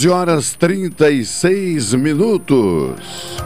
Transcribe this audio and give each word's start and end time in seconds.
Doze 0.00 0.08
horas 0.08 0.54
trinta 0.54 1.10
e 1.10 1.26
seis 1.26 1.92
minutos. 1.92 3.36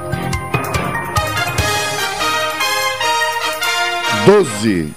Doze 4.24 4.94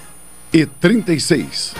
e 0.52 0.66
trinta 0.66 1.12
e 1.12 1.18
seis. 1.18 1.74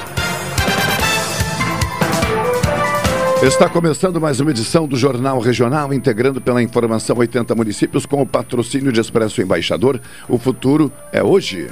Está 3.41 3.69
começando 3.69 4.21
mais 4.21 4.41
uma 4.41 4.51
edição 4.51 4.89
do 4.89 4.97
Jornal 4.97 5.39
Regional, 5.39 5.95
integrando 5.95 6.41
pela 6.41 6.61
informação 6.61 7.17
80 7.17 7.55
municípios 7.55 8.05
com 8.05 8.21
o 8.21 8.27
patrocínio 8.27 8.91
de 8.91 9.00
Expresso 9.00 9.41
Embaixador. 9.41 10.00
O 10.28 10.39
futuro 10.41 10.91
é 11.12 11.22
hoje. 11.22 11.69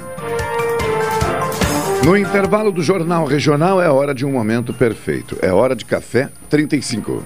No 2.05 2.15
intervalo 2.15 2.71
do 2.71 2.81
Jornal 2.81 3.25
Regional 3.25 3.81
é 3.81 3.89
hora 3.89 4.15
de 4.15 4.25
um 4.25 4.31
momento 4.31 4.73
perfeito. 4.73 5.37
É 5.41 5.51
hora 5.51 5.75
de 5.75 5.83
café 5.83 6.29
35. 6.49 7.25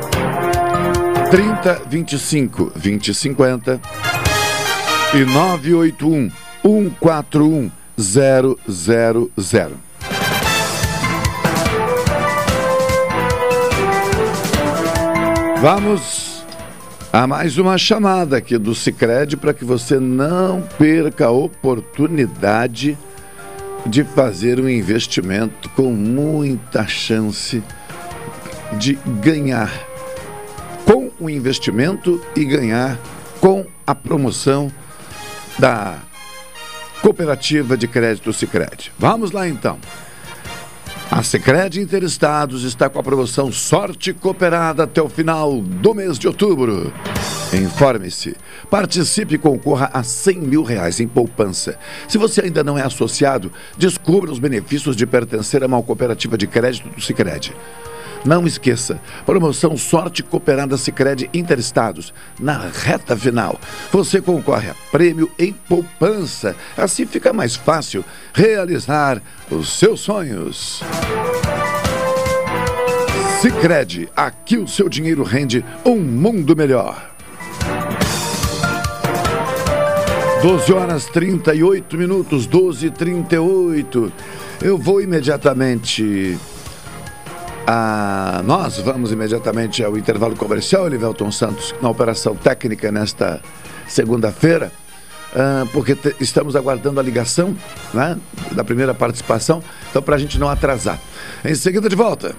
3025 1.31 2.73
2050 2.75 3.79
e 5.13 5.23
981 5.23 6.29
141 6.61 7.71
000. 7.97 9.71
Vamos 15.61 16.43
a 17.13 17.25
mais 17.25 17.57
uma 17.57 17.77
chamada 17.77 18.35
aqui 18.35 18.57
do 18.57 18.75
Cicred 18.75 19.37
para 19.37 19.53
que 19.53 19.63
você 19.63 20.01
não 20.01 20.61
perca 20.77 21.27
a 21.27 21.31
oportunidade 21.31 22.97
de 23.85 24.03
fazer 24.03 24.59
um 24.59 24.67
investimento 24.67 25.69
com 25.69 25.93
muita 25.93 26.85
chance 26.85 27.63
de 28.77 28.95
ganhar 29.21 29.90
o 31.21 31.29
investimento 31.29 32.19
e 32.35 32.43
ganhar 32.43 32.99
com 33.39 33.65
a 33.85 33.93
promoção 33.93 34.71
da 35.57 35.99
Cooperativa 37.01 37.77
de 37.77 37.87
Crédito 37.87 38.33
Sicredi. 38.33 38.91
Vamos 38.97 39.31
lá 39.31 39.47
então. 39.47 39.79
A 41.11 41.21
Sicredi 41.23 41.81
Interestados 41.81 42.63
está 42.63 42.89
com 42.89 42.97
a 42.97 43.03
promoção 43.03 43.51
Sorte 43.51 44.13
Cooperada 44.13 44.83
até 44.83 45.01
o 45.01 45.09
final 45.09 45.59
do 45.61 45.93
mês 45.93 46.17
de 46.17 46.27
outubro. 46.27 46.93
Informe-se, 47.53 48.37
participe 48.69 49.35
e 49.35 49.37
concorra 49.37 49.89
a 49.93 50.03
100 50.03 50.39
mil 50.39 50.63
reais 50.63 51.01
em 51.01 51.07
poupança. 51.07 51.77
Se 52.07 52.17
você 52.17 52.45
ainda 52.45 52.63
não 52.63 52.77
é 52.77 52.83
associado, 52.83 53.51
descubra 53.77 54.31
os 54.31 54.39
benefícios 54.39 54.95
de 54.95 55.05
pertencer 55.05 55.61
a 55.63 55.67
uma 55.67 55.83
cooperativa 55.83 56.37
de 56.37 56.47
crédito 56.47 56.87
do 56.87 57.01
Sicredi. 57.01 57.53
Não 58.23 58.45
esqueça, 58.45 59.01
promoção 59.25 59.75
Sorte 59.75 60.21
Cooperada 60.21 60.77
Sicredi 60.77 61.29
Interestados. 61.33 62.13
Na 62.39 62.57
reta 62.57 63.17
final, 63.17 63.59
você 63.91 64.21
concorre 64.21 64.69
a 64.69 64.75
prêmio 64.91 65.31
em 65.39 65.51
poupança. 65.51 66.55
Assim 66.77 67.05
fica 67.05 67.33
mais 67.33 67.55
fácil 67.55 68.05
realizar 68.33 69.21
os 69.49 69.77
seus 69.77 70.01
sonhos. 70.01 70.81
Sicredi, 73.41 74.07
aqui 74.15 74.57
o 74.57 74.67
seu 74.67 74.87
dinheiro 74.87 75.23
rende 75.23 75.65
um 75.83 75.97
mundo 75.97 76.55
melhor. 76.55 77.09
12 80.43 80.73
horas 80.73 81.05
38 81.05 81.97
minutos, 81.97 82.45
12 82.45 82.87
e 82.87 82.91
38. 82.91 84.13
Eu 84.61 84.77
vou 84.77 85.01
imediatamente 85.01 86.37
a... 87.71 88.41
Nós 88.43 88.77
vamos 88.79 89.11
imediatamente 89.11 89.83
ao 89.83 89.97
intervalo 89.97 90.35
comercial, 90.35 90.85
Elivelton 90.85 91.31
Santos, 91.31 91.73
na 91.81 91.89
operação 91.89 92.35
técnica 92.35 92.91
nesta 92.91 93.41
segunda-feira, 93.87 94.71
uh, 95.33 95.65
porque 95.67 95.97
estamos 96.19 96.55
aguardando 96.55 96.99
a 96.99 97.03
ligação 97.03 97.55
né, 97.93 98.17
da 98.51 98.63
primeira 98.63 98.93
participação, 98.93 99.63
então 99.89 100.01
para 100.01 100.15
a 100.15 100.19
gente 100.19 100.37
não 100.37 100.49
atrasar. 100.49 100.99
Em 101.45 101.55
seguida, 101.55 101.87
de 101.87 101.95
volta. 101.95 102.35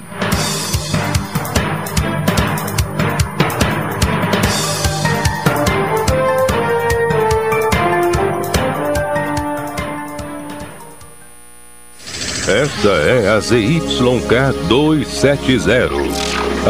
Esta 12.52 12.90
é 12.90 13.30
a 13.30 13.40
ZYK 13.40 14.52
270, 14.68 15.88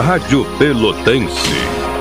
Rádio 0.01 0.47
Pelotense, 0.57 1.51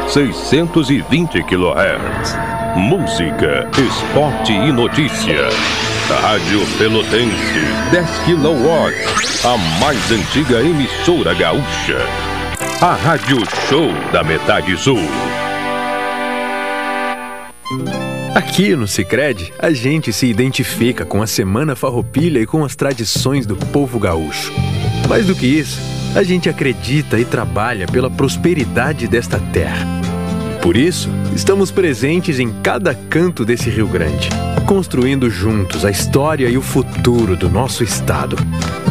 620 0.07 1.41
kHz. 1.41 2.35
Música, 2.75 3.67
esporte 3.75 4.53
e 4.53 4.71
notícia. 4.71 5.49
Rádio 6.21 6.61
Pelotense, 6.77 7.59
10 7.89 8.07
kW, 8.19 9.47
a 9.47 9.57
mais 9.79 10.11
antiga 10.11 10.59
emissora 10.61 11.33
gaúcha. 11.33 12.05
A 12.81 12.93
Rádio 12.93 13.39
Show 13.67 13.91
da 14.11 14.23
Metade 14.23 14.77
Sul. 14.77 15.01
Aqui 18.33 18.77
no 18.77 18.87
Cicred, 18.87 19.53
a 19.59 19.71
gente 19.71 20.13
se 20.13 20.25
identifica 20.25 21.05
com 21.05 21.21
a 21.21 21.27
Semana 21.27 21.75
Farroupilha 21.75 22.39
e 22.39 22.45
com 22.45 22.63
as 22.63 22.77
tradições 22.77 23.45
do 23.45 23.57
povo 23.57 23.99
gaúcho. 23.99 24.53
Mais 25.09 25.25
do 25.25 25.35
que 25.35 25.45
isso, 25.45 25.81
a 26.15 26.23
gente 26.23 26.49
acredita 26.49 27.19
e 27.19 27.25
trabalha 27.25 27.87
pela 27.87 28.09
prosperidade 28.09 29.05
desta 29.05 29.37
terra. 29.37 29.85
Por 30.61 30.77
isso, 30.77 31.09
estamos 31.35 31.71
presentes 31.71 32.39
em 32.39 32.53
cada 32.63 32.95
canto 32.95 33.43
desse 33.43 33.69
Rio 33.69 33.87
Grande, 33.87 34.29
construindo 34.65 35.29
juntos 35.29 35.83
a 35.83 35.91
história 35.91 36.47
e 36.47 36.57
o 36.57 36.61
futuro 36.61 37.35
do 37.35 37.49
nosso 37.49 37.83
estado. 37.83 38.37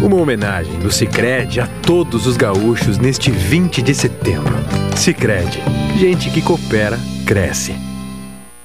Uma 0.03 0.17
homenagem 0.17 0.79
do 0.81 0.93
Cicred 0.93 1.61
a 1.61 1.67
todos 1.67 2.27
os 2.27 2.37
gaúchos 2.37 2.99
neste 2.99 3.31
20 3.31 3.81
de 3.81 3.95
setembro. 3.95 4.55
Cicred, 4.95 5.63
gente 5.97 6.29
que 6.29 6.43
coopera, 6.43 6.99
cresce. 7.25 7.90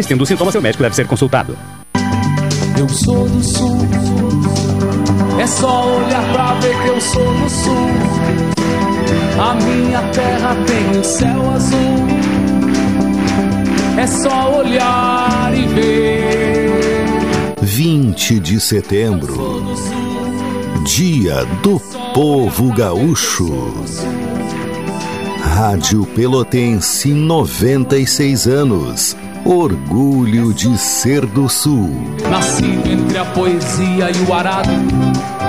Persistindo 0.00 0.22
os 0.22 0.28
sintomas, 0.28 0.52
seu 0.52 0.62
médico 0.62 0.82
deve 0.82 0.96
ser 0.96 1.06
consultado. 1.06 1.58
Eu 2.78 2.88
sou 2.88 3.28
do 3.28 3.44
sul. 3.44 3.76
É 5.38 5.46
só 5.46 5.94
olhar 5.94 6.32
pra 6.32 6.54
ver 6.54 6.74
que 6.82 6.88
eu 6.88 7.00
sou 7.02 7.34
do 7.34 7.50
sul. 7.50 7.86
A 9.38 9.54
minha 9.56 10.00
terra 10.12 10.56
tem 10.66 10.98
um 10.98 11.04
céu 11.04 11.50
azul. 11.50 12.06
É 13.98 14.06
só 14.06 14.60
olhar 14.60 15.52
e 15.54 15.66
ver. 15.66 17.04
20 17.60 18.40
de 18.40 18.58
setembro. 18.58 19.62
Dia 20.86 21.44
do 21.62 21.78
Povo 22.14 22.72
Gaúcho. 22.72 23.74
Rádio 25.42 26.06
Pelotense 26.06 27.12
96 27.12 28.46
anos. 28.46 29.14
Orgulho 29.44 30.52
de 30.52 30.76
ser 30.76 31.24
do 31.24 31.48
Sul. 31.48 31.90
Nascido 32.30 32.90
entre 32.90 33.18
a 33.18 33.24
poesia 33.24 34.10
e 34.10 34.28
o 34.28 34.34
arado, 34.34 34.70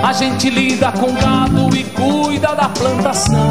a 0.02 0.12
gente 0.12 0.48
lida 0.48 0.90
com 0.92 1.12
gado 1.12 1.76
e 1.76 1.84
cuida 1.84 2.54
da 2.54 2.68
plantação. 2.70 3.50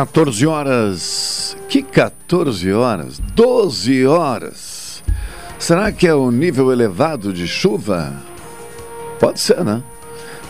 Quatorze 0.00 0.46
horas. 0.46 1.54
Que 1.68 1.82
14 1.82 2.72
horas? 2.72 3.20
12 3.34 4.06
horas. 4.06 5.02
Será 5.58 5.92
que 5.92 6.06
é 6.06 6.14
o 6.14 6.30
nível 6.30 6.72
elevado 6.72 7.34
de 7.34 7.46
chuva? 7.46 8.10
Pode 9.18 9.40
ser, 9.40 9.62
né? 9.62 9.82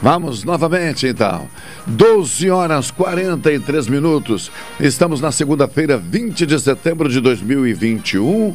Vamos 0.01 0.45
novamente 0.45 1.09
então. 1.09 1.49
12 1.85 2.49
horas 2.49 2.93
43 2.93 3.89
minutos. 3.89 4.53
Estamos 4.79 5.21
na 5.21 5.33
segunda-feira, 5.33 5.99
20 5.99 6.47
de 6.47 6.61
setembro 6.61 7.09
de 7.09 7.21
2021. 7.21 8.55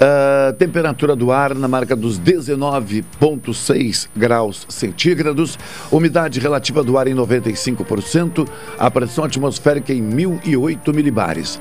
Uh, 0.00 0.54
temperatura 0.54 1.14
do 1.14 1.30
ar 1.30 1.54
na 1.54 1.68
marca 1.68 1.94
dos 1.94 2.18
19,6 2.18 4.08
graus 4.16 4.66
centígrados, 4.66 5.58
umidade 5.90 6.40
relativa 6.40 6.82
do 6.82 6.96
ar 6.96 7.06
em 7.06 7.14
95%, 7.14 8.48
a 8.78 8.90
pressão 8.90 9.24
atmosférica 9.24 9.92
em 9.92 10.00
1008 10.00 10.94
milibares. 10.94 11.60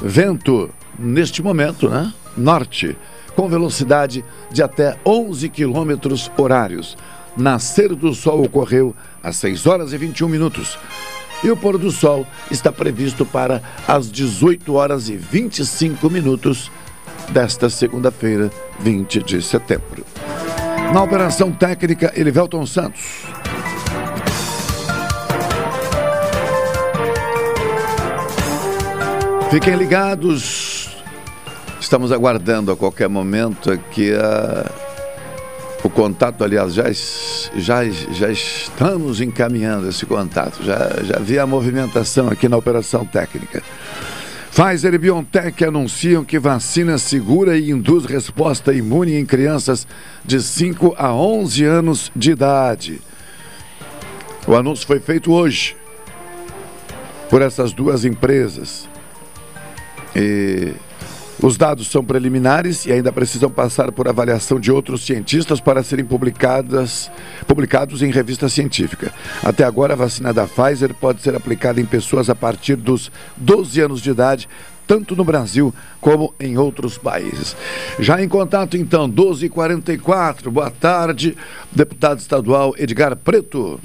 Vento, 0.00 0.70
neste 0.96 1.42
momento, 1.42 1.88
né? 1.88 2.12
Norte, 2.36 2.96
com 3.34 3.48
velocidade 3.48 4.24
de 4.52 4.62
até 4.62 4.96
11 5.04 5.48
quilômetros 5.48 6.30
horários. 6.38 6.96
Nascer 7.36 7.96
do 7.96 8.14
sol 8.14 8.44
ocorreu 8.44 8.94
às 9.20 9.34
6 9.36 9.66
horas 9.66 9.92
e 9.92 9.96
21 9.98 10.28
minutos. 10.28 10.78
E 11.42 11.50
o 11.50 11.56
pôr 11.56 11.76
do 11.76 11.90
sol 11.90 12.24
está 12.48 12.70
previsto 12.70 13.26
para 13.26 13.60
as 13.88 14.08
18 14.08 14.72
horas 14.74 15.08
e 15.08 15.16
25 15.16 16.08
minutos 16.08 16.70
desta 17.32 17.70
segunda-feira, 17.70 18.50
20 18.80 19.22
de 19.22 19.42
setembro. 19.42 20.04
Na 20.92 21.02
operação 21.02 21.50
técnica, 21.50 22.12
Elivelton 22.14 22.66
Santos. 22.66 23.22
Fiquem 29.50 29.76
ligados. 29.76 30.90
Estamos 31.80 32.12
aguardando 32.12 32.70
a 32.70 32.76
qualquer 32.76 33.08
momento 33.08 33.70
aqui 33.70 34.12
a... 34.12 34.70
o 35.82 35.88
contato. 35.88 36.44
Aliás, 36.44 36.74
já, 36.74 36.92
já, 37.56 37.84
já 37.84 38.30
estamos 38.30 39.22
encaminhando 39.22 39.88
esse 39.88 40.04
contato. 40.04 40.62
Já, 40.62 41.02
já 41.02 41.18
vi 41.18 41.38
a 41.38 41.46
movimentação 41.46 42.28
aqui 42.28 42.48
na 42.48 42.58
operação 42.58 43.06
técnica. 43.06 43.62
Pfizer 44.54 44.92
e 44.92 44.98
BioNTech 44.98 45.64
anunciam 45.64 46.22
que 46.22 46.38
vacina 46.38 46.98
segura 46.98 47.56
e 47.56 47.70
induz 47.70 48.04
resposta 48.04 48.70
imune 48.70 49.14
em 49.14 49.24
crianças 49.24 49.86
de 50.22 50.42
5 50.42 50.94
a 50.98 51.10
11 51.10 51.64
anos 51.64 52.12
de 52.14 52.32
idade. 52.32 53.00
O 54.46 54.54
anúncio 54.54 54.86
foi 54.86 55.00
feito 55.00 55.32
hoje 55.32 55.74
por 57.30 57.40
essas 57.40 57.72
duas 57.72 58.04
empresas. 58.04 58.86
E 60.14 60.74
os 61.42 61.56
dados 61.56 61.88
são 61.88 62.04
preliminares 62.04 62.86
e 62.86 62.92
ainda 62.92 63.10
precisam 63.10 63.50
passar 63.50 63.90
por 63.90 64.06
avaliação 64.06 64.60
de 64.60 64.70
outros 64.70 65.04
cientistas 65.04 65.60
para 65.60 65.82
serem 65.82 66.04
publicadas, 66.04 67.10
publicados 67.48 68.00
em 68.00 68.12
revista 68.12 68.48
científica. 68.48 69.12
Até 69.42 69.64
agora, 69.64 69.94
a 69.94 69.96
vacina 69.96 70.32
da 70.32 70.46
Pfizer 70.46 70.94
pode 70.94 71.20
ser 71.20 71.34
aplicada 71.34 71.80
em 71.80 71.84
pessoas 71.84 72.30
a 72.30 72.34
partir 72.34 72.76
dos 72.76 73.10
12 73.36 73.80
anos 73.80 74.00
de 74.00 74.10
idade, 74.10 74.48
tanto 74.86 75.16
no 75.16 75.24
Brasil 75.24 75.74
como 76.00 76.32
em 76.38 76.56
outros 76.56 76.96
países. 76.96 77.56
Já 77.98 78.22
em 78.22 78.28
contato, 78.28 78.76
então, 78.76 79.10
12h44, 79.10 80.48
boa 80.48 80.70
tarde, 80.70 81.36
deputado 81.72 82.20
estadual 82.20 82.72
Edgar 82.78 83.16
Preto. 83.16 83.80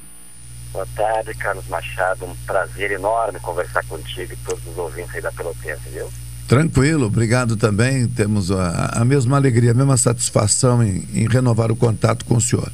Boa 0.72 0.88
tarde, 0.96 1.34
Carlos 1.34 1.68
Machado. 1.70 2.26
Um 2.26 2.36
prazer 2.46 2.92
enorme 2.92 3.40
conversar 3.40 3.84
contigo 3.86 4.32
e 4.34 4.38
todos 4.46 4.64
os 4.68 4.78
ouvintes 4.78 5.16
aí 5.16 5.22
da 5.22 5.32
Pelotense, 5.32 5.90
viu? 5.90 6.08
Tranquilo, 6.48 7.08
obrigado 7.08 7.58
também. 7.58 8.08
Temos 8.08 8.52
a, 8.52 9.02
a 9.02 9.06
mesma 9.06 9.36
alegria, 9.36 9.72
a 9.72 9.74
mesma 9.74 9.98
satisfação 9.98 10.82
em, 10.82 11.08
em 11.14 11.28
renovar 11.28 11.72
o 11.72 11.76
contato 11.76 12.24
com 12.24 12.38
o 12.38 12.42
senhor. 12.42 12.72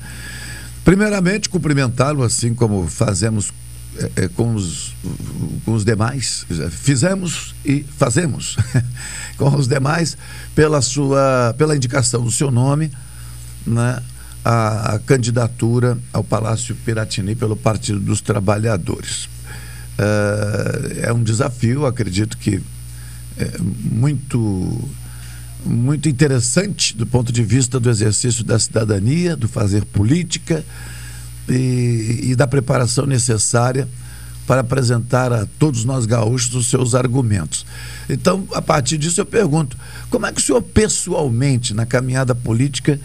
Primeiramente, 0.86 1.50
cumprimentá-lo, 1.50 2.24
assim 2.24 2.54
como 2.54 2.88
fazemos 2.88 3.52
é, 4.16 4.28
com, 4.28 4.56
os, 4.56 4.94
com 5.66 5.74
os 5.74 5.86
demais, 5.86 6.46
fizemos 6.72 7.56
e 7.64 7.84
fazemos 7.98 8.58
com 9.38 9.56
os 9.56 9.68
demais, 9.68 10.18
pela 10.56 10.82
sua 10.82 11.54
pela 11.58 11.76
indicação 11.76 12.24
do 12.24 12.32
seu 12.32 12.52
nome, 12.52 12.92
né, 13.66 14.02
a, 14.44 14.96
a 14.96 15.00
candidatura 15.00 15.98
ao 16.12 16.24
Palácio 16.24 16.76
Piratini 16.76 17.36
pelo 17.36 17.56
Partido 17.56 18.00
dos 18.00 18.20
Trabalhadores. 18.22 19.30
É, 19.98 21.08
é 21.08 21.14
um 21.14 21.24
desafio, 21.24 21.86
acredito 21.86 22.38
que 22.38 22.62
é, 23.38 23.58
muito 23.60 24.90
muito 25.66 26.10
interessante 26.10 26.96
do 26.96 27.06
ponto 27.06 27.32
de 27.32 27.44
vista 27.44 27.80
do 27.80 27.90
exercício 27.90 28.44
da 28.44 28.60
cidadania, 28.60 29.36
do 29.36 29.48
fazer 29.48 29.86
política 29.86 30.64
e, 31.48 32.20
e, 32.24 32.36
da 32.36 32.46
preparação 32.46 33.06
necessária 33.06 33.88
para 34.46 34.62
apresentar 34.62 35.32
a 35.32 35.48
todos 35.58 35.86
nós 35.86 36.06
gaúchos 36.06 36.54
os 36.54 36.70
seus 36.70 36.94
argumentos. 36.94 37.66
Então, 38.10 38.46
a 38.54 38.62
partir 38.62 38.98
disso, 38.98 39.22
eu 39.22 39.26
pergunto: 39.26 39.78
como 40.10 40.26
é 40.26 40.32
que 40.32 40.42
o 40.42 40.44
senhor, 40.44 40.62
pessoalmente, 40.62 41.74
na 41.74 41.86
caminhada 41.86 42.36
política, 42.36 43.00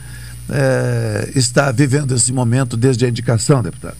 é, 0.50 1.30
está 1.36 1.70
vivendo 1.70 2.14
esse 2.14 2.32
momento 2.32 2.76
desde 2.76 3.06
a 3.06 3.08
indicação, 3.08 3.62
deputado? 3.62 3.96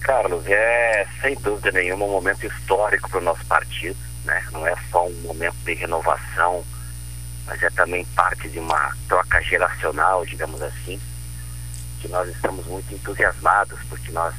Carlos, 0.00 0.44
é 0.46 1.06
sem 1.22 1.36
dúvida 1.36 1.70
nenhuma 1.70 2.04
um 2.04 2.10
momento 2.10 2.44
histórico 2.46 3.08
para 3.08 3.20
o 3.20 3.22
nosso 3.22 3.44
partido 3.46 4.09
né? 4.30 4.42
Não 4.52 4.66
é 4.66 4.74
só 4.90 5.06
um 5.06 5.20
momento 5.22 5.56
de 5.64 5.74
renovação, 5.74 6.64
mas 7.46 7.60
é 7.62 7.70
também 7.70 8.04
parte 8.14 8.48
de 8.48 8.60
uma 8.60 8.96
troca 9.08 9.42
geracional, 9.42 10.24
digamos 10.24 10.62
assim, 10.62 11.00
que 12.00 12.08
nós 12.08 12.28
estamos 12.28 12.64
muito 12.66 12.94
entusiasmados 12.94 13.78
porque 13.88 14.12
nós 14.12 14.32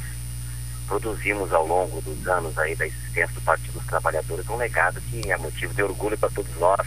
produzimos 0.88 1.53
ao 1.53 1.67
longo 1.67 2.01
dos 2.01 2.27
anos 2.27 2.57
aí 2.57 2.75
da 2.75 2.88
existência 2.88 3.33
do 3.36 3.41
Partido 3.41 3.74
dos 3.74 3.86
Trabalhadores 3.86 4.48
um 4.50 4.57
legado 4.57 5.00
que 5.01 5.29
é 5.31 5.38
motivo 5.38 5.74
de 5.74 5.83
orgulho 5.83 6.17
para 6.17 6.29
todos 6.29 6.53
nós 6.57 6.86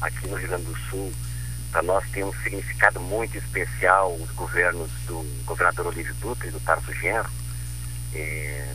aqui 0.00 0.26
no 0.28 0.36
Rio 0.36 0.48
Grande 0.48 0.64
do 0.64 0.76
Sul. 0.90 1.12
Para 1.70 1.82
nós 1.82 2.04
tem 2.10 2.22
um 2.22 2.32
significado 2.42 3.00
muito 3.00 3.36
especial 3.38 4.14
os 4.14 4.30
governos 4.32 4.90
do 5.06 5.24
governador 5.44 5.86
Olívio 5.88 6.14
Dutra 6.14 6.46
e 6.48 6.50
do 6.50 6.60
Tarso 6.60 6.92
Genro. 6.94 7.28
É, 8.12 8.74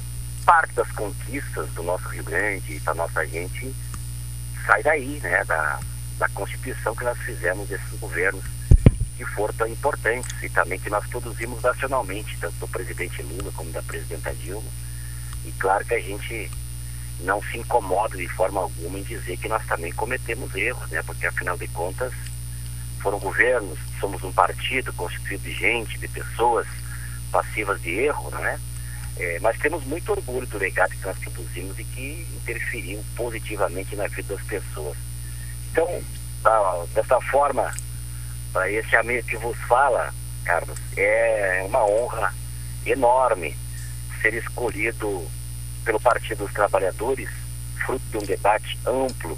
parte 0.50 0.74
das 0.74 0.91
conquistas 0.94 1.70
do 1.74 1.84
nosso 1.84 2.10
Rio 2.10 2.24
Grande 2.24 2.74
e 2.74 2.79
da 2.79 2.96
nossa 2.96 3.24
gente 3.27 3.72
sai 4.65 4.82
daí, 4.82 5.20
né, 5.22 5.44
da, 5.46 5.79
da 6.18 6.27
Constituição 6.29 6.96
que 6.96 7.03
nós 7.03 7.15
fizemos 7.20 7.70
desses 7.70 8.00
governos 8.00 8.44
que 9.15 9.24
foram 9.25 9.53
tão 9.53 9.68
importantes 9.68 10.36
e 10.41 10.50
também 10.50 10.79
que 10.79 10.89
nós 10.89 11.06
produzimos 11.06 11.62
nacionalmente, 11.62 12.36
tanto 12.41 12.56
do 12.56 12.68
presidente 12.68 13.22
Lula 13.22 13.51
como 13.56 13.72
da 13.72 13.84
presidenta 13.84 14.34
Dilma. 14.34 14.68
E 15.46 15.51
claro 15.51 15.86
que 15.86 15.94
a 15.94 16.01
gente 16.01 16.50
não 17.20 17.39
se 17.44 17.60
incomoda 17.60 18.18
de 18.18 18.27
forma 18.29 18.62
alguma 18.62 18.98
em 18.98 19.03
dizer 19.03 19.38
que 19.38 19.48
nós 19.48 19.63
também 19.68 19.91
cometemos 19.91 20.56
erros, 20.56 20.89
né? 20.89 21.03
Porque 21.03 21.27
afinal 21.27 21.60
de 21.60 21.68
contas 21.68 22.12
foram 23.03 23.20
governos, 23.20 23.77
somos 24.00 24.24
um 24.24 24.32
partido 24.32 24.91
constituído 24.94 25.44
de 25.44 25.53
gente, 25.53 26.00
de 26.00 26.08
pessoas 26.08 26.65
passivas 27.32 27.79
de 27.84 27.91
erro, 27.91 28.32
não 28.32 28.44
é? 28.44 28.58
É, 29.19 29.38
mas 29.41 29.59
temos 29.59 29.83
muito 29.85 30.13
orgulho 30.13 30.47
do 30.47 30.57
legado 30.57 30.91
que 30.91 31.05
nós 31.05 31.17
produzimos 31.19 31.77
e 31.77 31.83
que 31.83 32.25
interferiu 32.38 33.03
positivamente 33.17 33.93
na 33.95 34.07
vida 34.07 34.33
das 34.33 34.45
pessoas. 34.45 34.97
Então, 35.71 36.01
dessa 36.93 37.19
forma, 37.21 37.69
para 38.53 38.71
esse 38.71 38.95
amigo 38.95 39.27
que 39.27 39.35
vos 39.35 39.57
fala, 39.67 40.13
Carlos, 40.45 40.79
é 40.95 41.63
uma 41.67 41.83
honra 41.85 42.33
enorme 42.85 43.57
ser 44.21 44.33
escolhido 44.35 45.27
pelo 45.83 45.99
Partido 45.99 46.45
dos 46.45 46.53
Trabalhadores, 46.53 47.29
fruto 47.85 48.05
de 48.11 48.17
um 48.17 48.25
debate 48.25 48.79
amplo, 48.88 49.38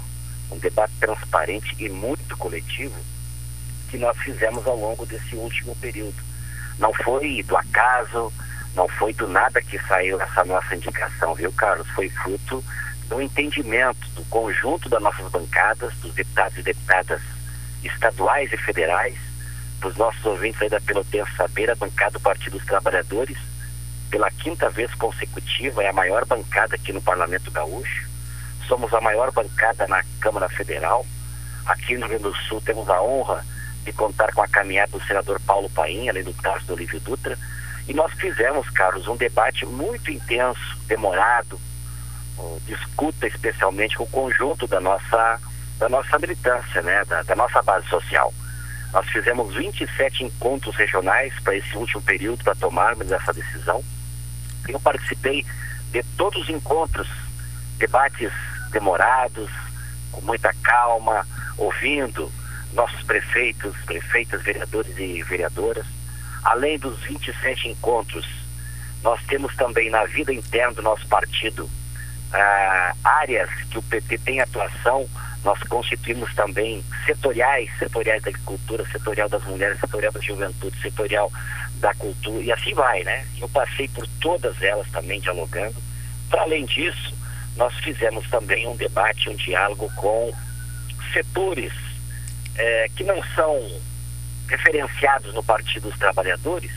um 0.50 0.58
debate 0.58 0.92
transparente 1.00 1.74
e 1.78 1.88
muito 1.88 2.36
coletivo 2.36 2.98
que 3.90 3.98
nós 3.98 4.16
fizemos 4.18 4.64
ao 4.66 4.76
longo 4.76 5.04
desse 5.06 5.34
último 5.34 5.74
período. 5.76 6.22
Não 6.78 6.92
foi 6.94 7.42
do 7.42 7.56
acaso, 7.56 8.32
não 8.74 8.88
foi 8.88 9.12
do 9.12 9.28
nada 9.28 9.60
que 9.60 9.78
saiu 9.86 10.20
essa 10.20 10.44
nossa 10.44 10.74
indicação, 10.74 11.34
viu, 11.34 11.52
Carlos? 11.52 11.88
Foi 11.90 12.08
fruto 12.08 12.64
do 13.08 13.20
entendimento 13.20 14.08
do 14.10 14.24
conjunto 14.24 14.88
das 14.88 15.02
nossas 15.02 15.30
bancadas, 15.30 15.92
dos 15.96 16.14
deputados 16.14 16.56
e 16.58 16.62
deputadas 16.62 17.20
estaduais 17.84 18.52
e 18.52 18.56
federais, 18.56 19.18
dos 19.80 19.96
nossos 19.96 20.24
ouvintes 20.24 20.62
aí 20.62 20.68
da 20.70 20.80
Pelotense 20.80 21.30
saber, 21.36 21.70
a 21.70 21.74
bancada 21.74 22.12
do 22.12 22.20
Partido 22.20 22.56
dos 22.56 22.66
Trabalhadores, 22.66 23.36
pela 24.10 24.30
quinta 24.30 24.70
vez 24.70 24.94
consecutiva, 24.94 25.82
é 25.82 25.88
a 25.88 25.92
maior 25.92 26.24
bancada 26.24 26.76
aqui 26.76 26.92
no 26.92 27.02
Parlamento 27.02 27.50
Gaúcho. 27.50 28.08
Somos 28.68 28.92
a 28.94 29.00
maior 29.00 29.32
bancada 29.32 29.86
na 29.88 30.02
Câmara 30.20 30.48
Federal. 30.48 31.04
Aqui 31.66 31.96
no 31.96 32.06
Rio 32.06 32.20
Grande 32.20 32.22
do 32.22 32.42
Sul 32.44 32.60
temos 32.60 32.88
a 32.88 33.02
honra 33.02 33.44
de 33.84 33.92
contar 33.92 34.32
com 34.32 34.42
a 34.42 34.48
caminhada 34.48 34.92
do 34.92 35.04
senador 35.04 35.40
Paulo 35.40 35.68
Paim, 35.70 36.08
além 36.08 36.22
do 36.22 36.32
caso 36.34 36.64
do 36.66 36.74
Olívio 36.74 37.00
Dutra, 37.00 37.36
e 37.88 37.94
nós 37.94 38.12
fizemos, 38.12 38.68
Carlos, 38.70 39.08
um 39.08 39.16
debate 39.16 39.66
muito 39.66 40.10
intenso, 40.10 40.78
demorado, 40.86 41.60
discuta 42.66 43.26
especialmente 43.26 43.96
com 43.96 44.04
o 44.04 44.10
conjunto 44.10 44.66
da 44.66 44.80
nossa, 44.80 45.40
da 45.78 45.88
nossa 45.88 46.18
militância, 46.18 46.82
né, 46.82 47.04
da, 47.04 47.22
da 47.22 47.34
nossa 47.34 47.60
base 47.62 47.86
social. 47.88 48.32
Nós 48.92 49.06
fizemos 49.08 49.54
27 49.54 50.24
encontros 50.24 50.76
regionais 50.76 51.32
para 51.40 51.56
esse 51.56 51.76
último 51.76 52.02
período 52.02 52.44
para 52.44 52.54
tomarmos 52.54 53.10
essa 53.10 53.32
decisão. 53.32 53.82
Eu 54.68 54.78
participei 54.78 55.44
de 55.90 56.02
todos 56.16 56.42
os 56.42 56.48
encontros, 56.48 57.08
debates 57.78 58.30
demorados, 58.70 59.50
com 60.12 60.20
muita 60.20 60.54
calma, 60.62 61.26
ouvindo 61.58 62.30
nossos 62.72 63.02
prefeitos, 63.02 63.74
prefeitas, 63.84 64.42
vereadores 64.42 64.96
e 64.98 65.22
vereadoras 65.22 65.86
Além 66.42 66.78
dos 66.78 66.98
27 67.00 67.68
encontros, 67.68 68.26
nós 69.02 69.20
temos 69.26 69.54
também 69.56 69.90
na 69.90 70.04
vida 70.04 70.32
interna 70.32 70.74
do 70.74 70.82
nosso 70.82 71.06
partido 71.06 71.68
ah, 72.32 72.94
áreas 73.04 73.50
que 73.70 73.78
o 73.78 73.82
PT 73.82 74.18
tem 74.18 74.40
atuação. 74.40 75.08
Nós 75.44 75.60
constituímos 75.64 76.32
também 76.34 76.84
setoriais, 77.04 77.70
setoriais 77.78 78.22
da 78.22 78.30
agricultura, 78.30 78.86
setorial 78.90 79.28
das 79.28 79.44
mulheres, 79.44 79.80
setorial 79.80 80.12
da 80.12 80.20
juventude, 80.20 80.80
setorial 80.80 81.32
da 81.76 81.92
cultura, 81.94 82.42
e 82.42 82.52
assim 82.52 82.74
vai, 82.74 83.02
né? 83.02 83.26
Eu 83.40 83.48
passei 83.48 83.88
por 83.88 84.06
todas 84.20 84.60
elas 84.62 84.88
também 84.90 85.20
dialogando. 85.20 85.74
Para 86.30 86.42
além 86.42 86.64
disso, 86.64 87.12
nós 87.56 87.74
fizemos 87.80 88.28
também 88.30 88.68
um 88.68 88.76
debate, 88.76 89.28
um 89.28 89.34
diálogo 89.34 89.90
com 89.96 90.32
setores 91.12 91.72
eh, 92.56 92.88
que 92.94 93.02
não 93.02 93.20
são 93.34 93.60
referenciados 94.52 95.32
no 95.34 95.42
Partido 95.42 95.88
dos 95.88 95.98
Trabalhadores, 95.98 96.70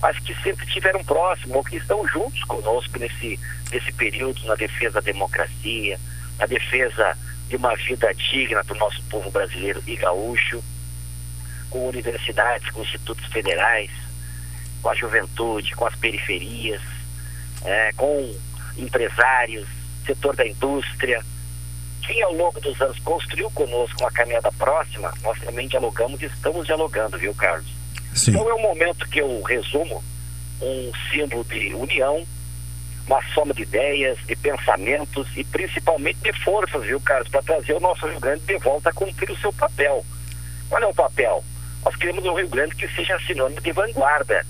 mas 0.00 0.18
que 0.20 0.34
sempre 0.42 0.64
estiveram 0.66 1.04
próximos 1.04 1.56
ou 1.56 1.64
que 1.64 1.76
estão 1.76 2.06
juntos 2.08 2.42
conosco 2.44 2.98
nesse, 2.98 3.38
nesse 3.70 3.92
período 3.92 4.42
na 4.46 4.54
defesa 4.54 4.94
da 4.94 5.00
democracia, 5.00 6.00
na 6.38 6.46
defesa 6.46 7.16
de 7.48 7.56
uma 7.56 7.74
vida 7.76 8.12
digna 8.14 8.62
do 8.64 8.74
nosso 8.76 9.02
povo 9.04 9.30
brasileiro 9.30 9.82
e 9.86 9.96
gaúcho, 9.96 10.62
com 11.68 11.88
universidades, 11.88 12.70
com 12.70 12.82
institutos 12.82 13.26
federais, 13.26 13.90
com 14.82 14.88
a 14.88 14.94
juventude, 14.94 15.74
com 15.74 15.86
as 15.86 15.94
periferias, 15.96 16.80
é, 17.62 17.92
com 17.92 18.34
empresários, 18.78 19.68
setor 20.06 20.34
da 20.34 20.46
indústria, 20.46 21.22
quem 22.10 22.22
ao 22.24 22.34
longo 22.34 22.60
dos 22.60 22.80
anos 22.80 22.98
construiu 22.98 23.48
conosco 23.52 24.00
uma 24.00 24.10
caminhada 24.10 24.50
próxima, 24.50 25.14
nós 25.22 25.38
também 25.38 25.68
dialogamos 25.68 26.20
e 26.20 26.26
estamos 26.26 26.66
dialogando, 26.66 27.16
viu, 27.16 27.32
Carlos? 27.32 27.68
Sim. 28.12 28.32
Então 28.32 28.50
é 28.50 28.54
um 28.54 28.62
momento 28.62 29.08
que 29.08 29.20
eu 29.20 29.40
resumo 29.42 30.02
um 30.60 30.92
símbolo 31.12 31.44
de 31.44 31.72
união, 31.72 32.26
uma 33.06 33.22
soma 33.32 33.54
de 33.54 33.62
ideias, 33.62 34.18
de 34.26 34.34
pensamentos 34.34 35.28
e 35.36 35.44
principalmente 35.44 36.18
de 36.18 36.32
forças, 36.42 36.82
viu, 36.82 37.00
Carlos, 37.00 37.28
para 37.28 37.42
trazer 37.42 37.74
o 37.74 37.80
nosso 37.80 38.04
Rio 38.08 38.18
Grande 38.18 38.42
de 38.44 38.58
volta 38.58 38.90
a 38.90 38.92
cumprir 38.92 39.30
o 39.30 39.38
seu 39.38 39.52
papel. 39.52 40.04
Qual 40.68 40.82
é 40.82 40.86
o 40.86 40.94
papel? 40.94 41.44
Nós 41.84 41.94
queremos 41.94 42.24
um 42.24 42.34
Rio 42.34 42.48
Grande 42.48 42.74
que 42.74 42.88
seja 42.88 43.20
sinônimo 43.20 43.60
de 43.60 43.70
vanguarda, 43.70 44.44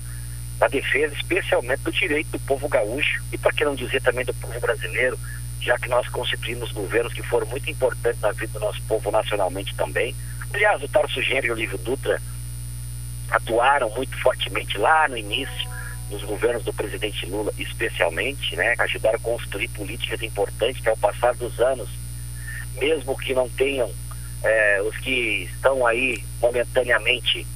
na 0.59 0.67
defesa 0.67 1.13
especialmente 1.13 1.83
do 1.83 1.91
direito 1.91 2.31
do 2.31 2.39
povo 2.39 2.67
gaúcho 2.67 3.23
e, 3.31 3.37
para 3.37 3.53
que 3.53 3.63
não 3.63 3.75
dizer 3.75 4.01
também 4.01 4.25
do 4.25 4.33
povo 4.33 4.59
brasileiro, 4.59 5.17
já 5.61 5.77
que 5.77 5.87
nós 5.87 6.07
constituímos 6.09 6.71
governos 6.71 7.13
que 7.13 7.23
foram 7.23 7.47
muito 7.47 7.69
importantes 7.69 8.19
na 8.19 8.31
vida 8.31 8.53
do 8.53 8.59
nosso 8.59 8.81
povo 8.83 9.11
nacionalmente 9.11 9.75
também. 9.75 10.15
Aliás, 10.53 10.81
o 10.81 10.87
Tarso 10.87 11.21
Genro 11.21 11.47
e 11.47 11.49
o 11.49 11.53
Olívio 11.53 11.77
Dutra 11.77 12.21
atuaram 13.29 13.89
muito 13.91 14.17
fortemente 14.21 14.77
lá 14.77 15.07
no 15.07 15.17
início 15.17 15.69
dos 16.09 16.23
governos 16.23 16.63
do 16.65 16.73
presidente 16.73 17.25
Lula, 17.25 17.53
especialmente, 17.57 18.55
né, 18.55 18.75
ajudaram 18.79 19.15
a 19.15 19.21
construir 19.21 19.69
políticas 19.69 20.21
importantes 20.21 20.81
que 20.81 20.89
ao 20.89 20.97
passar 20.97 21.33
dos 21.35 21.57
anos, 21.59 21.89
mesmo 22.75 23.17
que 23.17 23.33
não 23.33 23.47
tenham 23.49 23.89
eh, 24.43 24.81
os 24.83 24.97
que 24.97 25.49
estão 25.53 25.87
aí 25.87 26.21
momentaneamente 26.41 27.47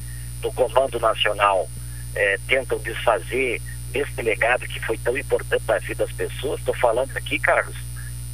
no 0.42 0.54
comando 0.54 1.00
nacional, 1.00 1.68
eh, 2.16 2.40
tentam 2.48 2.78
desfazer 2.80 3.62
desse 3.92 4.22
legado 4.22 4.68
que 4.68 4.80
foi 4.86 4.98
tão 4.98 5.18
importante 5.18 5.64
na 5.68 5.78
vida 5.80 6.06
das 6.06 6.16
pessoas. 6.16 6.60
Estou 6.60 6.76
falando 6.76 7.16
aqui, 7.18 7.38
Carlos, 7.40 7.76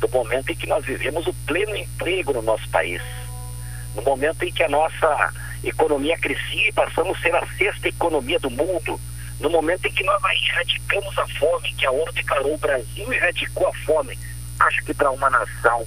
do 0.01 0.10
momento 0.10 0.51
em 0.51 0.55
que 0.55 0.67
nós 0.67 0.84
vivemos 0.84 1.25
o 1.27 1.34
pleno 1.46 1.75
emprego 1.75 2.34
no 2.34 2.41
nosso 2.41 2.67
país, 2.70 3.01
no 3.96 4.01
momento 4.01 4.43
em 4.43 4.51
que 4.51 4.63
a 4.63 4.70
nossa 4.70 5.31
economia 5.63 6.17
crescia 6.17 6.70
e 6.70 6.74
passamos 6.74 7.17
a 7.17 7.22
ser 7.22 7.36
a 7.36 7.46
sexta 7.55 7.88
economia 7.88 8.39
do 8.39 8.50
mundo. 8.50 9.00
No 9.39 9.50
momento 9.50 9.88
em 9.88 9.91
que 9.91 10.03
nós 10.03 10.22
erradicamos 10.24 11.17
a 11.17 11.27
fome, 11.27 11.74
que 11.74 11.86
a 11.86 11.91
ONU 11.91 12.12
declarou 12.13 12.53
o 12.53 12.58
Brasil 12.58 13.13
erradicou 13.13 13.67
a 13.67 13.74
fome, 13.86 14.17
acho 14.60 14.84
que 14.84 14.93
para 14.93 15.12
uma 15.12 15.29
nação, 15.29 15.86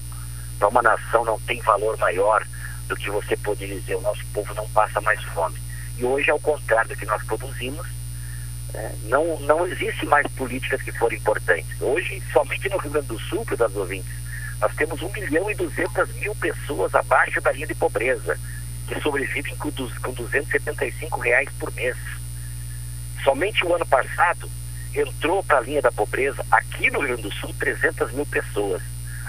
para 0.59 0.69
uma 0.69 0.83
nação 0.83 1.25
não 1.25 1.39
tem 1.41 1.61
valor 1.61 1.97
maior 1.99 2.45
do 2.89 2.97
que 2.97 3.11
você 3.11 3.37
poder 3.37 3.67
dizer, 3.67 3.97
o 3.97 4.01
nosso 4.01 4.25
povo 4.33 4.55
não 4.55 4.69
passa 4.71 5.01
mais 5.01 5.23
fome. 5.25 5.59
E 5.97 6.05
hoje, 6.05 6.31
ao 6.31 6.41
contrário 6.41 6.89
do 6.91 6.97
que 6.97 7.07
nós 7.07 7.23
produzimos, 7.25 7.87
é, 8.75 8.91
não, 9.05 9.39
não 9.41 9.67
existe 9.67 10.05
mais 10.07 10.27
políticas 10.33 10.83
que 10.83 10.91
foram 10.93 11.17
importantes. 11.17 11.81
Hoje, 11.81 12.21
somente 12.33 12.69
no 12.69 12.79
Rio 12.79 12.91
Grande 12.91 13.07
do 13.07 13.21
Sul, 13.21 13.45
para 13.45 13.69
os 13.69 13.77
ouvintes, 13.77 14.11
nós 14.61 14.75
temos 14.75 15.01
1 15.01 15.13
milhão 15.13 15.51
e 15.51 15.55
200 15.55 16.15
mil 16.17 16.35
pessoas 16.35 16.95
abaixo 16.95 17.41
da 17.41 17.53
linha 17.53 17.69
de 17.69 17.75
pobreza, 17.75 18.39
que 18.89 19.01
sobrevivem 19.01 19.57
com, 19.57 19.71
dos, 19.71 19.97
com 19.99 20.13
275 20.13 21.21
reais 21.21 21.49
por 21.59 21.73
mês. 21.75 21.97
Somente 23.23 23.65
o 23.65 23.75
ano 23.75 23.87
passado 23.87 24.51
entrou 24.95 25.43
para 25.45 25.59
a 25.59 25.61
linha 25.61 25.83
da 25.83 25.93
pobreza 25.93 26.45
aqui 26.51 26.91
no 26.91 26.99
Rio 26.99 27.09
Grande 27.09 27.23
do 27.23 27.35
Sul 27.35 27.55
300 27.59 28.13
mil 28.13 28.27
pessoas. 28.27 28.83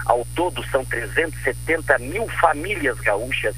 Ao 0.04 0.24
todo 0.34 0.64
são 0.70 0.84
370 0.84 1.98
mil 1.98 2.28
famílias 2.40 2.98
gaúchas 3.00 3.54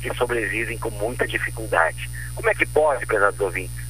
que 0.00 0.12
sobrevivem 0.14 0.78
com 0.78 0.90
muita 0.90 1.26
dificuldade. 1.26 2.08
Como 2.34 2.48
é 2.48 2.54
que 2.54 2.66
pode, 2.66 3.06
pesados 3.06 3.40
ouvintes, 3.40 3.85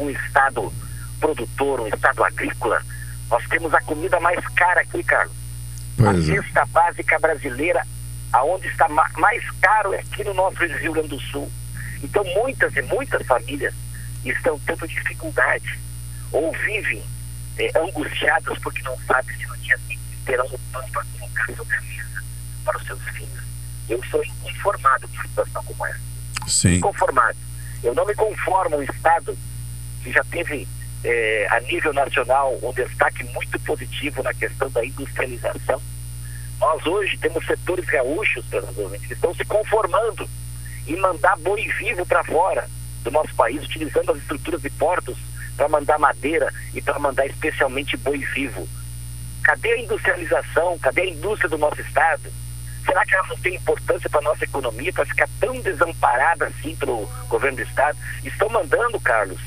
um 0.00 0.10
estado 0.10 0.72
produtor, 1.20 1.80
um 1.80 1.88
estado 1.88 2.24
agrícola, 2.24 2.82
nós 3.30 3.46
temos 3.48 3.72
a 3.74 3.80
comida 3.82 4.18
mais 4.18 4.44
cara 4.48 4.80
aqui, 4.80 5.04
Carlos. 5.04 5.36
Pois 5.96 6.28
a 6.28 6.32
é. 6.32 6.42
cesta 6.42 6.66
básica 6.66 7.18
brasileira, 7.18 7.86
aonde 8.32 8.66
está 8.68 8.88
mais 8.88 9.50
caro 9.60 9.92
é 9.92 10.00
aqui 10.00 10.24
no 10.24 10.34
nosso 10.34 10.64
Rio 10.64 10.92
Grande 10.92 11.08
do 11.08 11.20
Sul. 11.20 11.50
Então 12.02 12.24
muitas 12.24 12.74
e 12.74 12.82
muitas 12.82 13.24
famílias 13.26 13.74
estão 14.24 14.58
tendo 14.60 14.88
dificuldade 14.88 15.78
ou 16.32 16.52
vivem 16.52 17.02
é, 17.58 17.70
angustiadas 17.78 18.58
porque 18.58 18.82
não 18.82 18.96
sabem 19.06 19.36
se 19.36 19.46
no 19.46 19.56
dia 19.58 19.78
seguinte 19.78 20.00
terão 20.24 20.46
o 20.46 20.58
pão 20.72 20.82
para 20.90 21.04
colocar 21.18 21.46
sobre 21.54 21.76
a 21.76 21.80
mesa 21.82 22.24
para 22.64 22.78
os 22.78 22.86
seus 22.86 23.02
filhos. 23.10 23.42
Eu 23.88 24.02
sou 24.04 24.24
inconformado 24.24 25.08
com 25.08 25.22
situação 25.22 25.62
como 25.64 25.86
essa. 25.86 26.00
Sim. 26.46 26.74
Inconformado. 26.76 27.36
Eu 27.82 27.94
não 27.94 28.06
me 28.06 28.14
conformo 28.14 28.76
um 28.76 28.82
Estado 28.82 29.36
que 30.02 30.12
já 30.12 30.22
teve 30.24 30.66
é, 31.04 31.46
a 31.50 31.60
nível 31.60 31.92
nacional 31.92 32.58
um 32.62 32.72
destaque 32.72 33.24
muito 33.32 33.58
positivo 33.60 34.22
na 34.22 34.34
questão 34.34 34.70
da 34.70 34.84
industrialização. 34.84 35.80
Nós 36.58 36.86
hoje 36.86 37.16
temos 37.18 37.44
setores 37.46 37.86
gaúchos, 37.86 38.44
que 39.06 39.12
estão 39.14 39.34
se 39.34 39.44
conformando 39.44 40.28
em 40.86 40.96
mandar 40.96 41.36
boi 41.38 41.66
vivo 41.78 42.04
para 42.04 42.22
fora 42.24 42.68
do 43.02 43.10
nosso 43.10 43.34
país, 43.34 43.62
utilizando 43.64 44.12
as 44.12 44.18
estruturas 44.18 44.60
de 44.60 44.70
portos 44.70 45.16
para 45.56 45.68
mandar 45.68 45.98
madeira 45.98 46.52
e 46.74 46.82
para 46.82 46.98
mandar 46.98 47.26
especialmente 47.26 47.96
boi 47.96 48.18
vivo. 48.34 48.68
Cadê 49.42 49.72
a 49.72 49.80
industrialização? 49.80 50.78
Cadê 50.78 51.02
a 51.02 51.10
indústria 51.10 51.48
do 51.48 51.56
nosso 51.56 51.80
estado? 51.80 52.30
Será 52.84 53.04
que 53.04 53.14
ela 53.14 53.26
não 53.28 53.38
tem 53.38 53.54
importância 53.54 54.08
para 54.10 54.20
a 54.20 54.24
nossa 54.24 54.44
economia, 54.44 54.92
para 54.92 55.06
ficar 55.06 55.28
tão 55.38 55.60
desamparada 55.60 56.46
assim 56.46 56.74
pelo 56.76 57.06
governo 57.28 57.56
do 57.56 57.62
estado? 57.62 57.96
Estão 58.24 58.48
mandando, 58.48 59.00
Carlos, 59.00 59.40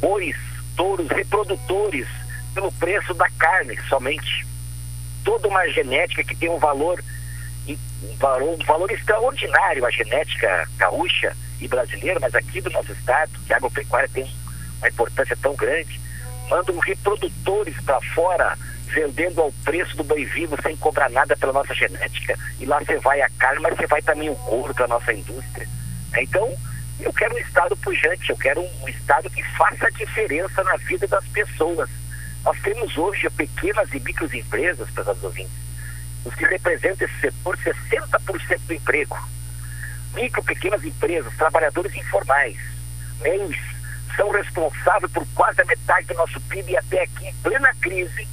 bois, 0.00 0.36
touros, 0.76 1.08
reprodutores 1.08 2.06
pelo 2.54 2.72
preço 2.72 3.14
da 3.14 3.28
carne 3.38 3.78
somente. 3.88 4.46
Toda 5.24 5.48
uma 5.48 5.68
genética 5.68 6.24
que 6.24 6.34
tem 6.34 6.48
um 6.48 6.58
valor, 6.58 7.02
um 7.68 8.16
valor, 8.16 8.54
um 8.60 8.64
valor 8.64 8.90
extraordinário, 8.90 9.84
a 9.84 9.90
genética 9.90 10.68
gaúcha, 10.76 11.36
e 11.60 11.68
brasileiro, 11.68 12.20
mas 12.20 12.34
aqui 12.34 12.60
do 12.60 12.70
nosso 12.70 12.92
estado, 12.92 13.30
que 13.46 13.52
a 13.52 13.56
agropecuária 13.56 14.08
tem 14.08 14.28
uma 14.78 14.88
importância 14.88 15.36
tão 15.36 15.54
grande, 15.54 16.00
mandam 16.48 16.78
reprodutores 16.78 17.76
para 17.84 18.00
fora, 18.14 18.58
vendendo 18.86 19.40
ao 19.40 19.52
preço 19.64 19.96
do 19.96 20.02
boi 20.02 20.24
vivo, 20.24 20.56
sem 20.62 20.76
cobrar 20.76 21.10
nada 21.10 21.36
pela 21.36 21.52
nossa 21.52 21.74
genética. 21.74 22.36
E 22.58 22.64
lá 22.64 22.78
você 22.80 22.98
vai 22.98 23.20
a 23.20 23.28
carne, 23.38 23.60
mas 23.60 23.76
você 23.76 23.86
vai 23.86 24.02
também 24.02 24.30
o 24.30 24.34
couro 24.36 24.74
para 24.74 24.86
a 24.86 24.88
nossa 24.88 25.12
indústria. 25.12 25.68
Então, 26.16 26.52
eu 27.02 27.12
quero 27.12 27.34
um 27.34 27.38
Estado 27.38 27.76
pujante, 27.76 28.30
eu 28.30 28.36
quero 28.36 28.60
um 28.60 28.88
Estado 28.88 29.30
que 29.30 29.42
faça 29.56 29.86
a 29.86 29.90
diferença 29.90 30.62
na 30.64 30.76
vida 30.76 31.06
das 31.06 31.26
pessoas. 31.28 31.88
Nós 32.44 32.58
temos 32.60 32.96
hoje 32.96 33.28
pequenas 33.30 33.92
e 33.92 34.00
microempresas, 34.00 34.90
para 34.90 35.12
os 35.12 35.22
ouvintes, 35.22 35.52
os 36.24 36.34
que 36.34 36.44
representam 36.46 37.06
esse 37.06 37.20
setor 37.20 37.56
60% 37.56 38.60
do 38.66 38.74
emprego 38.74 39.16
micro, 40.14 40.42
pequenas 40.42 40.84
empresas, 40.84 41.32
trabalhadores 41.36 41.94
informais, 41.94 42.56
MEIs, 43.20 43.56
são 44.16 44.30
responsáveis 44.30 45.12
por 45.12 45.26
quase 45.34 45.60
a 45.60 45.64
metade 45.64 46.08
do 46.08 46.14
nosso 46.14 46.40
PIB 46.42 46.72
e 46.72 46.76
até 46.76 47.02
aqui, 47.02 47.26
em 47.26 47.34
plena 47.36 47.72
crise, 47.80 48.26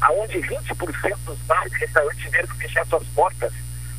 aonde 0.00 0.38
20% 0.38 1.16
dos 1.24 1.38
bares 1.40 1.72
e 1.72 1.78
restaurantes 1.78 2.22
tiveram 2.22 2.48
que 2.48 2.56
fechar 2.56 2.84
suas 2.86 3.06
portas, 3.08 3.52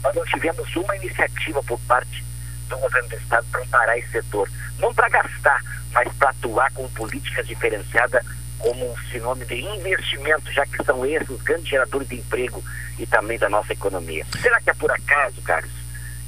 nós 0.03 0.15
não 0.15 0.25
tivemos 0.25 0.75
uma 0.75 0.95
iniciativa 0.97 1.63
por 1.63 1.79
parte 1.81 2.23
do 2.71 2.77
governo 2.77 3.09
do 3.09 3.15
Estado 3.15 3.45
para 3.51 3.65
parar 3.67 3.97
esse 3.97 4.09
setor. 4.09 4.49
Não 4.79 4.93
para 4.93 5.09
gastar, 5.09 5.61
mas 5.91 6.11
para 6.13 6.29
atuar 6.29 6.71
com 6.73 6.87
políticas 6.89 7.45
diferenciadas 7.47 8.25
como 8.57 8.91
um 8.91 8.97
sinônimo 9.11 9.45
de 9.45 9.61
investimento, 9.61 10.51
já 10.51 10.65
que 10.65 10.83
são 10.83 11.05
esses 11.05 11.29
os 11.29 11.41
grandes 11.41 11.67
geradores 11.67 12.07
de 12.07 12.15
emprego 12.15 12.63
e 12.97 13.05
também 13.05 13.37
da 13.37 13.49
nossa 13.49 13.73
economia. 13.73 14.25
Será 14.41 14.59
que 14.61 14.69
é 14.69 14.73
por 14.73 14.91
acaso, 14.91 15.41
Carlos, 15.41 15.71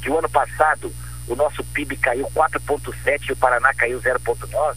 que 0.02 0.10
o 0.10 0.18
ano 0.18 0.30
passado 0.30 0.94
o 1.28 1.36
nosso 1.36 1.64
PIB 1.64 1.96
caiu 1.98 2.26
4,7% 2.32 3.30
e 3.30 3.32
o 3.32 3.36
Paraná 3.36 3.74
caiu 3.76 4.02
0,9%, 4.02 4.76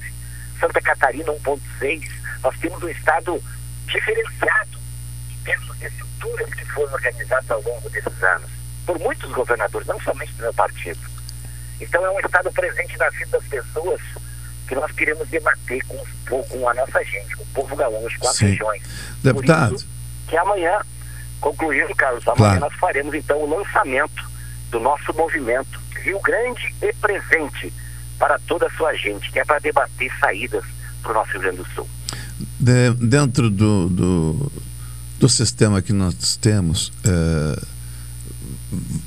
Santa 0.61 0.81
Catarina 0.81 1.33
1,6%. 1.33 2.09
Nós 2.43 2.57
temos 2.59 2.83
um 2.83 2.89
estado 2.89 3.43
diferenciado 3.87 4.79
em 5.31 5.45
termos 5.45 5.79
de 5.79 5.87
estruturas 5.87 6.55
que 6.55 6.65
foram 6.67 6.93
organizadas 6.93 7.51
ao 7.51 7.63
longo 7.63 7.91
desses 7.91 8.23
anos, 8.23 8.51
por 8.85 8.99
muitos 8.99 9.33
governadores, 9.33 9.89
não 9.89 10.01
somente 10.01 10.33
do 10.35 10.43
meu 10.43 10.55
partido. 10.55 11.16
Então 11.81 12.05
é 12.05 12.11
um 12.11 12.21
estado 12.21 12.51
presente 12.53 12.97
na 12.99 13.09
vida 13.11 13.31
das 13.33 13.45
pessoas 13.45 14.01
que 14.67 14.75
nós 14.75 14.91
queremos 14.93 15.29
debater 15.29 15.83
com, 15.87 16.43
com 16.43 16.69
a 16.69 16.75
nossa 16.75 17.05
gente, 17.05 17.37
com 17.37 17.43
o 17.43 17.47
povo 17.47 17.77
gaúcho, 17.77 18.19
com 18.19 18.29
as 18.29 18.37
Sim. 18.37 18.47
regiões. 18.47 18.83
Deputado. 19.23 19.77
que 20.27 20.37
amanhã, 20.37 20.81
concluindo, 21.41 21.95
Carlos, 21.95 22.27
amanhã 22.27 22.59
claro. 22.59 22.61
nós 22.61 22.75
faremos 22.75 23.15
então 23.15 23.39
o 23.39 23.59
lançamento 23.59 24.29
do 24.71 24.81
nosso 24.81 25.13
movimento 25.15 25.81
Rio 26.03 26.21
Grande 26.21 26.75
e 26.83 26.93
presente 26.95 27.73
para 28.19 28.39
toda 28.41 28.67
a 28.67 28.71
sua 28.71 28.95
gente, 28.95 29.31
que 29.31 29.39
é 29.39 29.45
para 29.45 29.59
debater 29.59 30.11
saídas 30.19 30.65
para 31.03 31.13
o 31.13 31.15
nosso 31.15 31.33
Rio 31.33 31.41
Grande 31.41 31.57
do 31.59 31.67
Sul. 31.75 31.89
De, 32.59 32.91
dentro 32.95 33.49
do, 33.49 33.89
do, 33.89 34.53
do, 35.19 35.29
sistema 35.29 35.81
que 35.81 35.93
nós 35.93 36.37
temos, 36.37 36.93
é, 37.05 37.63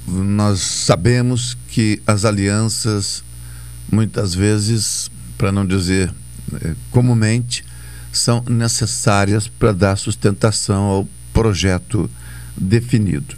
nós 0.08 0.60
sabemos 0.62 1.58
que 1.68 2.02
as 2.08 2.26
alianças, 2.26 3.24
muitas 3.92 4.34
vezes, 4.34 5.10
para 5.38 5.52
não 5.52 5.66
dizer 5.66 6.14
é, 6.62 6.76
comumente, 6.92 7.64
são 8.12 8.44
necessárias 8.48 9.48
para 9.48 9.72
dar 9.72 9.98
sustentação 9.98 10.84
ao 10.84 11.08
projeto 11.34 12.10
definido. 12.58 13.36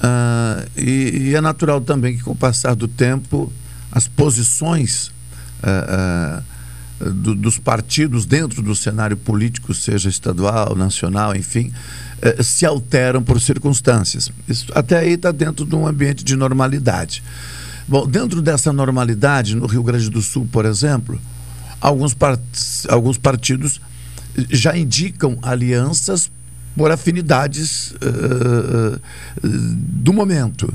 Uh, 0.00 0.68
e, 0.76 1.28
e, 1.28 1.34
é 1.34 1.40
natural 1.40 1.80
também 1.80 2.16
que, 2.16 2.22
com 2.22 2.32
o 2.32 2.36
passar 2.36 2.74
do 2.74 2.88
tempo, 2.88 3.50
as 3.90 4.06
posições 4.06 5.06
uh, 5.62 6.42
uh, 7.00 7.10
do, 7.10 7.34
dos 7.34 7.58
partidos 7.58 8.26
dentro 8.26 8.60
do 8.60 8.74
cenário 8.74 9.16
político, 9.16 9.72
seja 9.72 10.08
estadual, 10.08 10.74
nacional, 10.74 11.34
enfim, 11.34 11.72
eh, 12.24 12.42
se 12.42 12.64
alteram 12.64 13.22
por 13.22 13.38
circunstâncias. 13.38 14.32
Isso, 14.48 14.66
até 14.74 14.96
aí 14.96 15.12
está 15.12 15.30
dentro 15.30 15.66
de 15.66 15.74
um 15.74 15.86
ambiente 15.86 16.24
de 16.24 16.34
normalidade. 16.34 17.22
Bom, 17.86 18.06
dentro 18.06 18.40
dessa 18.40 18.72
normalidade, 18.72 19.54
no 19.54 19.66
Rio 19.66 19.82
Grande 19.82 20.08
do 20.08 20.22
Sul, 20.22 20.48
por 20.50 20.64
exemplo, 20.64 21.20
alguns, 21.78 22.14
part 22.14 22.40
alguns 22.88 23.18
partidos 23.18 23.78
já 24.50 24.74
indicam 24.74 25.38
alianças 25.42 26.30
por 26.74 26.90
afinidades 26.90 27.90
uh, 27.90 28.96
uh, 28.96 29.00
do 29.46 30.14
momento. 30.14 30.72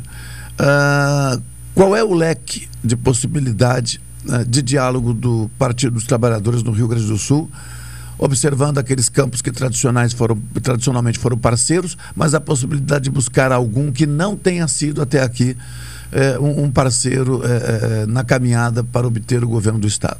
Uh, 0.53 1.41
qual 1.73 1.95
é 1.95 2.03
o 2.03 2.13
leque 2.13 2.69
de 2.83 2.95
possibilidade 2.95 3.99
de 4.47 4.61
diálogo 4.61 5.13
do 5.13 5.49
Partido 5.57 5.93
dos 5.93 6.03
Trabalhadores 6.03 6.61
no 6.61 6.71
Rio 6.71 6.87
Grande 6.87 7.07
do 7.07 7.17
Sul, 7.17 7.49
observando 8.19 8.77
aqueles 8.77 9.09
campos 9.09 9.41
que 9.41 9.51
tradicionais 9.51 10.13
foram, 10.13 10.35
tradicionalmente 10.61 11.17
foram 11.17 11.37
parceiros, 11.37 11.97
mas 12.15 12.35
a 12.35 12.41
possibilidade 12.41 13.05
de 13.05 13.09
buscar 13.09 13.51
algum 13.51 13.91
que 13.91 14.05
não 14.05 14.35
tenha 14.35 14.67
sido 14.67 15.01
até 15.01 15.23
aqui 15.23 15.57
um, 16.39 16.65
um, 16.65 16.71
parceiro 16.71 17.41
na 18.07 18.23
caminhada 18.23 18.83
para 18.83 19.07
obter 19.07 19.43
o 19.43 19.47
governo 19.47 19.79
do 19.79 19.87
Estado? 19.87 20.19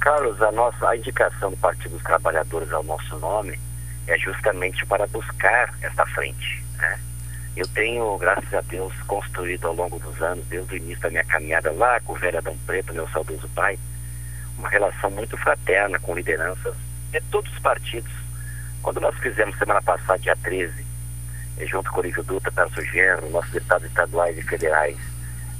Carlos, 0.00 0.40
a 0.40 0.52
nossa 0.52 0.88
a 0.88 0.96
indicação 0.96 1.50
do 1.50 1.56
Partido 1.56 1.90
dos 1.90 2.02
Trabalhadores 2.02 2.72
ao 2.72 2.82
nosso 2.84 3.18
nome 3.18 3.58
é 4.06 4.16
justamente 4.18 4.86
para 4.86 5.06
buscar 5.08 5.74
essa 5.82 6.06
frente. 6.06 6.62
Né? 6.78 6.98
Eu 7.56 7.66
tenho, 7.68 8.16
graças 8.18 8.52
a 8.54 8.60
Deus, 8.60 8.92
construído 9.06 9.66
ao 9.66 9.74
longo 9.74 9.98
dos 9.98 10.20
anos, 10.22 10.44
desde 10.46 10.74
o 10.74 10.76
início 10.76 11.00
da 11.00 11.10
minha 11.10 11.24
caminhada 11.24 11.72
lá 11.72 11.98
com 12.00 12.12
o 12.12 12.16
velho 12.16 12.38
Adão 12.38 12.56
Preto, 12.66 12.94
meu 12.94 13.08
saudoso 13.08 13.48
pai, 13.54 13.78
uma 14.58 14.68
relação 14.68 15.10
muito 15.10 15.36
fraterna 15.36 15.98
com 15.98 16.14
lideranças 16.14 16.74
de 17.12 17.20
todos 17.30 17.52
os 17.52 17.58
partidos. 17.58 18.12
Quando 18.82 19.00
nós 19.00 19.14
fizemos 19.18 19.56
semana 19.58 19.82
passada, 19.82 20.18
dia 20.18 20.36
13, 20.42 20.86
eh, 21.58 21.66
junto 21.66 21.90
com 21.90 21.98
o 21.98 22.00
Olívio 22.00 22.22
Dutra, 22.22 22.52
Tarso 22.52 22.82
Genro, 22.82 23.30
nossos 23.30 23.50
deputados 23.50 23.86
estaduais 23.86 24.38
e 24.38 24.42
federais, 24.42 24.96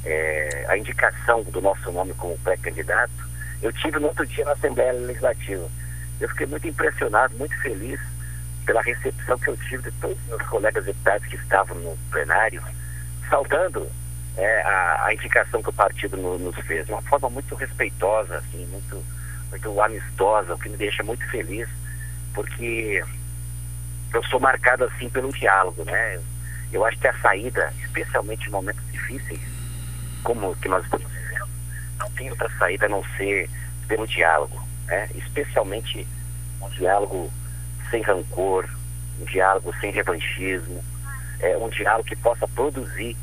é, 0.04 0.66
a 0.68 0.78
indicação 0.78 1.42
do 1.42 1.60
nosso 1.60 1.90
nome 1.90 2.14
como 2.14 2.38
pré-candidato, 2.38 3.12
eu 3.60 3.72
tive 3.72 3.98
no 3.98 4.08
outro 4.08 4.24
dia 4.26 4.44
na 4.44 4.52
Assembleia 4.52 4.92
Legislativa. 4.92 5.68
Eu 6.20 6.28
fiquei 6.28 6.46
muito 6.46 6.68
impressionado, 6.68 7.36
muito 7.36 7.56
feliz 7.60 8.00
pela 8.64 8.82
recepção 8.82 9.38
que 9.38 9.48
eu 9.48 9.56
tive 9.56 9.90
de 9.90 9.92
todos 9.98 10.16
os 10.22 10.26
meus 10.28 10.42
colegas 10.42 10.84
deputados 10.84 11.26
que 11.26 11.36
estavam 11.36 11.76
no 11.78 11.96
plenário, 12.10 12.62
saudando 13.28 13.88
é, 14.36 14.62
a, 14.62 15.06
a, 15.06 15.14
indicação 15.14 15.62
que 15.62 15.70
o 15.70 15.72
partido 15.72 16.16
no, 16.16 16.38
nos 16.38 16.56
fez, 16.66 16.88
uma 16.88 17.02
forma 17.02 17.30
muito 17.30 17.54
respeitosa, 17.54 18.36
assim, 18.36 18.66
muito, 18.66 19.02
muito 19.50 19.80
amistosa, 19.80 20.54
o 20.54 20.58
que 20.58 20.68
me 20.68 20.76
deixa 20.76 21.02
muito 21.02 21.24
feliz, 21.30 21.68
porque 22.34 23.02
eu 24.12 24.22
sou 24.24 24.38
marcado 24.38 24.84
assim 24.84 25.08
pelo 25.08 25.32
diálogo, 25.32 25.84
né? 25.84 26.20
Eu 26.72 26.84
acho 26.84 26.98
que 26.98 27.08
a 27.08 27.18
saída, 27.20 27.72
especialmente 27.82 28.48
em 28.48 28.50
momentos 28.50 28.82
difíceis, 28.92 29.40
como 30.22 30.50
o 30.50 30.56
que 30.56 30.68
nós 30.68 30.84
estamos 30.84 31.10
vivendo, 31.10 31.48
não 31.98 32.10
tem 32.10 32.30
outra 32.30 32.50
saída 32.58 32.86
a 32.86 32.88
não 32.88 33.02
ser 33.16 33.48
pelo 33.88 34.06
diálogo, 34.06 34.62
né? 34.86 35.08
Especialmente 35.14 36.06
um 36.60 36.68
diálogo 36.70 37.32
sem 37.90 38.02
rancor, 38.02 38.68
um 39.20 39.24
diálogo 39.24 39.74
sem 39.80 39.90
revanchismo, 39.92 40.84
é, 41.40 41.56
um 41.56 41.68
diálogo 41.68 42.08
que 42.08 42.16
possa 42.16 42.46
produzir 42.48 43.16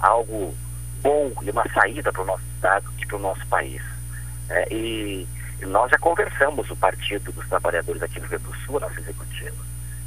algo 0.00 0.54
bom 1.02 1.32
e 1.42 1.50
uma 1.50 1.64
saída 1.72 2.12
para 2.12 2.22
o 2.22 2.26
nosso 2.26 2.44
Estado 2.54 2.90
e 2.98 3.06
para 3.06 3.16
o 3.16 3.20
nosso 3.20 3.46
país. 3.46 3.82
É, 4.48 4.72
e, 4.72 5.26
nós 5.62 5.90
já 5.90 5.98
conversamos, 5.98 6.70
o 6.70 6.76
Partido 6.76 7.32
dos 7.32 7.48
Trabalhadores 7.48 8.02
aqui 8.02 8.20
no 8.20 8.26
Rio 8.26 8.38
do 8.40 8.54
Sul, 8.58 8.76
a 8.76 8.80
nossa 8.80 9.00
executiva, 9.00 9.56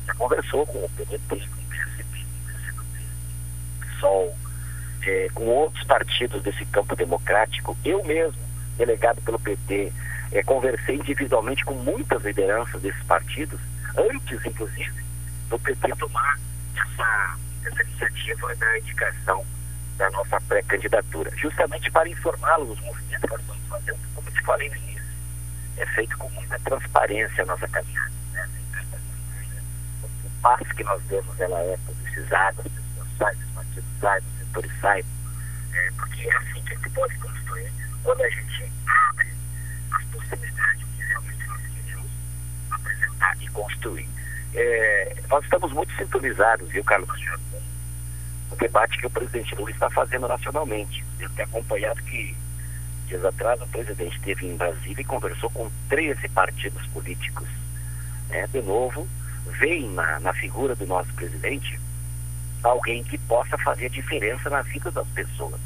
já 0.06 0.14
conversou 0.14 0.66
com 0.68 0.78
o 0.78 0.90
PT, 0.90 1.18
com 1.28 1.36
o 1.36 1.40
PSB, 1.70 2.26
com 2.76 2.82
o 2.82 3.88
PSOL, 3.88 4.38
é, 5.04 5.28
com 5.34 5.46
outros 5.46 5.84
partidos 5.86 6.44
desse 6.44 6.66
campo 6.66 6.96
democrático. 6.96 7.76
Eu 7.84 8.04
mesmo, 8.04 8.40
delegado 8.78 9.22
pelo 9.24 9.40
PT, 9.40 9.92
é, 10.32 10.44
conversei 10.44 10.96
individualmente 10.96 11.66
com 11.66 11.74
muitas 11.74 12.24
lideranças 12.24 12.82
desses 12.82 13.04
partidos 13.04 13.60
antes, 13.98 14.46
inclusive, 14.46 15.04
do 15.50 15.58
PT 15.58 15.96
tomar 15.96 16.40
essa, 16.76 17.38
essa 17.66 17.82
iniciativa 17.82 18.56
da 18.56 18.78
indicação 18.78 19.44
da 20.00 20.10
nossa 20.12 20.40
pré-candidatura, 20.42 21.30
justamente 21.36 21.92
para 21.92 22.08
informá-los 22.08 22.70
dos 22.70 22.80
movimentos 22.80 23.22
que 23.22 23.30
nós 23.30 23.42
estamos 23.42 23.68
fazendo, 23.68 24.00
como 24.16 24.30
eu 24.30 24.34
te 24.34 24.42
falei 24.44 24.70
no 24.70 24.76
início, 24.78 25.04
é 25.76 25.86
feito 25.88 26.18
com 26.18 26.30
muita 26.30 26.58
transparência 26.60 27.44
a 27.44 27.46
nossa 27.46 27.68
caminhada. 27.68 28.12
Né? 28.32 28.50
O 30.24 30.42
passo 30.42 30.74
que 30.74 30.84
nós 30.86 31.04
demos, 31.04 31.38
ela 31.40 31.60
é 31.60 31.78
publicizada, 31.86 32.62
as 32.62 32.72
pessoas 32.72 33.08
saibam, 33.18 33.44
os 33.44 33.54
partidos 33.54 33.90
saibam, 34.00 34.30
os 34.32 34.40
setores 34.40 34.72
saibam, 34.80 35.12
é, 35.74 35.92
porque 35.98 36.30
é 36.30 36.38
assim 36.38 36.64
que 36.64 36.74
a 36.74 36.78
gente 36.78 36.90
pode 36.92 37.16
construir 37.18 37.72
quando 38.02 38.22
a 38.22 38.30
gente 38.30 38.72
abre 38.88 39.28
as 39.92 40.04
possibilidades 40.06 40.84
que 40.96 41.04
realmente 41.04 41.46
nós 41.46 41.62
queremos 41.76 42.12
apresentar 42.72 43.38
e 43.42 43.48
construir. 43.50 44.10
É, 44.56 45.16
nós 45.28 45.44
estamos 45.44 45.74
muito 45.74 45.94
sintonizados, 45.98 46.70
viu, 46.70 46.86
Carlos 46.86 47.10
Machado, 47.10 47.49
o 48.52 48.56
debate 48.56 48.98
que 48.98 49.08
o 49.08 49.10
presidente 49.10 49.56
Lula 49.56 49.72
está 49.72 49.90
fazendo 49.90 50.28
nacionalmente. 50.28 51.04
Eu 51.20 51.30
tenho 51.32 51.48
acompanhado 51.48 52.02
que, 52.04 52.36
dias 53.08 53.24
atrás, 53.24 53.62
o 53.62 53.68
presidente 53.68 54.16
esteve 54.18 54.48
em 54.48 54.56
Brasília 54.56 55.02
e 55.02 55.06
conversou 55.06 55.50
com 55.50 55.70
13 55.90 56.28
partidos 56.30 56.86
políticos. 56.88 57.48
É, 58.30 58.48
de 58.48 58.62
novo, 58.62 59.08
vem 59.60 59.90
na, 59.90 60.20
na 60.20 60.34
figura 60.34 60.76
do 60.76 60.86
nosso 60.86 61.14
presidente 61.14 61.80
alguém 62.64 63.04
que 63.04 63.18
possa 63.18 63.58
fazer 63.58 63.90
diferença 63.90 64.50
na 64.50 64.62
vida 64.62 64.92
das 64.92 65.08
pessoas. 65.10 65.60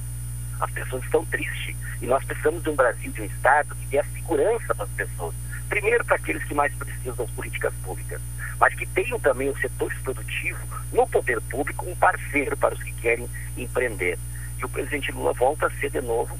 As 0.59 0.71
pessoas 0.71 1.03
estão 1.03 1.25
tristes 1.25 1.75
e 2.01 2.05
nós 2.05 2.23
precisamos 2.23 2.63
de 2.63 2.69
um 2.69 2.75
Brasil, 2.75 3.11
de 3.11 3.21
um 3.21 3.25
Estado 3.25 3.75
que 3.75 3.87
dê 3.87 3.99
a 3.99 4.05
segurança 4.05 4.75
para 4.75 4.85
as 4.85 4.91
pessoas 4.91 5.33
primeiro 5.73 6.05
para 6.05 6.17
aqueles 6.17 6.43
que 6.43 6.53
mais 6.53 6.73
precisam 6.75 7.15
das 7.15 7.29
políticas 7.31 7.73
públicas, 7.83 8.21
mas 8.63 8.73
que 8.75 8.85
tenham 8.85 9.19
também 9.19 9.49
o 9.49 9.57
setor 9.57 9.93
produtivo 10.05 10.57
no 10.93 11.05
poder 11.07 11.41
público 11.41 11.85
um 11.85 11.93
parceiro 11.97 12.55
para 12.55 12.73
os 12.73 12.81
que 12.81 12.93
querem 12.93 13.27
empreender. 13.57 14.17
E 14.57 14.63
o 14.63 14.69
presidente 14.69 15.11
Lula 15.11 15.33
volta 15.33 15.67
a 15.67 15.71
ser 15.71 15.91
de 15.91 15.99
novo 15.99 16.39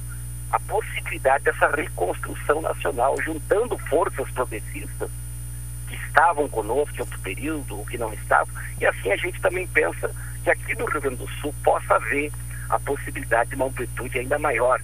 a 0.49 0.57
possibilidade 0.62 1.43
dessa 1.43 1.67
reconstrução 1.75 2.62
nacional, 2.62 3.21
juntando 3.21 3.77
forças 3.89 4.31
progressistas 4.31 5.12
que 5.89 5.95
estavam 5.95 6.47
conosco 6.47 6.95
em 6.95 7.01
outro 7.01 7.19
período 7.19 7.79
ou 7.79 7.86
que 7.86 7.97
não 7.97 8.13
estavam, 8.13 8.55
e 8.79 8.86
assim 8.86 9.12
a 9.12 9.17
gente 9.17 9.41
também 9.41 9.67
pensa 9.67 10.09
que 10.45 10.49
aqui 10.49 10.75
no 10.75 10.86
Rio 10.86 11.01
Grande 11.01 11.17
do 11.17 11.27
Sul 11.41 11.53
possa 11.62 11.95
haver 11.95 12.31
a 12.69 12.79
possibilidade 12.79 13.49
de 13.49 13.57
uma 13.57 13.65
amplitude 13.65 14.19
ainda 14.19 14.39
maior 14.39 14.79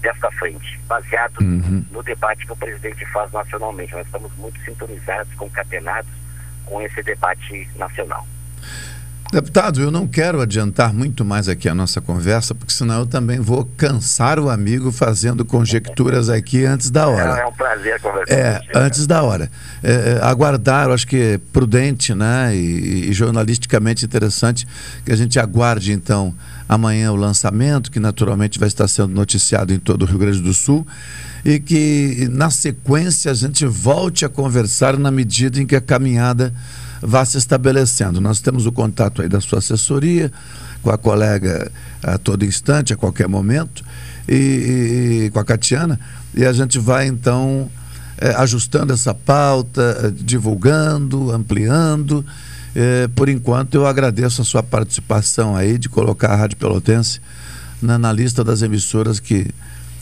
dessa 0.00 0.30
frente, 0.32 0.78
baseado 0.86 1.40
uhum. 1.40 1.84
no 1.90 2.04
debate 2.04 2.46
que 2.46 2.52
o 2.52 2.56
presidente 2.56 3.04
faz 3.06 3.32
nacionalmente. 3.32 3.94
Nós 3.94 4.06
estamos 4.06 4.32
muito 4.36 4.60
sintonizados, 4.64 5.34
concatenados 5.34 6.23
com 6.66 6.80
esse 6.80 7.02
debate 7.02 7.68
nacional. 7.76 8.26
Deputado, 9.32 9.80
eu 9.82 9.90
não 9.90 10.06
quero 10.06 10.40
adiantar 10.40 10.94
muito 10.94 11.24
mais 11.24 11.48
aqui 11.48 11.68
a 11.68 11.74
nossa 11.74 12.00
conversa, 12.00 12.54
porque 12.54 12.72
senão 12.72 13.00
eu 13.00 13.06
também 13.06 13.40
vou 13.40 13.64
cansar 13.76 14.38
o 14.38 14.48
amigo 14.48 14.92
fazendo 14.92 15.44
conjecturas 15.44 16.28
aqui 16.28 16.64
antes 16.64 16.88
da 16.88 17.08
hora. 17.08 17.38
É, 17.38 17.42
é 17.42 17.46
um 17.46 17.52
prazer 17.52 18.00
conversar 18.00 18.32
É, 18.32 18.54
contigo, 18.58 18.78
antes 18.78 19.06
da 19.08 19.22
hora. 19.24 19.50
É, 19.82 19.92
é, 19.92 20.18
aguardar, 20.22 20.86
eu 20.86 20.92
acho 20.92 21.04
que 21.08 21.16
é 21.16 21.38
prudente 21.52 22.14
né, 22.14 22.54
e, 22.54 23.10
e 23.10 23.12
jornalisticamente 23.12 24.04
interessante 24.04 24.68
que 25.04 25.10
a 25.10 25.16
gente 25.16 25.40
aguarde, 25.40 25.92
então, 25.92 26.32
amanhã 26.68 27.12
o 27.12 27.16
lançamento, 27.16 27.90
que 27.90 28.00
naturalmente 28.00 28.58
vai 28.58 28.68
estar 28.68 28.88
sendo 28.88 29.14
noticiado 29.14 29.72
em 29.72 29.78
todo 29.78 30.02
o 30.02 30.06
Rio 30.06 30.18
Grande 30.18 30.40
do 30.40 30.54
Sul, 30.54 30.86
e 31.44 31.60
que 31.60 32.28
na 32.30 32.50
sequência 32.50 33.30
a 33.30 33.34
gente 33.34 33.66
volte 33.66 34.24
a 34.24 34.28
conversar 34.28 34.98
na 34.98 35.10
medida 35.10 35.60
em 35.60 35.66
que 35.66 35.76
a 35.76 35.80
caminhada 35.80 36.52
vá 37.02 37.24
se 37.24 37.36
estabelecendo. 37.36 38.20
Nós 38.20 38.40
temos 38.40 38.64
o 38.64 38.72
contato 38.72 39.20
aí 39.20 39.28
da 39.28 39.40
sua 39.40 39.58
assessoria, 39.58 40.32
com 40.82 40.90
a 40.90 40.98
colega 40.98 41.70
a 42.02 42.18
todo 42.18 42.44
instante, 42.44 42.92
a 42.92 42.96
qualquer 42.96 43.28
momento, 43.28 43.84
e, 44.28 45.26
e 45.26 45.30
com 45.30 45.38
a 45.38 45.44
Catiana, 45.44 46.00
e 46.34 46.44
a 46.44 46.52
gente 46.52 46.78
vai 46.78 47.06
então 47.06 47.70
é, 48.16 48.30
ajustando 48.36 48.92
essa 48.92 49.12
pauta, 49.12 49.82
é, 50.02 50.10
divulgando, 50.10 51.30
ampliando. 51.30 52.24
É, 52.74 53.08
por 53.08 53.28
enquanto, 53.28 53.74
eu 53.74 53.86
agradeço 53.86 54.42
a 54.42 54.44
sua 54.44 54.62
participação 54.62 55.56
aí 55.56 55.78
de 55.78 55.88
colocar 55.88 56.28
a 56.28 56.36
Rádio 56.36 56.56
Pelotense 56.56 57.20
na, 57.80 57.98
na 57.98 58.12
lista 58.12 58.42
das 58.42 58.62
emissoras 58.62 59.20
que 59.20 59.48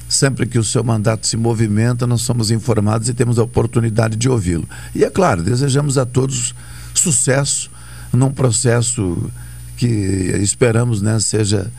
sempre 0.08 0.46
que 0.46 0.58
o 0.58 0.64
seu 0.64 0.84
mandato 0.84 1.26
se 1.26 1.36
movimenta, 1.36 2.06
nós 2.06 2.22
somos 2.22 2.50
informados 2.50 3.08
e 3.08 3.14
temos 3.14 3.38
a 3.38 3.42
oportunidade 3.42 4.16
de 4.16 4.28
ouvi-lo. 4.28 4.68
E 4.94 5.04
é 5.04 5.10
claro, 5.10 5.42
desejamos 5.42 5.96
a 5.96 6.04
todos 6.04 6.54
sucesso 6.94 7.70
num 8.12 8.30
processo 8.30 9.30
que 9.76 9.86
esperamos 9.86 11.00
né, 11.00 11.18
seja 11.18 11.70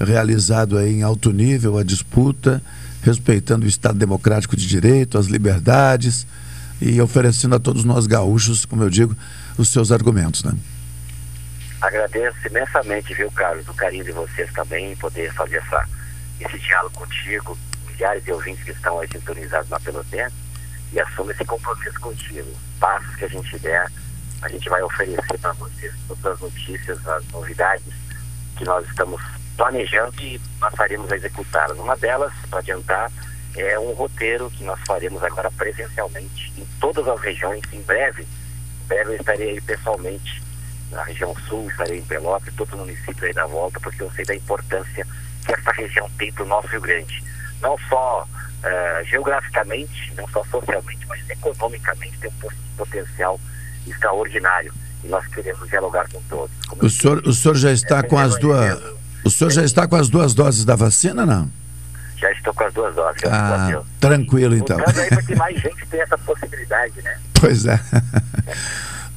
realizado 0.00 0.78
aí 0.78 0.94
em 0.94 1.02
alto 1.02 1.30
nível 1.30 1.78
a 1.78 1.84
disputa 1.84 2.62
respeitando 3.02 3.66
o 3.66 3.68
Estado 3.68 3.98
Democrático 3.98 4.56
de 4.56 4.66
Direito, 4.66 5.18
as 5.18 5.26
liberdades 5.26 6.26
e 6.80 7.00
oferecendo 7.00 7.54
a 7.54 7.58
todos 7.58 7.84
nós 7.84 8.06
gaúchos, 8.06 8.64
como 8.64 8.82
eu 8.82 8.90
digo, 8.90 9.16
os 9.58 9.68
seus 9.68 9.92
argumentos, 9.92 10.44
né? 10.44 10.52
Agradeço 11.80 12.46
imensamente, 12.46 13.12
viu, 13.14 13.30
Carlos, 13.32 13.66
o 13.68 13.74
carinho 13.74 14.04
de 14.04 14.12
vocês 14.12 14.52
também, 14.52 14.94
poder 14.96 15.32
fazer 15.34 15.56
essa, 15.56 15.88
esse 16.40 16.58
diálogo 16.58 16.94
contigo, 16.94 17.58
milhares 17.88 18.24
de 18.24 18.32
ouvintes 18.32 18.62
que 18.64 18.70
estão 18.70 19.00
aí 19.00 19.08
sintonizados 19.08 19.68
na 19.68 19.80
Pelotense, 19.80 20.34
e 20.92 21.00
assumo 21.00 21.30
esse 21.32 21.44
compromisso 21.44 21.98
contigo. 22.00 22.48
Passos 22.78 23.16
que 23.16 23.24
a 23.24 23.28
gente 23.28 23.58
der, 23.58 23.90
a 24.42 24.48
gente 24.48 24.68
vai 24.68 24.82
oferecer 24.82 25.38
para 25.40 25.52
vocês 25.52 25.92
todas 26.06 26.26
as 26.26 26.40
notícias, 26.40 27.08
as 27.08 27.26
novidades 27.28 27.92
que 28.56 28.64
nós 28.64 28.86
estamos 28.86 29.20
planejando 29.56 30.14
e 30.20 30.40
passaremos 30.60 31.10
a 31.10 31.16
executá-las. 31.16 31.78
Uma 31.78 31.96
delas, 31.96 32.32
para 32.48 32.60
adiantar, 32.60 33.10
é 33.56 33.78
um 33.78 33.92
roteiro 33.92 34.50
que 34.50 34.64
nós 34.64 34.80
faremos 34.86 35.22
agora 35.22 35.50
presencialmente 35.50 36.52
em 36.56 36.66
todas 36.80 37.06
as 37.06 37.20
regiões. 37.20 37.62
Em 37.72 37.82
breve, 37.82 38.26
breve 38.92 39.12
eu 39.12 39.16
estarei 39.16 39.50
aí 39.50 39.60
pessoalmente 39.60 40.42
na 40.90 41.02
região 41.04 41.34
sul, 41.48 41.66
estarei 41.70 41.98
em 41.98 42.04
Pelotas, 42.04 42.52
todo 42.54 42.74
o 42.74 42.78
município 42.78 43.26
aí 43.26 43.32
da 43.32 43.46
volta, 43.46 43.80
porque 43.80 44.02
eu 44.02 44.10
sei 44.12 44.24
da 44.26 44.34
importância 44.34 45.06
que 45.46 45.52
essa 45.52 45.72
região 45.72 46.08
tem 46.18 46.30
para 46.32 46.44
o 46.44 46.48
nosso 46.48 46.68
Rio 46.68 46.82
Grande. 46.82 47.24
Não 47.62 47.78
só 47.88 48.22
uh, 48.24 49.04
geograficamente, 49.04 50.12
não 50.14 50.28
só 50.28 50.44
socialmente, 50.44 51.06
mas 51.08 51.30
economicamente 51.30 52.18
tem 52.18 52.30
um 52.30 52.76
potencial 52.76 53.40
extraordinário. 53.86 54.72
E 55.02 55.08
nós 55.08 55.26
queremos 55.28 55.66
dialogar 55.68 56.06
com 56.12 56.20
todos. 56.28 56.54
o 56.80 56.90
senhor, 56.90 57.22
o 57.26 57.32
senhor 57.32 57.56
já 57.56 57.72
está 57.72 57.98
é, 57.98 58.02
com 58.02 58.18
as 58.18 58.38
duas. 58.38 58.78
O 59.24 59.30
senhor 59.30 59.50
já 59.50 59.64
está 59.64 59.88
com 59.88 59.96
as 59.96 60.08
duas 60.08 60.34
doses 60.34 60.64
da 60.64 60.76
vacina, 60.76 61.24
não? 61.24 61.50
Já 62.22 62.30
estou 62.30 62.54
com 62.54 62.62
as 62.62 62.72
duas 62.72 62.94
doses. 62.94 63.22
Ah, 63.24 63.82
tranquilo 63.98 64.54
então. 64.54 64.78
aí 64.78 65.08
para 65.08 65.22
que 65.22 65.34
mais 65.34 65.60
gente 65.60 65.84
tenha 65.90 66.04
essa 66.04 66.16
possibilidade, 66.18 67.02
né? 67.02 67.18
Pois 67.42 67.66
é. 67.66 67.80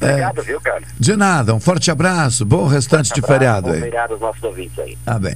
Obrigado, 0.01 0.41
é, 0.41 0.43
viu, 0.43 0.59
Carlos? 0.59 0.89
De 0.99 1.15
nada, 1.15 1.53
um 1.53 1.59
forte 1.59 1.91
abraço, 1.91 2.43
bom 2.43 2.65
restante 2.65 3.13
de 3.13 3.21
feriado 3.21 3.69
aí. 3.69 3.75
Bom 3.75 3.85
feriado 3.85 4.13
aos 4.13 4.21
nossos 4.21 4.41
ouvintes 4.41 4.79
aí. 4.79 4.97
Ah, 5.05 5.19
bem. 5.19 5.35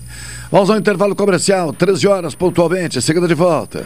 Vamos 0.51 0.71
ao 0.71 0.77
intervalo 0.77 1.15
comercial, 1.15 1.71
13 1.71 2.07
horas 2.07 2.33
pontualmente, 2.33 2.99
seguida 2.99 3.27
de 3.27 3.35
volta. 3.35 3.85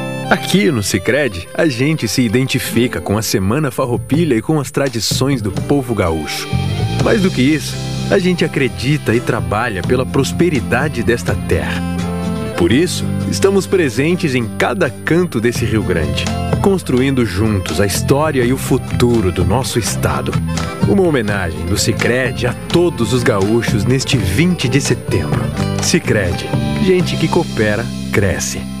Aqui 0.31 0.71
no 0.71 0.81
Sicredi, 0.81 1.45
a 1.53 1.67
gente 1.67 2.07
se 2.07 2.21
identifica 2.21 3.01
com 3.01 3.17
a 3.17 3.21
Semana 3.21 3.69
Farroupilha 3.69 4.33
e 4.33 4.41
com 4.41 4.61
as 4.61 4.71
tradições 4.71 5.41
do 5.41 5.51
povo 5.51 5.93
gaúcho. 5.93 6.47
Mais 7.03 7.21
do 7.21 7.29
que 7.29 7.41
isso, 7.41 7.75
a 8.09 8.17
gente 8.17 8.45
acredita 8.45 9.13
e 9.13 9.19
trabalha 9.19 9.83
pela 9.83 10.05
prosperidade 10.05 11.03
desta 11.03 11.35
terra. 11.35 11.83
Por 12.57 12.71
isso, 12.71 13.03
estamos 13.29 13.67
presentes 13.67 14.33
em 14.33 14.47
cada 14.57 14.89
canto 14.89 15.41
desse 15.41 15.65
Rio 15.65 15.83
Grande, 15.83 16.23
construindo 16.61 17.25
juntos 17.25 17.81
a 17.81 17.85
história 17.85 18.45
e 18.45 18.53
o 18.53 18.57
futuro 18.57 19.33
do 19.33 19.43
nosso 19.43 19.77
estado. 19.77 20.31
Uma 20.87 21.03
homenagem 21.03 21.65
do 21.65 21.77
Sicredi 21.77 22.47
a 22.47 22.53
todos 22.69 23.11
os 23.11 23.21
gaúchos 23.21 23.83
neste 23.83 24.15
20 24.15 24.69
de 24.69 24.79
setembro. 24.79 25.41
Sicredi, 25.83 26.47
gente 26.85 27.17
que 27.17 27.27
coopera 27.27 27.85
cresce. 28.13 28.80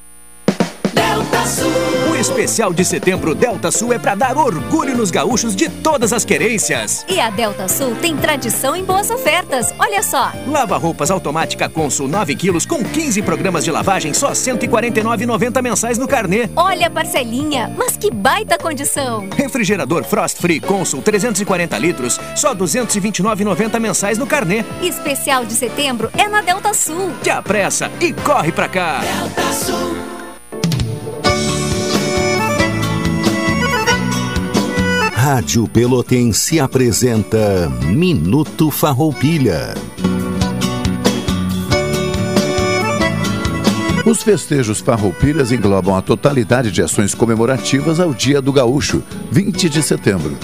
especial 2.21 2.71
de 2.71 2.85
setembro 2.85 3.33
Delta 3.33 3.71
Sul 3.71 3.91
é 3.91 3.97
para 3.97 4.13
dar 4.13 4.37
orgulho 4.37 4.95
nos 4.95 5.09
gaúchos 5.09 5.55
de 5.55 5.67
todas 5.67 6.13
as 6.13 6.23
querências. 6.23 7.03
E 7.09 7.19
a 7.19 7.31
Delta 7.31 7.67
Sul 7.67 7.95
tem 7.95 8.15
tradição 8.15 8.75
em 8.75 8.83
boas 8.83 9.09
ofertas. 9.09 9.73
Olha 9.79 10.03
só. 10.03 10.31
Lava 10.47 10.77
roupas 10.77 11.09
automática 11.09 11.67
Consul 11.67 12.07
9 12.07 12.35
quilos 12.35 12.63
com 12.63 12.83
15 12.83 13.23
programas 13.23 13.63
de 13.63 13.71
lavagem 13.71 14.13
só 14.13 14.31
149,90 14.31 15.61
mensais 15.63 15.97
no 15.97 16.07
carnê. 16.07 16.47
Olha 16.55 16.87
a 16.87 16.91
parcelinha, 16.91 17.73
mas 17.75 17.97
que 17.97 18.11
baita 18.11 18.55
condição. 18.55 19.27
Refrigerador 19.35 20.03
Frost 20.03 20.37
Free 20.37 20.59
Consul 20.59 21.01
340 21.01 21.75
litros 21.79 22.19
só 22.35 22.53
229,90 22.53 23.79
mensais 23.79 24.19
no 24.19 24.27
carnê. 24.27 24.63
Especial 24.83 25.43
de 25.43 25.53
setembro 25.53 26.11
é 26.15 26.27
na 26.27 26.41
Delta 26.41 26.71
Sul. 26.73 27.11
Te 27.23 27.31
apressa 27.31 27.91
e 27.99 28.13
corre 28.13 28.51
pra 28.51 28.69
cá. 28.69 28.99
Delta 28.99 29.53
Sul. 29.53 30.20
Rádio 35.41 35.67
Pelotense 35.67 36.59
apresenta 36.59 37.67
Minuto 37.87 38.69
Farroupilha. 38.69 39.73
Os 44.05 44.21
festejos 44.21 44.81
farroupilhas 44.81 45.51
englobam 45.51 45.97
a 45.97 46.01
totalidade 46.03 46.69
de 46.69 46.83
ações 46.83 47.15
comemorativas 47.15 47.99
ao 47.99 48.13
Dia 48.13 48.39
do 48.39 48.53
Gaúcho, 48.53 49.01
20 49.31 49.67
de 49.67 49.81
setembro. 49.81 50.37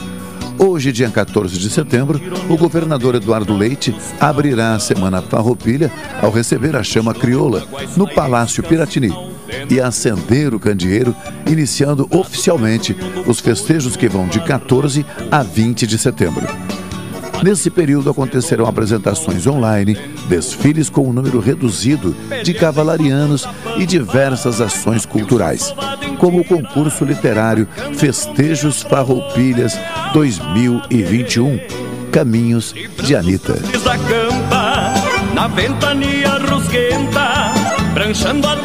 Hoje, 0.58 0.92
dia 0.92 1.12
14 1.12 1.60
de 1.60 1.70
setembro, 1.70 2.20
o 2.50 2.58
governador 2.58 3.14
Eduardo 3.14 3.56
Leite 3.56 3.96
abrirá 4.20 4.74
a 4.74 4.80
Semana 4.80 5.22
Farroupilha 5.22 5.92
ao 6.20 6.32
receber 6.32 6.76
a 6.76 6.82
chama 6.82 7.14
crioula 7.14 7.64
no 7.96 8.12
Palácio 8.12 8.64
Piratini 8.64 9.27
e 9.70 9.80
acender 9.80 10.54
o 10.54 10.60
candeeiro, 10.60 11.16
iniciando 11.46 12.08
oficialmente 12.12 12.96
os 13.26 13.40
festejos 13.40 13.96
que 13.96 14.08
vão 14.08 14.28
de 14.28 14.40
14 14.40 15.06
a 15.32 15.44
20 15.44 15.88
de 15.88 15.98
setembro. 15.98 16.46
Nesse 17.44 17.70
período 17.70 18.10
acontecerão 18.10 18.66
apresentações 18.66 19.46
online, 19.46 19.96
desfiles 20.28 20.90
com 20.90 21.08
um 21.08 21.14
número 21.14 21.40
reduzido 21.40 22.16
de 22.44 22.54
cavalarianos 22.54 23.48
e 23.78 23.86
diversas 23.86 24.60
ações 24.60 25.06
culturais, 25.06 25.74
como 26.18 26.40
o 26.40 26.46
concurso 26.46 27.06
literário 27.06 27.68
Festejos 27.96 28.82
Farroupilhas 28.82 29.78
2021 30.14 31.60
Caminhos 32.12 32.74
de 33.04 33.16
Anitta. 33.16 33.56
Na 35.34 35.48
ventania 35.48 36.40
rusguenta, 36.40 37.54
branchando 37.94 38.48
a 38.48 38.56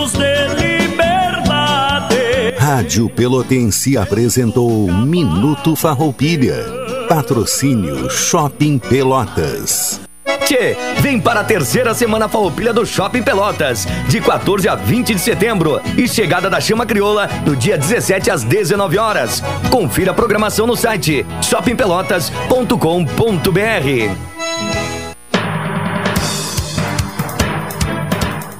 gritos 0.00 0.12
de 0.12 0.48
liberdade. 0.54 2.54
Rádio 2.56 3.10
Pelotense 3.10 3.98
apresentou 3.98 4.90
Minuto 4.90 5.76
Farroupilha. 5.76 6.64
Patrocínio 7.08 8.08
Shopping 8.08 8.78
Pelotas. 8.78 10.00
Tchê, 10.46 10.76
vem 11.00 11.20
para 11.20 11.40
a 11.40 11.44
terceira 11.44 11.92
semana 11.92 12.28
Farroupilha 12.28 12.72
do 12.72 12.86
Shopping 12.86 13.22
Pelotas, 13.22 13.86
de 14.08 14.20
14 14.20 14.68
a 14.68 14.74
20 14.74 15.14
de 15.14 15.20
setembro 15.20 15.80
e 15.96 16.08
chegada 16.08 16.48
da 16.48 16.60
Chama 16.60 16.86
Crioula 16.86 17.28
no 17.44 17.56
dia 17.56 17.76
17 17.76 18.30
às 18.30 18.44
19 18.44 18.98
horas. 18.98 19.42
Confira 19.70 20.12
a 20.12 20.14
programação 20.14 20.66
no 20.66 20.76
site 20.76 21.26
shoppingpelotas.com.br. 21.42 24.29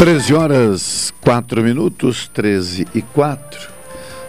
Treze 0.00 0.32
horas, 0.32 1.12
quatro 1.20 1.62
minutos, 1.62 2.26
13 2.32 2.88
e 2.94 3.02
quatro. 3.02 3.68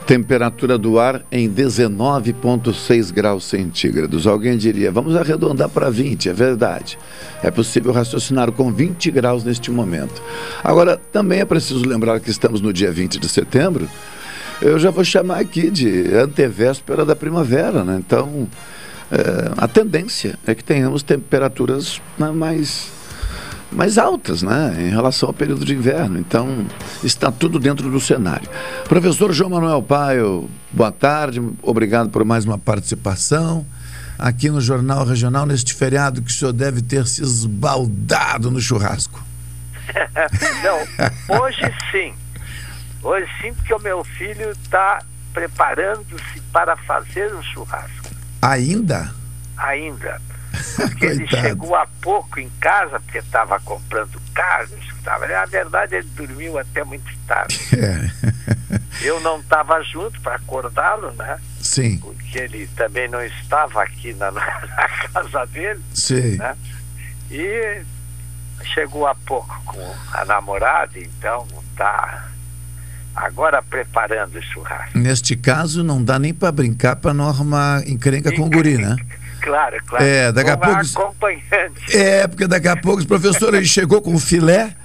Temperatura 0.06 0.78
do 0.78 1.00
ar 1.00 1.24
em 1.32 1.50
19,6 1.50 3.10
graus 3.14 3.46
centígrados. 3.46 4.28
Alguém 4.28 4.58
diria, 4.58 4.92
vamos 4.92 5.16
arredondar 5.16 5.70
para 5.70 5.90
20, 5.90 6.28
é 6.28 6.34
verdade. 6.34 7.00
É 7.42 7.50
possível 7.50 7.94
raciocinar 7.94 8.52
com 8.52 8.70
20 8.70 9.12
graus 9.12 9.46
neste 9.46 9.72
momento. 9.72 10.22
Agora, 10.62 11.00
também 11.10 11.40
é 11.40 11.46
preciso 11.46 11.88
lembrar 11.88 12.20
que 12.20 12.30
estamos 12.30 12.60
no 12.60 12.74
dia 12.74 12.92
20 12.92 13.18
de 13.18 13.30
setembro. 13.30 13.88
Eu 14.62 14.78
já 14.78 14.92
vou 14.92 15.06
chamar 15.06 15.40
aqui 15.40 15.72
de 15.72 16.14
antevéspera 16.14 17.06
da 17.06 17.16
primavera, 17.16 17.86
né? 17.86 17.96
Então, 18.06 18.46
é, 19.10 19.54
a 19.56 19.70
tendência 19.70 20.38
é 20.46 20.54
que 20.54 20.66
tenhamos 20.66 21.02
temperaturas 21.02 22.02
né, 22.20 22.30
mais 22.30 22.92
mais 23.72 23.98
altas, 23.98 24.44
né, 24.44 24.76
em 24.80 24.90
relação 24.90 25.30
ao 25.30 25.34
período 25.34 25.64
de 25.66 25.74
inverno. 25.74 26.20
Então, 26.20 26.66
está 27.04 27.32
tudo 27.32 27.58
dentro 27.60 27.90
do 27.90 28.00
cenário. 28.00 28.50
Professor 28.88 29.32
João 29.32 29.52
Manuel 29.52 29.82
Paio, 29.82 30.50
boa 30.72 30.92
tarde, 30.92 31.42
obrigado 31.62 32.10
por 32.10 32.26
mais 32.26 32.46
uma 32.46 32.58
participação 32.58 33.66
aqui 34.22 34.52
no 34.52 34.62
Jornal 34.62 35.04
Regional 35.04 35.48
neste 35.48 35.74
feriado 35.74 36.22
que 36.22 36.30
o 36.30 36.34
senhor 36.34 36.54
deve 36.54 36.82
ter 36.82 37.08
se 37.08 37.24
esbaldado 37.24 38.52
no 38.52 38.62
churrasco. 38.62 39.24
Não, 40.64 41.40
hoje 41.40 41.62
sim. 41.92 42.14
Hoje 43.02 43.28
sim, 43.42 43.52
porque 43.54 43.74
o 43.74 43.80
meu 43.80 44.04
filho 44.04 44.52
está 44.52 45.02
preparando-se 45.34 46.40
para 46.54 46.76
fazer 46.78 47.34
um 47.34 47.42
churrasco. 47.42 48.10
Ainda? 48.42 49.12
Ainda. 49.58 50.22
Porque 50.76 51.06
ele 51.08 51.28
chegou 51.28 51.76
há 51.76 51.88
pouco 52.02 52.40
em 52.40 52.50
casa, 52.60 53.00
porque 53.00 53.20
estava 53.20 53.60
comprando 53.60 54.22
carnes. 54.34 54.92
Tava, 55.04 55.28
na 55.28 55.46
verdade, 55.46 55.96
ele 55.96 56.08
dormiu 56.16 56.58
até 56.60 56.84
muito 56.84 57.12
tarde. 57.28 57.60
É. 57.82 58.12
Eu 59.02 59.20
não 59.22 59.40
estava 59.40 59.82
junto 59.82 60.22
para 60.22 60.36
acordá-lo, 60.36 61.12
né? 61.14 61.40
Sim. 61.60 61.98
Porque 61.98 62.38
ele 62.38 62.68
também 62.76 63.08
não 63.08 63.24
estava 63.24 63.82
aqui 63.82 64.14
na, 64.14 64.30
na 64.32 64.42
casa 65.14 65.46
dele. 65.48 65.82
Sim. 65.94 66.38
Né? 66.38 66.56
E 67.32 67.82
chegou 68.64 69.08
há 69.08 69.16
pouco 69.16 69.60
com 69.66 69.96
a 70.14 70.26
namorada, 70.26 71.00
então 71.00 71.48
está 71.72 72.30
agora 73.16 73.62
preparando 73.62 74.38
o 74.38 74.42
churrasco. 74.42 74.98
Neste 74.98 75.36
caso, 75.36 75.84
não 75.84 76.04
dá 76.04 76.20
nem 76.20 76.34
para 76.34 76.52
brincar 76.52 76.96
para 76.96 77.14
não 77.14 77.28
arrumar 77.28 77.88
encrenca 77.88 78.34
com 78.34 78.44
o 78.44 78.50
guri, 78.50 78.78
né? 78.78 78.96
Claro, 79.42 79.78
claro. 79.88 80.06
É, 80.06 80.32
daqui 80.32 80.50
a 80.50 80.58
pouco. 80.58 80.80
acompanhante. 80.80 81.98
É, 81.98 82.28
porque 82.28 82.48
daqui 82.48 82.68
a 82.68 82.78
pouco, 82.78 83.06
professor, 83.06 83.54
ele 83.54 83.66
chegou 83.66 84.02
com 84.02 84.18
filé. 84.20 84.76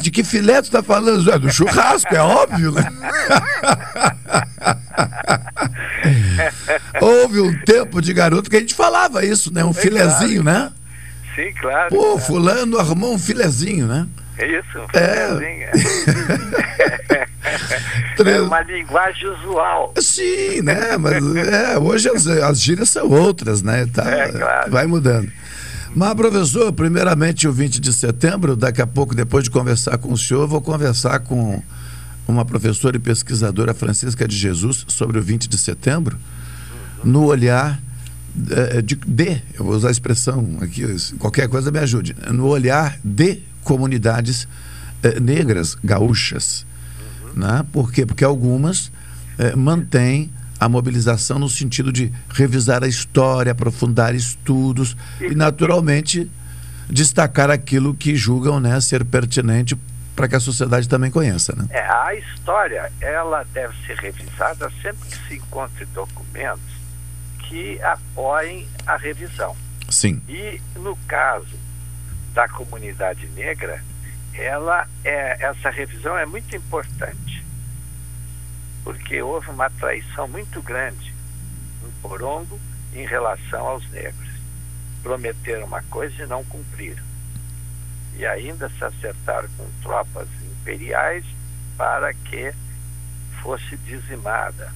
De 0.00 0.10
que 0.10 0.22
filé 0.22 0.62
tu 0.62 0.66
está 0.66 0.84
falando? 0.84 1.28
É 1.32 1.38
do 1.38 1.50
churrasco, 1.50 2.14
é 2.14 2.20
óbvio, 2.20 2.70
né? 2.70 2.86
Houve 7.00 7.40
um 7.40 7.58
tempo 7.64 8.00
de 8.00 8.12
garoto 8.12 8.48
que 8.48 8.56
a 8.56 8.60
gente 8.60 8.74
falava 8.74 9.24
isso, 9.24 9.52
né? 9.52 9.64
Um 9.64 9.70
É 9.70 9.74
filezinho, 9.74 10.44
né? 10.44 10.70
Sim, 11.34 11.52
claro. 11.60 11.88
Pô, 11.88 12.02
claro. 12.02 12.18
fulano 12.20 12.78
arrumou 12.78 13.14
um 13.14 13.18
filezinho, 13.18 13.88
né? 13.88 14.06
É 14.38 14.58
isso, 14.58 14.78
É. 14.92 15.28
filezinho. 15.28 15.68
É 18.26 18.40
uma 18.42 18.60
linguagem 18.62 19.28
usual. 19.28 19.94
Sim, 20.00 20.62
né? 20.62 20.96
Mas 20.96 21.24
é, 21.36 21.78
hoje 21.78 22.08
as, 22.08 22.26
as 22.26 22.60
gírias 22.60 22.88
são 22.90 23.08
outras, 23.10 23.62
né? 23.62 23.86
Tá, 23.86 24.08
É, 24.10 24.32
claro. 24.32 24.70
Vai 24.70 24.86
mudando. 24.86 25.30
Mas, 25.94 26.14
professor, 26.14 26.72
primeiramente 26.72 27.46
o 27.46 27.52
20 27.52 27.80
de 27.80 27.92
setembro, 27.92 28.56
daqui 28.56 28.82
a 28.82 28.86
pouco, 28.86 29.14
depois 29.14 29.44
de 29.44 29.50
conversar 29.50 29.96
com 29.98 30.12
o 30.12 30.18
senhor, 30.18 30.46
vou 30.48 30.60
conversar 30.60 31.20
com 31.20 31.62
uma 32.26 32.44
professora 32.44 32.96
e 32.96 33.00
pesquisadora 33.00 33.72
Francisca 33.72 34.26
de 34.26 34.36
Jesus 34.36 34.84
sobre 34.88 35.18
o 35.18 35.22
20 35.22 35.48
de 35.48 35.56
setembro, 35.56 36.18
no 37.04 37.24
olhar 37.26 37.78
eh, 38.50 38.82
de, 38.82 38.96
de 38.96 39.40
eu 39.56 39.64
vou 39.64 39.74
usar 39.74 39.88
a 39.88 39.90
expressão 39.92 40.58
aqui, 40.60 40.84
qualquer 41.18 41.48
coisa 41.48 41.70
me 41.70 41.78
ajude, 41.78 42.16
no 42.32 42.46
olhar 42.46 42.98
de 43.04 43.40
comunidades 43.64 44.46
eh, 45.02 45.18
negras 45.18 45.76
gaúchas. 45.82 46.64
Né? 47.34 47.64
Por 47.72 47.90
quê? 47.92 48.06
Porque 48.06 48.22
algumas 48.22 48.92
eh, 49.38 49.56
mantêm 49.56 50.30
a 50.60 50.68
mobilização 50.68 51.38
no 51.38 51.48
sentido 51.48 51.92
de 51.92 52.12
revisar 52.30 52.84
a 52.84 52.86
história, 52.86 53.52
aprofundar 53.52 54.14
estudos 54.14 54.96
e, 55.20 55.34
naturalmente, 55.34 56.30
destacar 56.88 57.50
aquilo 57.50 57.94
que 57.94 58.14
julgam 58.14 58.60
né, 58.60 58.80
ser 58.80 59.04
pertinente 59.04 59.76
para 60.14 60.28
que 60.28 60.36
a 60.36 60.40
sociedade 60.40 60.88
também 60.88 61.10
conheça. 61.10 61.54
Né? 61.56 61.66
É, 61.70 61.80
a 61.80 62.14
história, 62.14 62.90
ela 63.00 63.44
deve 63.52 63.74
ser 63.84 63.98
revisada 63.98 64.70
sempre 64.80 65.08
que 65.08 65.28
se 65.28 65.34
encontre 65.34 65.84
documentos 65.86 66.74
que 67.40 67.80
apoiem 67.82 68.66
a 68.86 68.96
revisão. 68.96 69.56
Sim. 69.90 70.22
E 70.28 70.60
no 70.76 70.96
caso 71.08 71.63
da 72.34 72.48
comunidade 72.48 73.26
negra, 73.28 73.82
ela 74.34 74.88
é, 75.04 75.46
essa 75.46 75.70
revisão 75.70 76.18
é 76.18 76.26
muito 76.26 76.54
importante, 76.54 77.44
porque 78.82 79.22
houve 79.22 79.48
uma 79.50 79.70
traição 79.70 80.26
muito 80.26 80.60
grande 80.60 81.14
no 81.80 81.90
Porongo 82.02 82.60
em 82.92 83.06
relação 83.06 83.66
aos 83.66 83.88
negros. 83.90 84.28
Prometeram 85.02 85.66
uma 85.66 85.82
coisa 85.84 86.24
e 86.24 86.26
não 86.26 86.44
cumpriram. 86.44 87.02
E 88.16 88.26
ainda 88.26 88.68
se 88.68 88.84
acertaram 88.84 89.48
com 89.56 89.68
tropas 89.82 90.28
imperiais 90.42 91.24
para 91.76 92.12
que 92.12 92.52
fosse 93.42 93.76
dizimada 93.78 94.72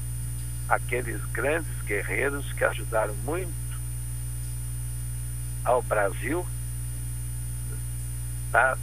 aqueles 0.69 1.21
grandes 1.33 1.81
guerreiros 1.85 2.53
que 2.53 2.65
ajudaram 2.65 3.15
muito 3.25 3.53
ao 5.65 5.83
Brasil 5.83 6.47
tá, 8.51 8.77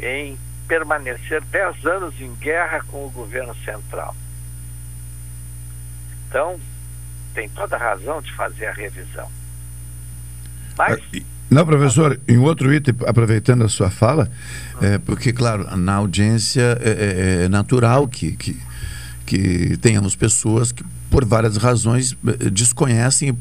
em 0.00 0.38
permanecer 0.66 1.42
dez 1.50 1.84
anos 1.86 2.14
em 2.20 2.32
guerra 2.34 2.82
com 2.88 3.06
o 3.06 3.10
governo 3.10 3.54
central. 3.64 4.14
Então, 6.28 6.58
tem 7.34 7.48
toda 7.48 7.76
a 7.76 7.78
razão 7.78 8.20
de 8.20 8.32
fazer 8.34 8.66
a 8.66 8.72
revisão. 8.72 9.28
Mas, 10.76 11.00
Não, 11.50 11.64
professor, 11.64 12.20
em 12.28 12.36
outro 12.36 12.72
item, 12.72 12.94
aproveitando 13.06 13.64
a 13.64 13.68
sua 13.68 13.90
fala, 13.90 14.30
é, 14.82 14.98
porque, 14.98 15.32
claro, 15.32 15.74
na 15.76 15.94
audiência 15.94 16.78
é, 16.82 16.90
é- 17.40 17.44
é 17.44 17.48
natural 17.48 18.06
que, 18.06 18.32
que, 18.36 18.60
que 19.24 19.76
tenhamos 19.78 20.14
pessoas 20.14 20.70
que, 20.72 20.84
por 21.10 21.24
várias 21.24 21.56
razões, 21.56 22.16
eh, 22.26 22.50
desconhecem 22.50 23.36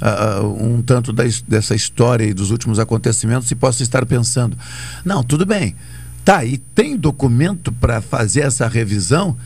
ah, 0.00 0.40
um 0.42 0.82
tanto 0.82 1.12
da 1.12 1.24
dessa 1.46 1.74
história 1.74 2.24
e 2.24 2.34
dos 2.34 2.50
últimos 2.50 2.78
acontecimentos 2.78 3.50
e 3.50 3.54
possam 3.54 3.82
estar 3.84 4.04
pensando: 4.06 4.56
não, 5.04 5.22
tudo 5.22 5.46
bem, 5.46 5.76
tá, 6.24 6.44
e 6.44 6.58
tem 6.58 6.96
documento 6.96 7.72
para 7.72 8.00
fazer 8.00 8.40
essa 8.40 8.66
revisão? 8.68 9.36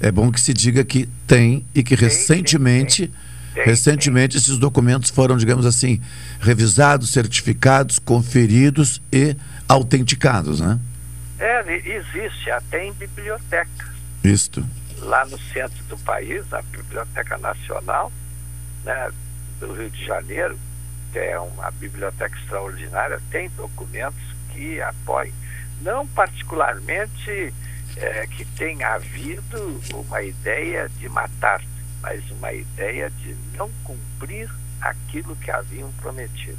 É 0.00 0.10
bom 0.10 0.32
que 0.32 0.40
se 0.40 0.54
diga 0.54 0.82
que 0.82 1.08
tem 1.26 1.64
e 1.74 1.82
que 1.82 1.94
recentemente. 1.94 3.10
Recentemente, 3.52 4.38
esses 4.38 4.56
documentos 4.58 5.10
foram, 5.10 5.36
digamos 5.36 5.66
assim, 5.66 6.00
revisados, 6.40 7.10
certificados, 7.10 7.98
conferidos 7.98 9.02
e 9.12 9.36
autenticados, 9.68 10.60
né? 10.60 10.78
é, 11.40 11.64
existe 11.74 12.50
até 12.50 12.86
em 12.86 12.92
bibliotecas. 12.92 13.88
Isto. 14.22 14.64
Lá 15.00 15.24
no 15.26 15.38
centro 15.38 15.82
do 15.84 15.96
país, 15.98 16.52
a 16.52 16.62
Biblioteca 16.62 17.38
Nacional 17.38 18.12
né, 18.84 19.10
do 19.58 19.72
Rio 19.72 19.90
de 19.90 20.04
Janeiro, 20.04 20.58
que 21.12 21.18
é 21.18 21.38
uma 21.38 21.70
biblioteca 21.72 22.36
extraordinária, 22.38 23.20
tem 23.30 23.50
documentos 23.50 24.20
que 24.52 24.80
apoiam. 24.80 25.34
Não 25.82 26.06
particularmente 26.06 27.52
eh, 27.96 28.26
que 28.36 28.44
tenha 28.44 28.94
havido 28.94 29.80
uma 29.94 30.22
ideia 30.22 30.90
de 30.98 31.08
matar, 31.08 31.62
mas 32.02 32.22
uma 32.30 32.52
ideia 32.52 33.10
de 33.10 33.34
não 33.56 33.70
cumprir 33.82 34.48
aquilo 34.80 35.34
que 35.36 35.50
haviam 35.50 35.90
prometido. 36.00 36.58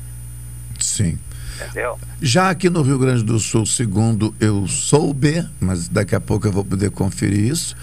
Sim. 0.79 1.19
Entendeu? 1.55 1.99
Já 2.21 2.49
aqui 2.49 2.69
no 2.69 2.81
Rio 2.81 2.97
Grande 2.97 3.23
do 3.23 3.39
Sul, 3.39 3.65
segundo 3.65 4.33
eu 4.39 4.67
soube, 4.67 5.47
mas 5.59 5.87
daqui 5.87 6.15
a 6.15 6.19
pouco 6.19 6.47
eu 6.47 6.51
vou 6.51 6.65
poder 6.65 6.89
conferir 6.91 7.51
isso, 7.51 7.75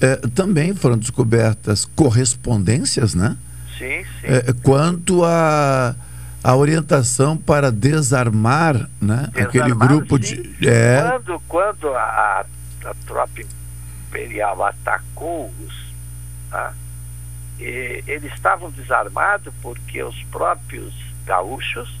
é, 0.00 0.16
também 0.34 0.74
foram 0.74 0.96
descobertas 0.96 1.84
correspondências, 1.84 3.14
né? 3.14 3.36
Sim, 3.78 4.04
sim. 4.20 4.26
É, 4.26 4.52
quanto 4.62 5.24
a, 5.24 5.94
a 6.42 6.56
orientação 6.56 7.36
para 7.36 7.70
desarmar, 7.70 8.74
né? 9.00 9.28
Desarmar, 9.32 9.42
aquele 9.42 9.74
grupo 9.74 10.16
sim. 10.22 10.42
de. 10.42 10.68
É, 10.68 11.02
Quando, 11.02 11.42
quando 11.48 11.94
a, 11.94 12.44
a 12.84 12.94
tropa 13.06 13.42
imperial 14.08 14.64
atacou 14.64 15.52
os. 15.66 15.74
tá? 16.50 16.72
E 17.58 18.02
eles 18.06 18.32
estavam 18.32 18.70
desarmados 18.70 19.52
porque 19.60 20.02
os 20.02 20.22
próprios 20.24 20.94
gaúchos, 21.26 21.94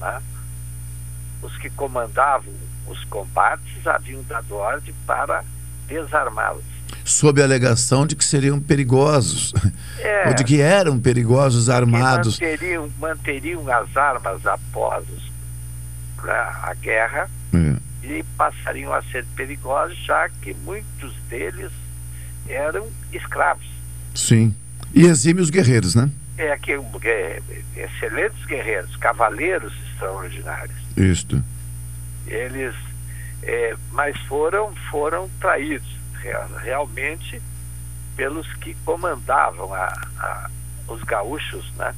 né, 0.00 0.22
os 1.42 1.54
que 1.58 1.68
comandavam 1.68 2.52
os 2.86 3.04
combates, 3.04 3.86
haviam 3.86 4.22
dado 4.22 4.56
ordem 4.56 4.94
para 5.06 5.44
desarmá-los. 5.88 6.62
sob 7.04 7.40
a 7.40 7.44
alegação 7.44 8.06
de 8.06 8.14
que 8.14 8.24
seriam 8.24 8.60
perigosos, 8.60 9.52
É. 9.98 10.28
ou 10.28 10.34
de 10.34 10.44
que 10.44 10.60
eram 10.60 10.98
perigosos 11.00 11.70
armados. 11.70 12.38
Manteriam, 12.38 12.90
manteriam 12.98 13.72
as 13.72 13.96
armas 13.96 14.44
após 14.46 15.04
a 16.18 16.74
guerra 16.82 17.30
É. 17.54 18.06
e 18.06 18.22
passariam 18.36 18.92
a 18.92 19.02
ser 19.04 19.24
perigosos, 19.36 19.96
já 20.04 20.28
que 20.42 20.54
muitos 20.64 21.14
deles 21.30 21.70
eram 22.46 22.86
escravos. 23.12 23.66
Sim. 24.14 24.54
E 24.94 25.04
exímios 25.06 25.48
guerreiros, 25.50 25.94
né? 25.94 26.10
É, 26.36 26.56
que, 26.58 26.72
é, 27.04 27.42
excelentes 27.76 28.44
guerreiros, 28.46 28.94
cavaleiros 28.96 29.72
extraordinários. 29.92 30.76
Isto. 30.96 31.42
Eles, 32.26 32.74
é, 33.42 33.76
mas 33.92 34.16
foram, 34.22 34.74
foram 34.90 35.28
traídos 35.40 35.88
real- 36.20 36.48
realmente 36.62 37.40
pelos 38.16 38.52
que 38.54 38.74
comandavam 38.84 39.72
a, 39.74 39.86
a- 40.18 40.50
os 40.88 41.02
gaúchos 41.04 41.70
né, 41.76 41.94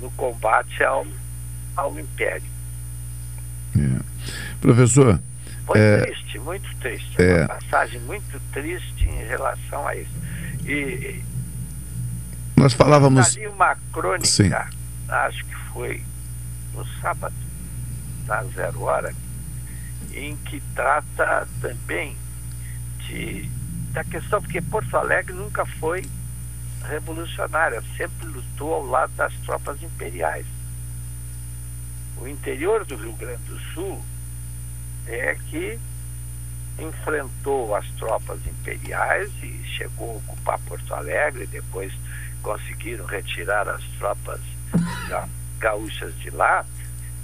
no 0.00 0.10
combate 0.12 0.82
ao, 0.82 1.06
ao 1.76 1.98
Império. 1.98 2.52
Professor, 4.60 5.20
Foi 5.66 5.78
é, 5.78 6.00
triste, 6.06 6.38
muito 6.38 6.74
triste. 6.76 7.20
é. 7.20 7.40
Uma 7.40 7.48
passagem 7.48 8.00
muito 8.00 8.40
triste 8.52 9.04
em 9.06 9.24
relação 9.26 9.86
a 9.86 9.94
isso. 9.96 10.10
E 10.66 11.22
nós 12.56 12.72
falávamos. 12.72 13.36
ali 13.36 13.46
uma 13.48 13.76
crônica, 13.92 14.26
Sim. 14.26 14.50
acho 15.08 15.44
que 15.44 15.54
foi 15.72 16.02
no 16.72 16.86
sábado, 17.02 17.34
na 18.26 18.42
zero 18.44 18.82
hora, 18.82 19.14
em 20.12 20.36
que 20.36 20.60
trata 20.74 21.46
também 21.60 22.16
de, 23.06 23.48
da 23.92 24.04
questão, 24.04 24.40
porque 24.42 24.60
Porto 24.60 24.96
Alegre 24.96 25.32
nunca 25.32 25.64
foi 25.66 26.08
revolucionária, 26.88 27.82
sempre 27.96 28.26
lutou 28.26 28.74
ao 28.74 28.84
lado 28.86 29.12
das 29.16 29.32
tropas 29.44 29.82
imperiais. 29.82 30.46
O 32.18 32.28
interior 32.28 32.84
do 32.84 32.96
Rio 32.96 33.12
Grande 33.14 33.42
do 33.44 33.58
Sul 33.72 34.02
é 35.06 35.34
que 35.48 35.78
enfrentou 36.78 37.74
as 37.74 37.86
tropas 37.92 38.38
imperiais 38.46 39.30
e 39.42 39.62
chegou 39.76 40.14
a 40.14 40.16
ocupar 40.32 40.58
Porto 40.60 40.92
Alegre, 40.94 41.46
depois 41.46 41.92
conseguiram 42.42 43.04
retirar 43.06 43.68
as 43.68 43.82
tropas 43.98 44.40
ga- 45.08 45.28
gaúchas 45.58 46.14
de 46.18 46.30
lá. 46.30 46.64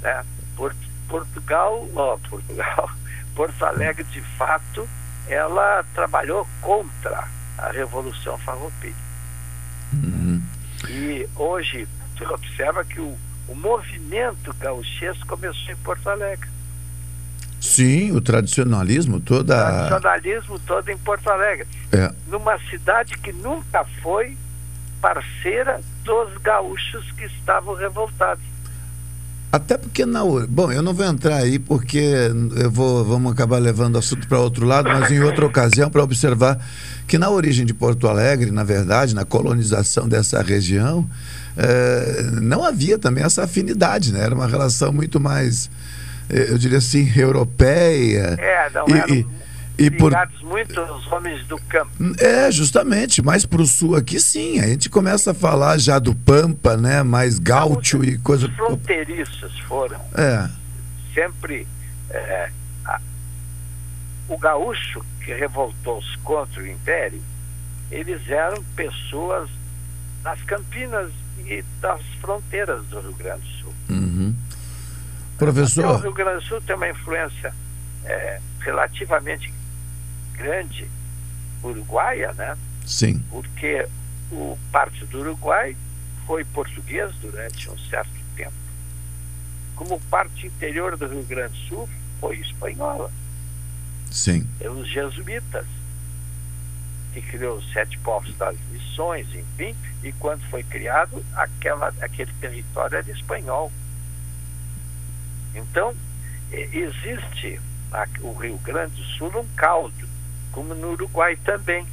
Né? 0.02 0.24
Por- 0.56 0.74
Portugal, 1.10 1.86
ó, 1.94 2.16
Portugal, 2.28 2.90
Porto 3.34 3.64
Alegre 3.64 4.04
de 4.04 4.20
fato, 4.38 4.88
ela 5.28 5.84
trabalhou 5.94 6.46
contra 6.62 7.28
a 7.58 7.70
Revolução 7.70 8.38
Farroupilha. 8.38 8.94
E 10.88 11.28
hoje 11.36 11.86
você 12.16 12.24
observa 12.24 12.84
que 12.84 13.00
o, 13.00 13.16
o 13.48 13.54
movimento 13.54 14.54
gauchesco 14.58 15.26
começou 15.26 15.72
em 15.72 15.76
Porto 15.76 16.08
Alegre. 16.08 16.48
Sim, 17.60 18.12
o 18.12 18.20
tradicionalismo, 18.20 19.20
toda. 19.20 19.56
Nacionalismo 19.70 20.58
todo 20.60 20.88
em 20.88 20.96
Porto 20.96 21.28
Alegre. 21.28 21.66
É, 21.92 22.10
Numa 22.26 22.58
cidade 22.70 23.18
que 23.18 23.32
nunca 23.32 23.84
foi 24.02 24.36
parceira 25.00 25.80
dos 26.04 26.36
gaúchos 26.38 27.10
que 27.12 27.24
estavam 27.24 27.74
revoltados. 27.74 28.42
Até 29.52 29.76
porque 29.76 30.06
na 30.06 30.22
bom, 30.48 30.70
eu 30.70 30.80
não 30.80 30.94
vou 30.94 31.04
entrar 31.04 31.36
aí 31.38 31.58
porque 31.58 31.98
eu 32.56 32.70
vou 32.70 33.04
vamos 33.04 33.32
acabar 33.32 33.58
levando 33.58 33.96
o 33.96 33.98
assunto 33.98 34.28
para 34.28 34.38
outro 34.38 34.64
lado, 34.64 34.88
mas 34.88 35.10
em 35.10 35.18
outra 35.20 35.44
ocasião 35.44 35.90
para 35.90 36.02
observar 36.04 36.56
que 37.08 37.18
na 37.18 37.28
origem 37.30 37.66
de 37.66 37.74
Porto 37.74 38.06
Alegre, 38.06 38.52
na 38.52 38.62
verdade, 38.62 39.12
na 39.12 39.24
colonização 39.24 40.08
dessa 40.08 40.40
região, 40.40 41.04
eh, 41.56 42.30
não 42.40 42.64
havia 42.64 42.96
também 42.96 43.24
essa 43.24 43.42
afinidade, 43.42 44.12
né? 44.12 44.20
Era 44.20 44.34
uma 44.36 44.46
relação 44.46 44.92
muito 44.92 45.18
mais, 45.18 45.68
eh, 46.28 46.46
eu 46.50 46.56
diria 46.56 46.78
assim, 46.78 47.10
europeia. 47.16 48.36
É, 48.38 48.70
não 48.72 48.86
E- 48.88 48.92
eram 48.92 49.14
e- 49.16 49.26
e 49.84 49.90
por- 49.90 50.08
ligados 50.10 50.40
muito 50.42 50.78
aos 50.80 51.06
homens 51.10 51.46
do 51.46 51.58
campo. 51.62 51.90
É, 52.18 52.50
justamente, 52.50 53.22
mais 53.22 53.44
para 53.46 53.62
o 53.62 53.66
sul 53.66 53.96
aqui 53.96 54.20
sim. 54.20 54.60
A 54.60 54.66
gente 54.66 54.88
começa 54.90 55.30
a 55.30 55.34
falar 55.34 55.78
já 55.78 55.98
do 55.98 56.14
Pampa, 56.14 56.76
né? 56.76 57.02
Mais 57.02 57.38
gaúcho 57.38 58.04
e 58.04 58.18
coisa. 58.18 58.46
Os 58.46 58.54
fronteiriços 58.54 59.58
foram 59.60 59.98
É, 60.14 60.48
sempre 61.14 61.66
é, 62.10 62.50
a- 62.84 63.00
o 64.28 64.36
gaúcho 64.38 65.04
que 65.24 65.32
revoltou-se 65.32 66.16
contra 66.18 66.62
o 66.62 66.66
império, 66.66 67.22
eles 67.90 68.20
eram 68.28 68.62
pessoas 68.76 69.48
das 70.22 70.40
Campinas 70.42 71.10
e 71.46 71.64
das 71.80 72.00
fronteiras 72.20 72.84
do 72.86 73.00
Rio 73.00 73.14
Grande 73.14 73.40
do 73.42 73.48
Sul. 73.62 73.74
uhum. 73.88 74.34
Até 75.36 75.50
o 75.50 75.52
Professor, 75.54 76.00
Rio 76.02 76.12
Grande 76.12 76.40
do 76.44 76.48
Sul 76.48 76.60
tem 76.60 76.76
uma 76.76 76.88
influência 76.88 77.52
é, 78.04 78.38
relativamente 78.60 79.50
grande 80.40 80.88
uruguaia, 81.62 82.32
né? 82.32 82.56
sim. 82.86 83.22
Porque 83.30 83.86
o 84.32 84.58
parte 84.72 85.04
do 85.06 85.20
Uruguai 85.20 85.76
foi 86.26 86.44
português 86.44 87.12
durante 87.20 87.68
um 87.70 87.78
certo 87.78 88.10
tempo. 88.34 88.52
Como 89.76 90.00
parte 90.02 90.46
interior 90.46 90.96
do 90.96 91.06
Rio 91.06 91.24
Grande 91.24 91.52
do 91.52 91.68
Sul 91.68 91.88
foi 92.20 92.36
espanhola, 92.36 93.10
Sim. 94.10 94.46
pelos 94.58 94.88
jesuítas, 94.88 95.66
que 97.12 97.20
criou 97.22 97.58
os 97.58 97.72
sete 97.72 97.98
povos 97.98 98.34
das 98.36 98.56
missões, 98.70 99.26
enfim, 99.34 99.74
e 100.02 100.12
quando 100.12 100.42
foi 100.50 100.62
criado, 100.62 101.24
aquela, 101.34 101.88
aquele 102.00 102.32
território 102.40 102.98
era 102.98 103.10
espanhol. 103.10 103.72
Então, 105.54 105.94
e- 106.52 106.68
existe 106.72 107.60
o 108.20 108.32
Rio 108.34 108.58
Grande 108.58 108.94
do 108.94 109.02
Sul 109.16 109.32
um 109.40 109.46
caldo, 109.56 110.09
como 110.52 110.74
no 110.74 110.92
Uruguai 110.92 111.36
também. 111.44 111.86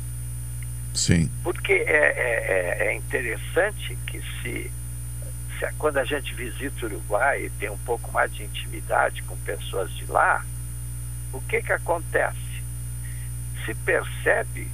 Sim. 0.93 1.29
Porque 1.43 1.73
é, 1.73 1.83
é, 1.85 2.77
é- 2.79 2.87
é 2.87 2.95
interessante 2.95 3.97
que 4.07 4.19
se, 4.41 4.71
se 5.59 5.71
quando 5.77 5.97
a 5.97 6.05
gente 6.05 6.33
visita 6.33 6.85
o 6.85 6.89
Uruguai 6.89 7.45
e 7.45 7.49
tem 7.51 7.69
um 7.69 7.77
pouco 7.79 8.11
mais 8.11 8.33
de 8.33 8.43
intimidade 8.43 9.21
com 9.23 9.35
pessoas 9.37 9.91
de 9.95 10.05
lá, 10.05 10.43
o 11.33 11.41
que 11.41 11.61
que 11.61 11.71
acontece? 11.73 12.37
Se 13.65 13.73
percebe 13.75 14.67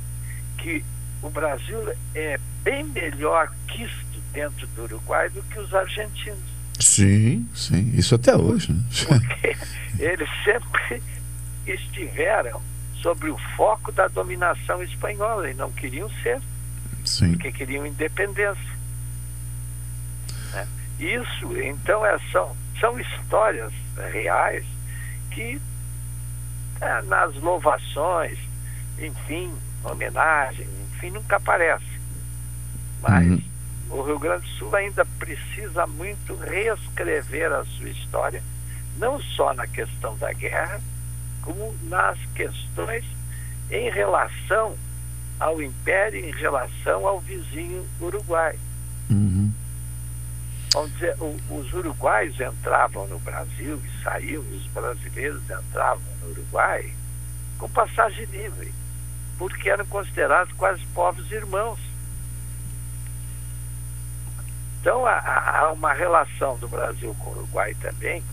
que 0.58 0.84
o 1.22 1.30
Brasil 1.30 1.80
é 2.16 2.40
bem 2.64 2.84
melhor 2.86 3.52
quisto 3.68 4.22
dentro 4.32 4.66
do 4.68 4.84
Uruguai 4.84 5.30
do 5.30 5.42
que 5.44 5.60
os 5.60 5.74
argentinos. 5.74 6.40
Sim, 6.80 7.48
sim. 7.56 7.92
Isso 7.96 8.16
até 8.16 8.36
hoje. 8.36 8.72
Né? 8.74 8.84
Porque 9.08 9.56
eles 10.02 10.30
sempre 10.44 11.02
estiveram 11.66 12.62
sobre 13.04 13.30
o 13.30 13.38
foco 13.58 13.92
da 13.92 14.08
dominação 14.08 14.82
espanhola 14.82 15.52
e 15.52 15.54
não 15.54 15.70
queriam 15.74 16.10
ser 16.24 16.42
Sim. 17.04 17.34
porque 17.34 17.52
queriam 17.52 17.86
independência. 17.86 18.64
né? 20.54 20.66
Isso, 21.00 21.62
então, 21.62 22.06
é, 22.06 22.18
são, 22.32 22.56
são 22.80 22.98
histórias 22.98 23.74
reais 24.12 24.66
que 25.32 25.62
é, 26.80 27.02
nas 27.04 27.36
louvações, 27.36 28.40
enfim, 28.98 29.54
homenagens, 29.84 30.70
enfim, 30.94 31.12
nunca 31.12 31.36
aparece. 31.36 31.84
Mas 33.02 33.28
Uhum. 33.28 33.44
o 33.90 34.02
Rio 34.04 34.18
Grande 34.20 34.44
do 34.48 34.58
Sul 34.58 34.74
ainda 34.74 35.06
precisa 35.20 35.86
muito 35.88 36.36
reescrever 36.38 37.52
a 37.52 37.66
sua 37.66 37.90
história, 37.90 38.42
não 38.98 39.20
só 39.20 39.54
na 39.54 39.68
questão 39.68 40.18
da 40.18 40.32
guerra, 40.32 40.80
como 41.44 41.76
nas 41.84 42.18
questões 42.34 43.06
em 43.70 43.90
relação 43.90 44.76
ao 45.40 45.62
Império, 45.62 46.20
em 46.20 46.32
relação 46.32 47.08
ao 47.08 47.20
vizinho 47.20 47.86
Uruguai. 48.00 48.58
Uhum. 49.10 49.52
vamos 50.74 50.92
dizer, 50.94 51.16
o, 51.20 51.40
os 51.50 51.74
uruguaios 51.74 52.40
entravam 52.40 53.08
no 53.08 53.20
Brasil 53.20 53.80
e 53.84 54.04
saíam, 54.04 54.42
os 54.42 54.66
brasileiros 54.68 55.44
entravam 55.44 56.02
no 56.22 56.30
Uruguai 56.32 56.94
com 57.58 57.70
passagem 57.70 58.26
livre, 58.26 58.74
porque 59.38 59.70
eram 59.70 59.86
considerados 59.86 60.54
quase 60.54 60.86
povos 60.88 61.30
irmãos. 61.32 61.80
Então 64.80 65.06
há, 65.06 65.60
há 65.60 65.72
uma 65.72 65.94
relação 65.94 66.58
do 66.58 66.68
Brasil 66.68 67.16
com 67.20 67.30
o 67.30 67.38
Uruguai 67.38 67.76
também 67.76 68.24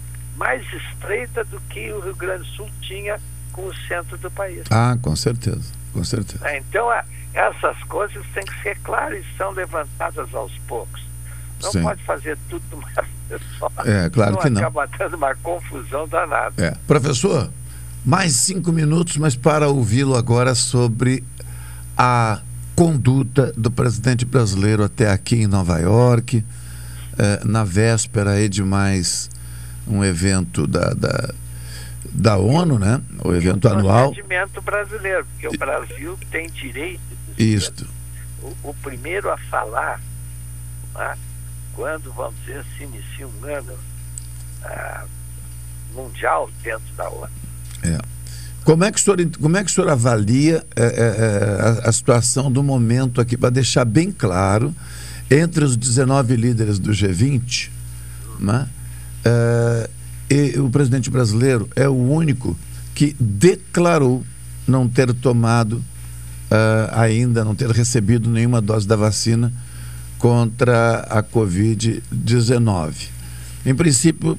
mais 0.40 0.64
estreita 0.72 1.44
do 1.44 1.60
que 1.68 1.92
o 1.92 2.00
Rio 2.00 2.16
Grande 2.16 2.44
do 2.44 2.56
Sul 2.56 2.68
tinha 2.80 3.20
com 3.52 3.66
o 3.66 3.74
centro 3.86 4.16
do 4.16 4.30
país. 4.30 4.64
Ah, 4.70 4.96
com 5.02 5.14
certeza, 5.14 5.70
com 5.92 6.02
certeza. 6.02 6.48
É, 6.48 6.56
então 6.56 6.88
a, 6.88 7.04
essas 7.34 7.76
coisas 7.84 8.24
têm 8.32 8.42
que 8.44 8.62
ser 8.62 8.78
claras 8.78 9.22
e 9.22 9.36
são 9.36 9.50
levantadas 9.50 10.34
aos 10.34 10.52
poucos. 10.66 11.02
Não 11.62 11.70
Sim. 11.70 11.82
pode 11.82 12.02
fazer 12.04 12.38
tudo 12.48 12.62
de 12.70 12.74
uma 12.74 12.88
vez 13.28 13.42
só. 13.58 13.70
É, 13.84 14.08
claro 14.08 14.38
que 14.38 14.48
não. 14.48 14.62
Acaba 14.62 14.86
dando 14.86 15.14
uma 15.14 15.34
confusão 15.36 16.08
danada. 16.08 16.54
É. 16.56 16.74
Professor, 16.86 17.52
mais 18.02 18.32
cinco 18.32 18.72
minutos, 18.72 19.18
mas 19.18 19.36
para 19.36 19.68
ouvi-lo 19.68 20.16
agora 20.16 20.54
sobre 20.54 21.22
a 21.98 22.40
conduta 22.74 23.52
do 23.58 23.70
presidente 23.70 24.24
brasileiro 24.24 24.82
até 24.82 25.10
aqui 25.10 25.42
em 25.42 25.46
Nova 25.46 25.78
York, 25.78 26.42
eh, 27.18 27.40
na 27.44 27.62
véspera 27.62 28.30
aí 28.30 28.48
de 28.48 28.62
mais 28.62 29.28
um 29.90 30.04
evento 30.04 30.66
da, 30.66 30.92
da, 30.94 31.34
da 32.12 32.36
ONU, 32.36 32.78
né? 32.78 33.00
O 33.24 33.34
evento 33.34 33.68
anual. 33.68 34.12
procedimento 34.12 34.62
brasileiro, 34.62 35.26
porque 35.32 35.48
o 35.48 35.58
Brasil 35.58 36.18
tem 36.30 36.48
direito 36.50 37.00
de 37.28 37.34
ser 37.34 37.42
Isto. 37.42 37.88
o, 38.42 38.70
o 38.70 38.74
primeiro 38.74 39.30
a 39.30 39.36
falar 39.36 40.00
né, 40.94 41.16
quando, 41.74 42.12
vamos 42.12 42.34
dizer, 42.40 42.64
se 42.76 42.84
inicia 42.84 43.26
um 43.26 43.44
ano 43.44 43.78
ah, 44.64 45.04
mundial 45.94 46.50
dentro 46.62 46.94
da 46.96 47.08
ONU. 47.08 47.30
É. 47.82 47.98
Como 48.64 48.84
é 48.84 48.92
que 48.92 48.98
o 48.98 49.02
senhor, 49.02 49.18
como 49.40 49.56
é 49.56 49.64
que 49.64 49.70
o 49.70 49.74
senhor 49.74 49.88
avalia 49.88 50.64
eh, 50.76 50.94
eh, 50.96 51.82
a, 51.82 51.88
a 51.88 51.92
situação 51.92 52.52
do 52.52 52.62
momento 52.62 53.20
aqui, 53.20 53.36
para 53.36 53.50
deixar 53.50 53.86
bem 53.86 54.12
claro, 54.12 54.74
entre 55.30 55.64
os 55.64 55.76
19 55.76 56.36
líderes 56.36 56.78
do 56.78 56.90
G20, 56.90 57.70
né, 58.38 58.68
e 60.30 60.58
o 60.58 60.70
presidente 60.70 61.10
brasileiro 61.10 61.68
é 61.74 61.88
o 61.88 61.94
único 61.94 62.56
que 62.94 63.14
declarou 63.18 64.24
não 64.66 64.88
ter 64.88 65.12
tomado 65.14 65.82
eh, 66.50 66.90
ainda, 66.92 67.44
não 67.44 67.54
ter 67.54 67.70
recebido 67.70 68.28
nenhuma 68.30 68.60
dose 68.60 68.86
da 68.86 68.96
vacina 68.96 69.52
contra 70.18 71.00
a 71.08 71.22
Covid-19. 71.22 73.08
Em 73.64 73.74
princípio, 73.74 74.38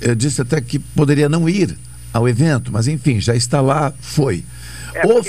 eu 0.00 0.14
disse 0.14 0.40
até 0.42 0.60
que 0.60 0.78
poderia 0.78 1.28
não 1.28 1.48
ir 1.48 1.76
ao 2.12 2.28
evento, 2.28 2.70
mas 2.72 2.88
enfim, 2.88 3.20
já 3.20 3.34
está 3.34 3.60
lá, 3.60 3.92
foi. 4.00 4.44
É 4.94 5.06
Ou- 5.06 5.22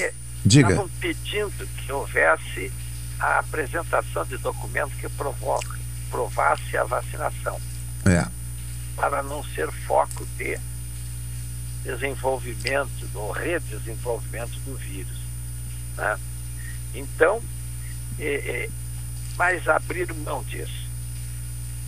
Diga. 0.45 0.69
estavam 0.69 0.89
pedindo 1.01 1.67
que 1.77 1.91
houvesse 1.91 2.71
a 3.19 3.39
apresentação 3.39 4.25
de 4.25 4.37
documento 4.37 4.91
que 4.99 5.09
provoque, 5.09 5.67
provasse 6.09 6.77
a 6.77 6.83
vacinação, 6.85 7.57
É. 8.05 8.25
para 8.99 9.23
não 9.23 9.41
ser 9.43 9.71
foco 9.87 10.25
de 10.37 10.59
desenvolvimento 11.83 13.09
ou 13.13 13.31
redesenvolvimento 13.31 14.59
do 14.65 14.75
vírus. 14.75 15.17
né? 15.95 16.19
Então, 16.93 17.41
é, 18.19 18.33
é, 18.33 18.69
mas 19.37 19.65
abrir 19.69 20.13
mão 20.13 20.43
disso, 20.43 20.89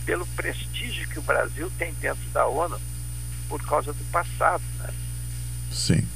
pelo 0.06 0.26
prestígio 0.28 1.06
que 1.08 1.18
o 1.18 1.22
Brasil 1.22 1.70
tem 1.78 1.92
dentro 2.00 2.28
da 2.30 2.46
ONU, 2.46 2.80
por 3.46 3.62
causa 3.66 3.92
do 3.92 4.04
passado. 4.06 4.62
Né? 4.78 4.88
Sim. 5.70 6.08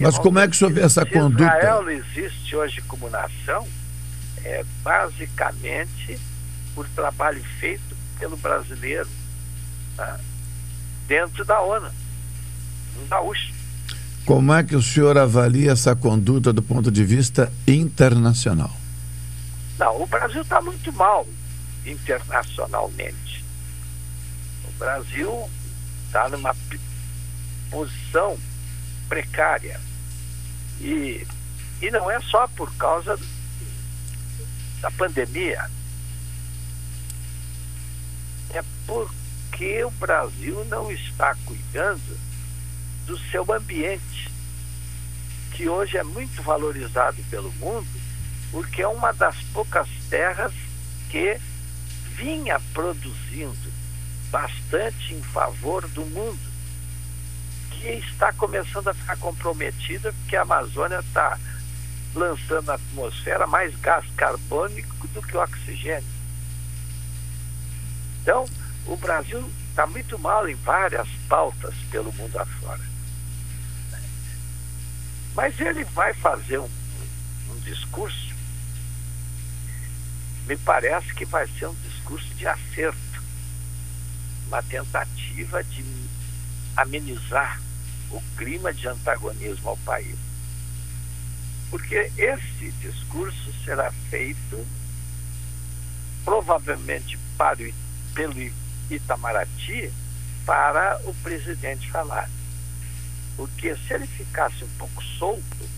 Mas 0.00 0.18
como 0.18 0.38
é 0.38 0.48
que 0.48 0.54
o 0.54 0.58
senhor 0.58 0.72
vê 0.72 0.80
essa 0.80 1.04
conduta? 1.04 1.44
Israel 1.44 1.90
existe 1.90 2.56
hoje 2.56 2.80
como 2.82 3.10
nação, 3.10 3.68
é 4.42 4.64
basicamente 4.82 6.18
por 6.74 6.88
trabalho 6.88 7.44
feito 7.60 7.94
pelo 8.18 8.36
brasileiro 8.36 9.08
tá? 9.96 10.18
dentro 11.06 11.44
da 11.44 11.60
ONU, 11.60 11.90
um 13.02 13.06
gaúcho. 13.08 13.52
Como 14.24 14.52
é 14.54 14.62
que 14.62 14.74
o 14.74 14.82
senhor 14.82 15.18
avalia 15.18 15.72
essa 15.72 15.94
conduta 15.94 16.52
do 16.52 16.62
ponto 16.62 16.90
de 16.90 17.04
vista 17.04 17.52
internacional? 17.66 18.74
Não, 19.78 20.02
o 20.02 20.06
Brasil 20.06 20.40
está 20.40 20.60
muito 20.60 20.92
mal 20.92 21.26
internacionalmente. 21.84 23.44
O 24.66 24.72
Brasil 24.78 25.50
está 26.06 26.28
numa 26.30 26.56
posição 27.70 28.38
precária. 29.08 29.78
E, 30.80 31.26
e 31.82 31.90
não 31.90 32.10
é 32.10 32.20
só 32.22 32.48
por 32.48 32.72
causa 32.76 33.18
da 34.80 34.90
pandemia. 34.92 35.68
É 38.50 38.62
porque 39.54 39.84
o 39.84 39.90
Brasil 39.92 40.64
não 40.64 40.90
está 40.90 41.36
cuidando 41.46 42.18
do 43.06 43.16
seu 43.30 43.44
ambiente, 43.52 44.28
que 45.52 45.68
hoje 45.68 45.96
é 45.96 46.02
muito 46.02 46.42
valorizado 46.42 47.22
pelo 47.30 47.52
mundo, 47.52 47.86
porque 48.50 48.82
é 48.82 48.88
uma 48.88 49.12
das 49.12 49.36
poucas 49.52 49.88
terras 50.10 50.52
que 51.08 51.38
vinha 52.16 52.60
produzindo 52.72 53.72
bastante 54.32 55.14
em 55.14 55.22
favor 55.22 55.86
do 55.90 56.04
mundo, 56.04 56.52
que 57.70 57.90
está 57.90 58.32
começando 58.32 58.88
a 58.88 58.94
ficar 58.94 59.16
comprometida 59.18 60.12
porque 60.14 60.34
a 60.34 60.42
Amazônia 60.42 60.98
está 60.98 61.38
lançando 62.12 62.66
na 62.66 62.74
atmosfera 62.74 63.46
mais 63.46 63.72
gás 63.76 64.04
carbônico 64.16 65.06
do 65.08 65.22
que 65.22 65.36
oxigênio. 65.36 66.12
Então, 68.20 68.48
o 68.86 68.96
Brasil 68.96 69.50
está 69.70 69.86
muito 69.86 70.18
mal 70.18 70.48
em 70.48 70.54
várias 70.56 71.08
pautas 71.28 71.74
pelo 71.90 72.12
mundo 72.12 72.38
afora. 72.38 72.82
Mas 75.34 75.58
ele 75.60 75.84
vai 75.84 76.14
fazer 76.14 76.58
um, 76.58 76.70
um 77.50 77.58
discurso, 77.60 78.34
me 80.46 80.56
parece 80.58 81.12
que 81.14 81.24
vai 81.24 81.46
ser 81.48 81.66
um 81.66 81.74
discurso 81.74 82.32
de 82.34 82.46
acerto, 82.46 82.98
uma 84.46 84.62
tentativa 84.62 85.64
de 85.64 85.84
amenizar 86.76 87.60
o 88.10 88.20
clima 88.36 88.72
de 88.72 88.86
antagonismo 88.86 89.70
ao 89.70 89.76
país. 89.78 90.16
Porque 91.70 92.12
esse 92.16 92.70
discurso 92.80 93.52
será 93.64 93.90
feito 94.10 94.64
provavelmente 96.24 97.18
para 97.36 97.58
pelo 98.14 98.34
Itamaraty 98.90 99.92
para 100.44 101.00
o 101.04 101.14
presidente 101.22 101.90
falar. 101.90 102.28
Porque 103.36 103.74
se 103.74 103.94
ele 103.94 104.06
ficasse 104.06 104.64
um 104.64 104.68
pouco 104.78 105.02
solto, 105.18 105.68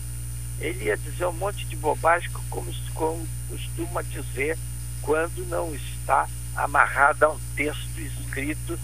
ele 0.59 0.85
ia 0.85 0.97
dizer 0.97 1.25
um 1.25 1.33
monte 1.33 1.65
de 1.65 1.75
bobagem, 1.75 2.29
como, 2.49 2.71
como 2.93 3.27
costuma 3.49 4.01
dizer, 4.03 4.57
quando 5.01 5.47
não 5.47 5.73
está 5.75 6.27
amarrado 6.55 7.23
a 7.23 7.29
um 7.29 7.39
texto 7.55 7.99
escrito 7.99 8.79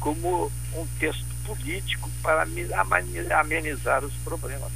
como 0.00 0.50
um 0.74 0.86
texto 0.98 1.26
político 1.44 2.10
para 2.22 2.46
amenizar 3.40 4.04
os 4.04 4.12
problemas. 4.24 4.70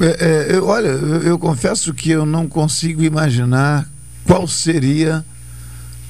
É, 0.00 0.06
é, 0.52 0.56
eu, 0.56 0.66
olha, 0.66 0.88
eu, 0.88 1.22
eu 1.22 1.38
confesso 1.38 1.94
que 1.94 2.10
eu 2.10 2.26
não 2.26 2.48
consigo 2.48 3.02
imaginar 3.02 3.88
qual 4.24 4.46
seria 4.48 5.24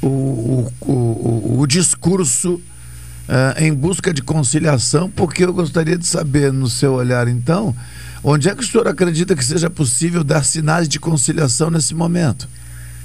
o, 0.07 0.73
o, 0.81 0.93
o, 0.93 1.61
o 1.61 1.67
discurso 1.67 2.55
uh, 2.55 3.63
em 3.63 3.73
busca 3.73 4.13
de 4.13 4.23
conciliação, 4.23 5.11
porque 5.11 5.45
eu 5.45 5.53
gostaria 5.53 5.97
de 5.97 6.07
saber, 6.07 6.53
no 6.53 6.69
seu 6.69 6.95
olhar, 6.95 7.27
então, 7.29 7.75
onde 8.23 8.49
é 8.49 8.55
que 8.55 8.63
o 8.63 8.67
senhor 8.67 8.87
acredita 8.87 9.35
que 9.35 9.45
seja 9.45 9.71
possível 9.71 10.23
dar 10.23 10.45
sinais 10.45 10.89
de 10.89 11.01
conciliação 11.01 11.71
nesse 11.71 11.95
momento? 11.95 12.49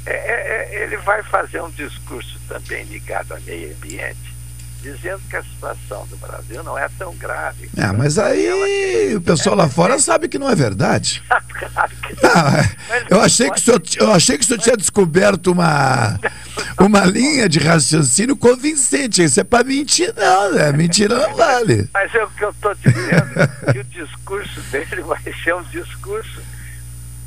É, 0.06 0.14
é, 0.14 0.84
ele 0.84 0.97
vai 0.97 1.24
fazer 1.24 1.62
um 1.62 1.72
discurso 1.72 2.39
também 2.47 2.84
ligado 2.86 3.34
ao 3.34 3.41
meio 3.41 3.72
ambiente, 3.76 4.36
dizendo 4.82 5.21
que 5.30 5.36
a 5.36 5.43
situação 5.43 6.05
do 6.07 6.17
Brasil 6.17 6.63
não 6.63 6.77
é 6.77 6.88
tão 6.97 7.13
grave. 7.15 7.69
É, 7.75 7.91
mas 7.91 8.17
aí 8.17 9.15
o 9.15 9.21
pessoal 9.21 9.55
lá 9.55 9.67
fora 9.67 9.99
sabe 9.99 10.27
que 10.27 10.39
não 10.39 10.49
é 10.49 10.55
verdade. 10.55 11.21
claro 11.30 11.91
que 11.97 12.15
não, 12.23 13.17
eu 13.17 13.21
achei 13.21 13.49
que 13.49 13.59
o 13.59 13.61
senhor, 13.61 13.82
eu 13.97 14.13
achei 14.13 14.38
que 14.38 14.43
o 14.43 14.47
senhor 14.47 14.59
tinha 14.59 14.77
descoberto 14.77 15.51
uma 15.51 16.19
uma 16.80 17.05
linha 17.05 17.49
de 17.49 17.59
raciocínio 17.59 18.36
convincente. 18.36 19.23
Isso 19.23 19.39
é 19.39 19.43
para 19.43 19.63
mentir, 19.63 20.13
não, 20.15 20.53
né? 20.53 20.71
Mentira 20.71 21.15
não 21.15 21.36
vale. 21.36 21.89
Mas 21.93 22.13
é 22.15 22.23
o 22.23 22.30
que 22.30 22.43
eu 22.43 22.49
estou 22.49 22.73
dizendo, 22.75 23.73
que 23.73 23.80
o 23.80 23.84
discurso 23.84 24.61
dele 24.71 25.01
vai 25.03 25.21
ser 25.43 25.55
um 25.55 25.63
discurso 25.63 26.41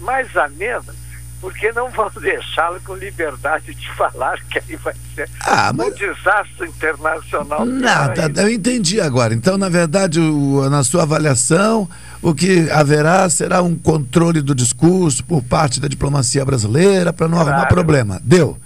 mais 0.00 0.34
ameno 0.36 1.01
porque 1.42 1.72
não 1.72 1.90
vão 1.90 2.08
deixá-lo 2.20 2.80
com 2.82 2.94
liberdade 2.94 3.74
de 3.74 3.90
falar, 3.96 4.40
que 4.44 4.60
aí 4.60 4.76
vai 4.76 4.94
ser 5.14 5.28
Ah, 5.40 5.72
mas- 5.74 5.88
um 5.88 5.90
desastre 5.94 6.68
internacional. 6.68 7.64
Nada, 7.66 8.30
eu 8.40 8.48
entendi 8.48 9.00
agora. 9.00 9.34
Então, 9.34 9.58
na 9.58 9.68
verdade, 9.68 10.20
o- 10.20 10.70
na 10.70 10.84
sua 10.84 11.02
avaliação, 11.02 11.90
o 12.22 12.32
que 12.32 12.70
haverá 12.70 13.28
será 13.28 13.60
um 13.60 13.76
controle 13.76 14.40
do 14.40 14.54
discurso 14.54 15.24
por 15.24 15.42
parte 15.42 15.80
da 15.80 15.88
diplomacia 15.88 16.44
brasileira 16.44 17.12
para 17.12 17.26
não 17.26 17.38
arrumar 17.38 17.56
Claro. 17.62 17.74
problema. 17.74 18.20
Deu. 18.22 18.56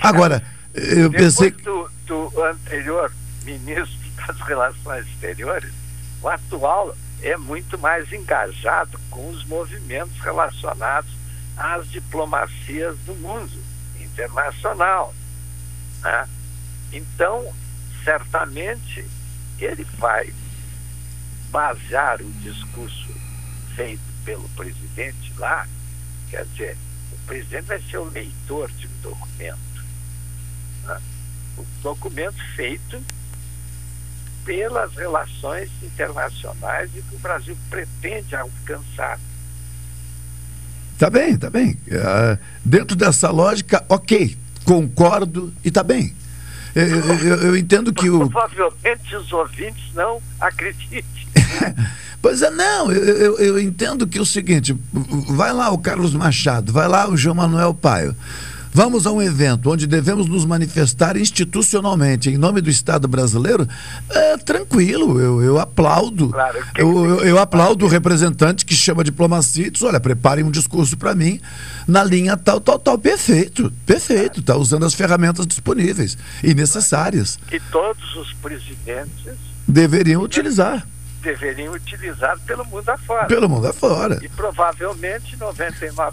Agora, 0.00 0.42
eu 0.74 1.10
Depois 1.10 1.36
pensei. 1.36 1.50
do, 1.50 1.88
do 2.06 2.42
anterior 2.44 3.12
ministro 3.44 3.94
das 4.26 4.40
Relações 4.40 5.06
Exteriores, 5.08 5.70
o 6.22 6.28
atual 6.28 6.96
é 7.22 7.36
muito 7.36 7.78
mais 7.78 8.10
engajado 8.10 8.98
com 9.10 9.28
os 9.30 9.44
movimentos 9.44 10.18
relacionados 10.20 11.10
às 11.56 11.88
diplomacias 11.90 12.98
do 13.00 13.14
mundo 13.16 13.62
internacional. 14.00 15.14
né? 16.02 16.28
Então, 16.92 17.52
certamente, 18.04 19.04
ele 19.58 19.84
vai 19.98 20.32
basear 21.50 22.20
o 22.20 22.32
discurso 22.32 23.14
feito 23.74 24.02
pelo 24.24 24.48
presidente 24.50 25.32
lá, 25.38 25.66
quer 26.30 26.44
dizer, 26.46 26.76
o 27.12 27.18
presidente 27.26 27.66
vai 27.66 27.80
ser 27.82 27.98
o 27.98 28.10
leitor 28.10 28.70
de 28.72 28.86
um 28.86 29.00
documento. 29.02 29.84
né? 30.84 31.00
O 31.56 31.64
documento 31.82 32.36
feito 32.54 33.02
pelas 34.44 34.94
relações 34.94 35.70
internacionais 35.82 36.90
e 36.94 37.02
que 37.02 37.16
o 37.16 37.18
Brasil 37.18 37.56
pretende 37.68 38.36
alcançar. 38.36 39.18
Tá 40.98 41.10
bem, 41.10 41.36
tá 41.36 41.50
bem. 41.50 41.76
Ah, 41.92 42.38
dentro 42.64 42.96
dessa 42.96 43.30
lógica, 43.30 43.84
ok, 43.88 44.36
concordo 44.64 45.52
e 45.64 45.70
tá 45.70 45.82
bem. 45.82 46.14
Eu, 46.74 46.86
eu- 46.86 47.36
eu- 47.42 47.56
entendo 47.56 47.92
que 47.92 48.08
o. 48.08 48.28
Provavelmente 48.30 49.16
os 49.16 49.32
ouvintes 49.32 49.84
não 49.94 50.20
acreditem. 50.40 51.04
Pois 52.22 52.42
é, 52.42 52.50
não, 52.50 52.90
eu, 52.90 53.04
eu- 53.04 53.38
eu 53.38 53.60
entendo 53.60 54.04
que 54.06 54.18
é 54.18 54.20
o 54.20 54.26
seguinte: 54.26 54.76
vai 55.28 55.52
lá 55.52 55.70
o 55.70 55.78
Carlos 55.78 56.12
Machado, 56.12 56.72
vai 56.72 56.88
lá 56.88 57.08
o 57.08 57.16
João 57.16 57.36
Manuel 57.36 57.72
Paio. 57.72 58.16
Vamos 58.76 59.06
a 59.06 59.10
um 59.10 59.22
evento 59.22 59.70
onde 59.70 59.86
devemos 59.86 60.26
nos 60.26 60.44
manifestar 60.44 61.16
institucionalmente 61.16 62.28
em 62.28 62.36
nome 62.36 62.60
do 62.60 62.68
Estado 62.68 63.08
brasileiro. 63.08 63.66
É 64.10 64.36
tranquilo, 64.36 65.18
eu, 65.18 65.42
eu 65.42 65.58
aplaudo. 65.58 66.28
Claro, 66.28 66.58
eu, 66.76 67.04
eu, 67.06 67.20
eu 67.24 67.38
aplaudo 67.38 67.86
o 67.86 67.88
representante 67.88 68.66
que 68.66 68.74
chama 68.74 69.02
diplomacia 69.02 69.68
e 69.68 69.70
diz: 69.70 69.80
olha, 69.80 69.98
preparem 69.98 70.44
um 70.44 70.50
discurso 70.50 70.94
para 70.94 71.14
mim 71.14 71.40
na 71.88 72.04
linha 72.04 72.36
tal, 72.36 72.60
tal, 72.60 72.78
tal. 72.78 72.98
Perfeito, 72.98 73.72
perfeito. 73.86 74.40
Está 74.40 74.54
usando 74.58 74.84
as 74.84 74.92
ferramentas 74.92 75.46
disponíveis 75.46 76.18
e 76.44 76.52
necessárias. 76.52 77.38
que 77.48 77.58
todos 77.72 78.14
os 78.16 78.30
presidentes 78.34 79.38
Deveriam 79.66 80.20
utilizar. 80.20 80.86
deveriam 81.22 81.72
utilizar 81.72 82.38
pelo 82.40 82.62
mundo 82.66 82.90
afora. 82.90 83.24
Pelo 83.24 83.48
mundo 83.48 83.68
afora. 83.68 84.18
E 84.22 84.28
provavelmente 84.28 85.34
99% 85.38 86.12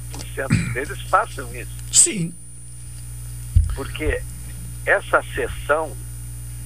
deles 0.73 1.01
façam 1.09 1.45
isso. 1.53 1.71
Sim. 1.91 2.33
Porque 3.75 4.21
essa 4.85 5.23
sessão 5.33 5.95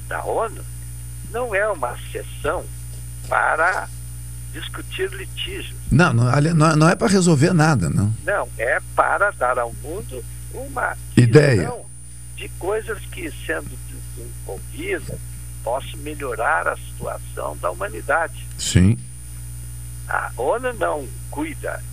da 0.08 0.24
ONU 0.24 0.64
não 1.32 1.54
é 1.54 1.68
uma 1.70 1.96
sessão 2.12 2.66
para 3.28 3.88
discutir 4.54 5.10
litígios. 5.12 5.78
Não, 5.92 6.14
não, 6.14 6.26
não, 6.56 6.76
não 6.76 6.90
é 6.90 6.96
para 6.96 7.08
resolver 7.08 7.54
nada, 7.54 7.90
não. 7.90 8.14
Não, 8.24 8.50
é 8.58 8.80
para 8.96 9.32
dar 9.32 9.60
ao 9.60 9.74
mundo 9.74 10.24
uma 10.54 10.98
Ideia. 11.16 11.72
de 12.36 12.50
coisas 12.58 13.00
que, 13.12 13.32
sendo 13.46 13.70
desenvolvidas, 14.16 15.18
possam 15.64 16.00
melhorar 16.00 16.68
a 16.68 16.78
situação 16.78 17.58
da 17.58 17.70
humanidade. 17.70 18.48
Sim. 18.58 18.98
A 20.08 20.32
ONU 20.38 20.74
não 20.74 21.08
cuida 21.30 21.84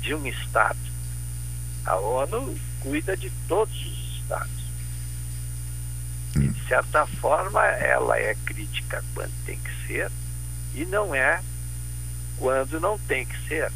de 0.00 0.14
um 0.14 0.26
Estado. 0.26 0.78
A 1.84 1.96
ONU 1.96 2.56
cuida 2.80 3.16
de 3.16 3.30
todos 3.46 3.74
os 3.74 4.01
E, 6.36 6.48
de 6.48 6.68
certa 6.68 7.06
forma, 7.06 7.64
ela 7.64 8.18
é 8.18 8.34
crítica 8.46 9.04
quando 9.14 9.32
tem 9.44 9.58
que 9.58 9.86
ser 9.86 10.10
e 10.74 10.84
não 10.86 11.14
é 11.14 11.40
quando 12.38 12.80
não 12.80 12.98
tem 12.98 13.26
que 13.26 13.48
ser. 13.48 13.70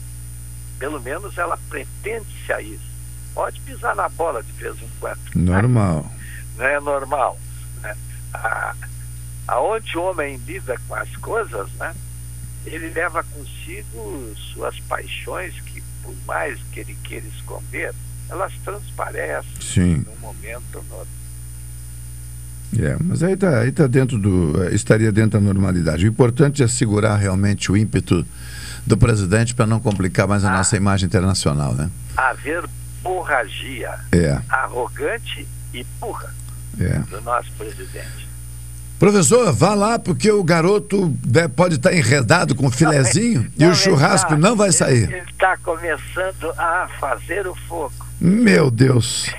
Pelo 0.78 1.00
menos 1.00 1.36
ela 1.38 1.58
pretende-se 1.68 2.52
a 2.52 2.60
isso. 2.60 2.96
Pode 3.34 3.60
pisar 3.60 3.94
na 3.94 4.08
bola 4.08 4.42
de 4.42 4.52
vez 4.52 4.80
em 4.80 4.88
quando. 4.98 5.18
Normal. 5.34 6.10
Não 6.56 6.66
é 6.66 6.80
normal. 6.80 7.38
Né? 7.82 7.96
A, 8.32 8.74
aonde 9.48 9.96
o 9.96 10.02
homem 10.02 10.36
lida 10.46 10.76
com 10.88 10.94
as 10.94 11.14
coisas, 11.16 11.70
né? 11.74 11.94
ele 12.64 12.88
leva 12.90 13.22
consigo 13.22 14.34
suas 14.52 14.78
paixões 14.80 15.58
que, 15.60 15.82
por 16.02 16.14
mais 16.26 16.58
que 16.72 16.80
ele 16.80 16.96
queira 17.04 17.26
esconder, 17.26 17.94
elas 18.28 18.52
transparecem 18.64 19.50
Sim. 19.60 20.04
num 20.06 20.16
momento 20.20 20.64
ou 20.74 20.82
no 20.84 20.94
outro. 20.96 21.16
É, 22.78 22.96
mas 23.02 23.22
aí 23.22 23.36
tá, 23.36 23.60
aí 23.60 23.72
tá 23.72 23.86
dentro 23.86 24.18
do. 24.18 24.62
eh, 24.64 24.74
estaria 24.74 25.10
dentro 25.12 25.38
da 25.38 25.40
normalidade. 25.40 26.04
O 26.04 26.08
importante 26.08 26.62
é 26.62 26.68
segurar 26.68 27.16
realmente 27.16 27.70
o 27.70 27.76
ímpeto 27.76 28.26
do 28.84 28.96
presidente 28.96 29.54
para 29.54 29.66
não 29.66 29.80
complicar 29.80 30.26
mais 30.28 30.44
a 30.44 30.50
nossa 30.50 30.76
imagem 30.76 31.06
internacional, 31.06 31.72
né? 31.74 31.88
Haver 32.16 32.64
burragia 33.02 33.94
É, 34.12 34.40
arrogante 34.48 35.46
e 35.72 35.86
burra 36.00 36.34
é. 36.78 36.98
do 37.08 37.20
nosso 37.22 37.50
presidente. 37.52 38.26
Professor, 38.98 39.52
vá 39.52 39.74
lá 39.74 39.98
porque 39.98 40.30
o 40.30 40.42
garoto 40.42 41.08
de- 41.22 41.48
pode 41.48 41.76
estar 41.76 41.92
enredado 41.94 42.54
com 42.54 42.66
o 42.66 42.70
filezinho 42.70 43.50
e 43.56 43.64
Não, 43.64 43.72
o 43.72 43.74
churrasco 43.74 44.30
tá- 44.30 44.36
não 44.38 44.56
vai 44.56 44.72
sair. 44.72 45.10
Ele 45.12 45.30
está 45.30 45.56
começando 45.58 46.50
a 46.58 46.88
fazer 46.98 47.46
o 47.46 47.54
fogo. 47.68 48.05
Meu 48.26 48.72
Deus. 48.72 49.30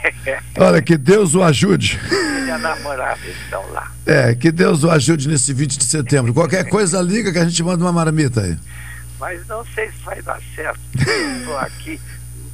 Olha, 0.57 0.81
que 0.81 0.97
Deus 0.97 1.35
o 1.35 1.43
ajude. 1.43 1.99
Ele 2.09 2.47
e 2.47 2.51
a 2.51 2.57
namorada 2.57 3.19
estão 3.27 3.61
lá. 3.71 3.91
É, 4.05 4.33
que 4.33 4.49
Deus 4.49 4.81
o 4.85 4.89
ajude 4.89 5.27
nesse 5.27 5.53
20 5.53 5.77
de 5.77 5.83
setembro. 5.83 6.33
Qualquer 6.33 6.69
coisa 6.69 7.01
liga 7.01 7.33
que 7.33 7.38
a 7.38 7.43
gente 7.43 7.61
manda 7.61 7.83
uma 7.83 7.91
marmita 7.91 8.43
aí. 8.43 8.57
Mas 9.19 9.45
não 9.47 9.65
sei 9.75 9.88
se 9.88 9.97
vai 10.05 10.21
dar 10.21 10.39
certo. 10.55 10.79
Estou 10.95 11.57
aqui 11.57 11.99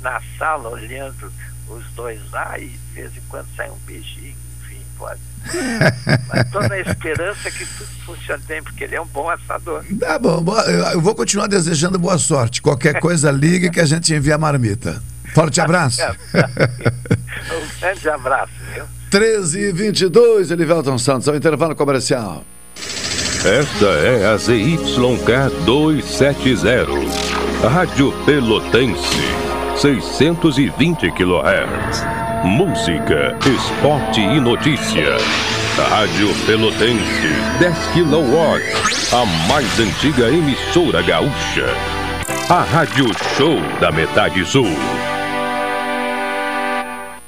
na 0.02 0.20
sala 0.40 0.70
olhando 0.70 1.32
os 1.70 1.86
dois 1.96 2.20
lá 2.32 2.58
e 2.58 2.66
de 2.66 2.96
vez 2.96 3.16
em 3.16 3.22
quando 3.30 3.46
sai 3.56 3.70
um 3.70 3.78
beijinho, 3.86 4.36
enfim, 4.64 4.82
pode. 4.98 5.20
Mas 6.30 6.46
estou 6.48 6.68
na 6.68 6.80
esperança 6.80 7.52
que 7.52 7.64
tudo 7.78 7.90
funcione 8.08 8.42
bem, 8.48 8.64
porque 8.64 8.86
ele 8.86 8.96
é 8.96 9.02
um 9.02 9.06
bom 9.06 9.30
assador. 9.30 9.84
Tá 10.00 10.18
bom, 10.18 10.44
eu 10.94 11.00
vou 11.00 11.14
continuar 11.14 11.46
desejando 11.46 12.00
boa 12.00 12.18
sorte. 12.18 12.60
Qualquer 12.60 13.00
coisa 13.00 13.30
liga 13.30 13.70
que 13.70 13.80
a 13.80 13.86
gente 13.86 14.12
envia 14.12 14.34
a 14.34 14.40
marmita. 14.40 15.00
Forte 15.34 15.62
abraço. 15.62 16.02
Um 17.44 17.80
grande 17.80 18.10
abraço, 18.10 18.54
viu? 18.74 18.84
13 19.12 19.60
e 19.60 19.72
22, 19.72 20.50
Elivelton 20.50 20.98
Santos, 20.98 21.28
ao 21.28 21.36
intervalo 21.36 21.76
comercial. 21.76 22.44
Esta 23.46 23.86
é 23.86 24.26
a 24.26 24.38
ZYK 24.38 25.66
270, 25.66 26.88
Rádio 27.68 28.14
Pelotense, 28.26 29.22
620 29.78 31.12
kHz. 31.12 32.06
Música, 32.46 33.38
esporte 33.46 34.22
e 34.22 34.40
notícia. 34.40 35.18
Rádio 35.90 36.34
Pelotense, 36.46 37.28
10 37.60 37.78
kW, 37.94 38.62
a 39.12 39.26
mais 39.48 39.80
antiga 39.80 40.30
emissora 40.30 41.02
gaúcha. 41.02 41.68
A 42.50 42.62
Rádio 42.64 43.06
Show 43.36 43.60
da 43.80 43.92
Metade 43.92 44.46
Sul. 44.46 44.70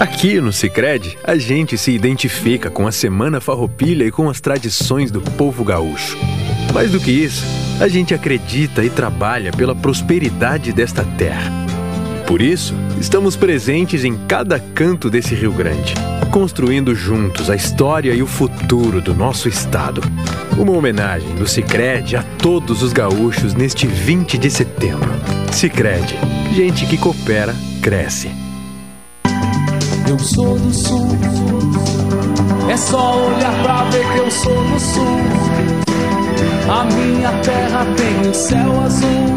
Aqui 0.00 0.40
no 0.40 0.52
Sicredi, 0.52 1.18
a 1.24 1.36
gente 1.36 1.76
se 1.76 1.90
identifica 1.90 2.70
com 2.70 2.86
a 2.86 2.92
Semana 2.92 3.40
Farroupilha 3.40 4.04
e 4.04 4.12
com 4.12 4.30
as 4.30 4.40
tradições 4.40 5.10
do 5.10 5.20
povo 5.20 5.64
gaúcho. 5.64 6.16
Mais 6.72 6.92
do 6.92 7.00
que 7.00 7.10
isso, 7.10 7.44
a 7.80 7.88
gente 7.88 8.14
acredita 8.14 8.84
e 8.84 8.90
trabalha 8.90 9.50
pela 9.50 9.74
prosperidade 9.74 10.72
desta 10.72 11.04
terra. 11.04 11.50
Por 12.28 12.40
isso, 12.40 12.74
estamos 13.00 13.34
presentes 13.34 14.04
em 14.04 14.16
cada 14.28 14.60
canto 14.60 15.10
desse 15.10 15.34
Rio 15.34 15.50
Grande, 15.50 15.94
construindo 16.30 16.94
juntos 16.94 17.50
a 17.50 17.56
história 17.56 18.14
e 18.14 18.22
o 18.22 18.26
futuro 18.26 19.00
do 19.00 19.12
nosso 19.12 19.48
estado. 19.48 20.00
Uma 20.56 20.72
homenagem 20.72 21.34
do 21.34 21.48
Sicredi 21.48 22.14
a 22.14 22.22
todos 22.22 22.84
os 22.84 22.92
gaúchos 22.92 23.52
neste 23.52 23.88
20 23.88 24.38
de 24.38 24.48
setembro. 24.48 25.10
Sicredi, 25.50 26.14
gente 26.54 26.86
que 26.86 26.96
coopera 26.96 27.52
cresce. 27.82 28.30
Eu 30.08 30.18
sou 30.18 30.58
do 30.58 30.72
sul. 30.72 31.06
É 32.70 32.76
só 32.78 33.26
olhar 33.26 33.62
pra 33.62 33.84
ver 33.90 34.10
que 34.10 34.18
eu 34.18 34.30
sou 34.30 34.54
do 34.54 34.80
sul. 34.80 35.04
A 36.66 36.84
minha 36.84 37.30
terra 37.42 37.86
tem 37.94 38.30
o 38.30 38.34
céu 38.34 38.80
azul. 38.80 39.36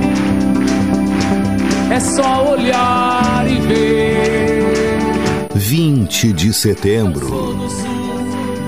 É 1.92 2.00
só 2.00 2.54
olhar 2.54 3.46
e 3.50 3.60
ver. 3.68 4.98
20 5.54 6.32
de 6.32 6.54
setembro. 6.54 7.58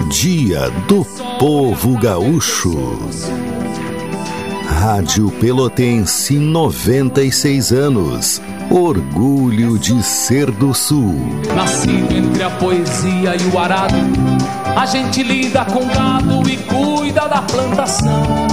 Dia 0.09 0.69
do 0.89 1.05
Povo 1.39 1.97
Gaúcho. 1.97 2.99
Rádio 4.67 5.31
Pelotense 5.39 6.37
96 6.37 7.71
anos. 7.71 8.41
Orgulho 8.69 9.77
de 9.77 10.01
ser 10.01 10.49
do 10.51 10.73
Sul. 10.73 11.15
Nascido 11.55 12.11
entre 12.15 12.43
a 12.43 12.49
poesia 12.49 13.35
e 13.35 13.55
o 13.55 13.59
arado, 13.59 13.95
a 14.75 14.85
gente 14.85 15.21
lida 15.21 15.63
com 15.65 15.85
gado 15.87 16.49
e 16.49 16.57
cuida 16.57 17.27
da 17.27 17.41
plantação. 17.41 18.52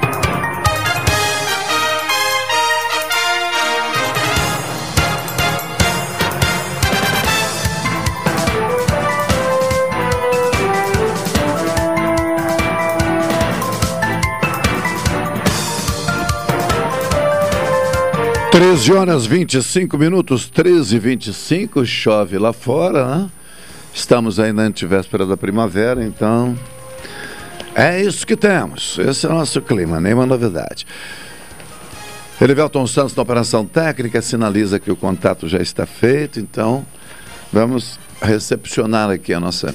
Treze 18.51 18.91
horas 18.91 19.25
25 19.25 19.97
minutos, 19.97 20.49
13 20.49 20.97
e 20.97 20.99
25 20.99 21.85
chove 21.85 22.37
lá 22.37 22.51
fora, 22.51 23.07
né? 23.07 23.29
Estamos 23.93 24.41
aí 24.41 24.51
na 24.51 24.63
antivéspera 24.63 25.25
da 25.25 25.37
primavera, 25.37 26.03
então 26.03 26.59
é 27.73 28.01
isso 28.01 28.27
que 28.27 28.35
temos. 28.35 28.99
Esse 28.99 29.25
é 29.25 29.29
o 29.29 29.35
nosso 29.35 29.61
clima, 29.61 30.01
nenhuma 30.01 30.25
novidade. 30.25 30.85
Elivelton 32.41 32.85
Santos 32.87 33.15
na 33.15 33.23
operação 33.23 33.65
técnica 33.65 34.21
sinaliza 34.21 34.81
que 34.81 34.91
o 34.91 34.97
contato 34.97 35.47
já 35.47 35.59
está 35.61 35.85
feito, 35.85 36.37
então 36.37 36.85
vamos 37.53 37.97
recepcionar 38.21 39.09
aqui 39.09 39.33
a 39.33 39.39
nossa. 39.39 39.73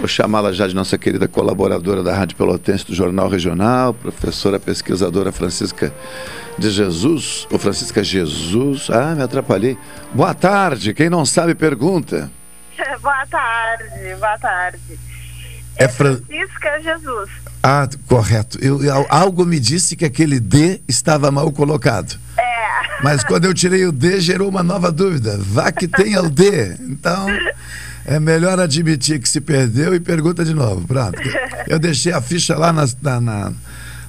Vou 0.00 0.08
chamá-la 0.08 0.50
já 0.50 0.66
de 0.66 0.74
nossa 0.74 0.96
querida 0.96 1.28
colaboradora 1.28 2.02
da 2.02 2.14
Rádio 2.14 2.34
Pelotense 2.34 2.86
do 2.86 2.94
Jornal 2.94 3.28
Regional, 3.28 3.92
professora 3.92 4.58
pesquisadora 4.58 5.30
Francisca 5.30 5.92
de 6.58 6.70
Jesus, 6.70 7.46
ou 7.50 7.58
Francisca 7.58 8.02
Jesus. 8.02 8.88
Ah, 8.90 9.14
me 9.14 9.22
atrapalhei. 9.22 9.76
Boa 10.14 10.32
tarde, 10.32 10.94
quem 10.94 11.10
não 11.10 11.26
sabe 11.26 11.54
pergunta. 11.54 12.30
Boa 13.02 13.26
tarde, 13.26 14.14
boa 14.18 14.38
tarde. 14.38 14.78
É 15.76 15.86
Fran... 15.86 16.16
Francisca 16.16 16.80
Jesus. 16.80 17.30
Ah, 17.62 17.86
correto. 18.08 18.58
Eu, 18.62 18.82
eu- 18.82 19.06
algo 19.10 19.44
me 19.44 19.60
disse 19.60 19.94
que 19.96 20.04
aquele 20.06 20.40
D 20.40 20.80
estava 20.88 21.30
mal 21.30 21.52
colocado. 21.52 22.18
É. 22.38 23.02
Mas 23.02 23.22
quando 23.22 23.44
eu 23.44 23.52
tirei 23.52 23.84
o 23.84 23.92
D, 23.92 24.18
gerou 24.18 24.48
uma 24.48 24.62
nova 24.62 24.90
dúvida. 24.90 25.36
Vá 25.38 25.70
que 25.70 25.86
tenha 25.86 26.22
o 26.22 26.30
D. 26.30 26.74
Então, 26.88 27.26
é 28.10 28.18
melhor 28.20 28.58
admitir 28.58 29.20
que 29.20 29.28
se 29.28 29.40
perdeu 29.40 29.94
e 29.94 30.00
pergunta 30.00 30.44
de 30.44 30.52
novo. 30.52 30.86
Pronto. 30.86 31.18
Eu 31.66 31.78
deixei 31.78 32.12
a 32.12 32.20
ficha 32.20 32.56
lá 32.56 32.72
na, 32.72 32.84
na, 33.00 33.20
na- 33.20 33.52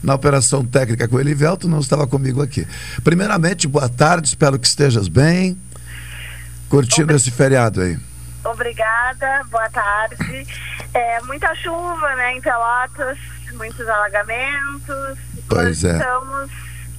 na 0.04 0.16
operação 0.16 0.66
técnica 0.66 1.08
com 1.08 1.18
o 1.18 1.20
Elivelto, 1.22 1.68
não 1.70 1.80
estava 1.80 2.08
comigo 2.08 2.42
aqui. 2.42 2.68
Primeiramente, 3.04 3.68
boa 3.68 3.88
tarde, 3.88 4.30
espero 4.30 4.58
que 4.58 4.66
estejas 4.66 5.08
bem. 5.08 5.56
Curtindo 6.70 7.14
esse 7.16 7.30
feriado 7.30 7.82
aí. 7.82 8.00
Obrigada, 8.44 9.44
boa 9.52 9.70
tarde. 9.70 10.48
É, 10.94 11.22
muita 11.22 11.54
chuva, 11.54 12.16
né, 12.16 12.36
em 12.36 12.42
Pelotas, 12.42 13.18
muitos 13.54 13.88
alagamentos. 13.88 15.20
Pois 15.48 15.84
Nós 15.84 15.94
é. 15.94 15.98
Estamos 15.98 16.52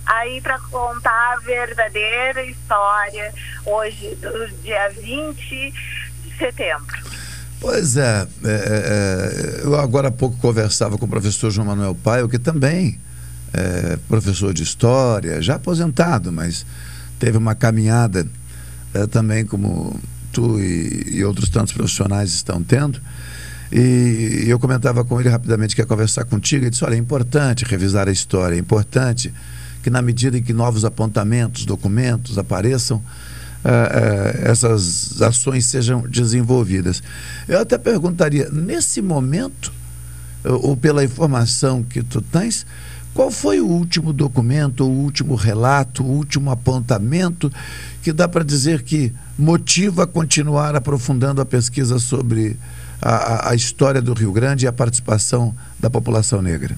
aí 0.06 0.40
para 0.40 0.58
contar 0.70 1.34
a 1.34 1.40
verdadeira 1.40 2.44
história 2.44 3.32
hoje, 3.66 4.16
do 4.20 4.48
dia 4.62 4.90
20 5.02 5.36
de 5.40 5.72
setembro. 6.42 6.96
Pois 7.60 7.96
é, 7.96 8.26
é, 8.44 8.48
é, 8.48 9.60
eu 9.62 9.78
agora 9.78 10.08
há 10.08 10.10
pouco 10.10 10.36
conversava 10.38 10.98
com 10.98 11.04
o 11.04 11.08
professor 11.08 11.50
João 11.50 11.68
Manuel 11.68 11.94
Paio, 11.94 12.28
que 12.28 12.38
também 12.38 12.98
é 13.52 13.96
professor 14.08 14.52
de 14.52 14.62
história, 14.62 15.40
já 15.40 15.54
aposentado, 15.54 16.32
mas 16.32 16.66
teve 17.20 17.38
uma 17.38 17.54
caminhada 17.54 18.26
é, 18.92 19.06
também 19.06 19.46
como 19.46 19.98
tu 20.32 20.58
e, 20.58 21.18
e 21.18 21.24
outros 21.24 21.48
tantos 21.48 21.72
profissionais 21.72 22.32
estão 22.32 22.62
tendo. 22.62 23.00
E 23.70 24.44
eu 24.48 24.58
comentava 24.58 25.04
com 25.04 25.18
ele 25.20 25.28
rapidamente 25.28 25.74
que 25.74 25.80
ia 25.80 25.86
conversar 25.86 26.24
contigo. 26.24 26.64
Ele 26.64 26.70
disse: 26.70 26.84
Olha, 26.84 26.94
é 26.94 26.98
importante 26.98 27.64
revisar 27.64 28.08
a 28.08 28.12
história, 28.12 28.56
é 28.56 28.58
importante 28.58 29.32
que, 29.82 29.88
na 29.88 30.02
medida 30.02 30.36
em 30.36 30.42
que 30.42 30.52
novos 30.52 30.84
apontamentos, 30.84 31.64
documentos 31.64 32.36
apareçam, 32.38 33.02
eh, 33.64 34.42
eh, 34.44 34.50
essas 34.50 35.20
ações 35.22 35.66
sejam 35.66 36.02
desenvolvidas. 36.02 37.02
Eu 37.48 37.60
até 37.60 37.78
perguntaria: 37.78 38.48
nesse 38.50 39.00
momento, 39.02 39.72
ou 40.44 40.70
ou 40.70 40.76
pela 40.76 41.04
informação 41.04 41.82
que 41.82 42.02
tu 42.02 42.20
tens, 42.20 42.66
qual 43.14 43.30
foi 43.30 43.60
o 43.60 43.66
último 43.66 44.12
documento, 44.12 44.84
o 44.84 44.90
último 44.90 45.34
relato, 45.34 46.02
o 46.02 46.10
último 46.10 46.50
apontamento 46.50 47.52
que 48.02 48.12
dá 48.12 48.26
para 48.26 48.42
dizer 48.44 48.82
que 48.82 49.12
motiva 49.38 50.04
a 50.04 50.06
continuar 50.06 50.74
aprofundando 50.74 51.40
a 51.40 51.44
pesquisa 51.44 51.98
sobre 51.98 52.56
a, 53.00 53.14
a- 53.14 53.50
a 53.50 53.54
história 53.54 54.00
do 54.02 54.12
Rio 54.14 54.32
Grande 54.32 54.64
e 54.64 54.68
a 54.68 54.72
participação 54.72 55.54
da 55.78 55.88
população 55.90 56.40
negra? 56.42 56.76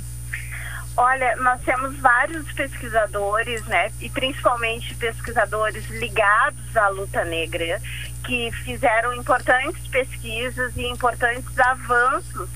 Olha, 0.97 1.35
nós 1.37 1.61
temos 1.63 1.97
vários 1.99 2.51
pesquisadores, 2.53 3.65
né, 3.67 3.91
e 4.01 4.09
principalmente 4.09 4.95
pesquisadores 4.95 5.89
ligados 5.91 6.77
à 6.77 6.89
luta 6.89 7.25
negra, 7.25 7.81
que 8.25 8.53
fizeram 8.65 9.13
importantes 9.15 9.87
pesquisas 9.89 10.77
e 10.77 10.87
importantes 10.87 11.59
avanços 11.59 12.49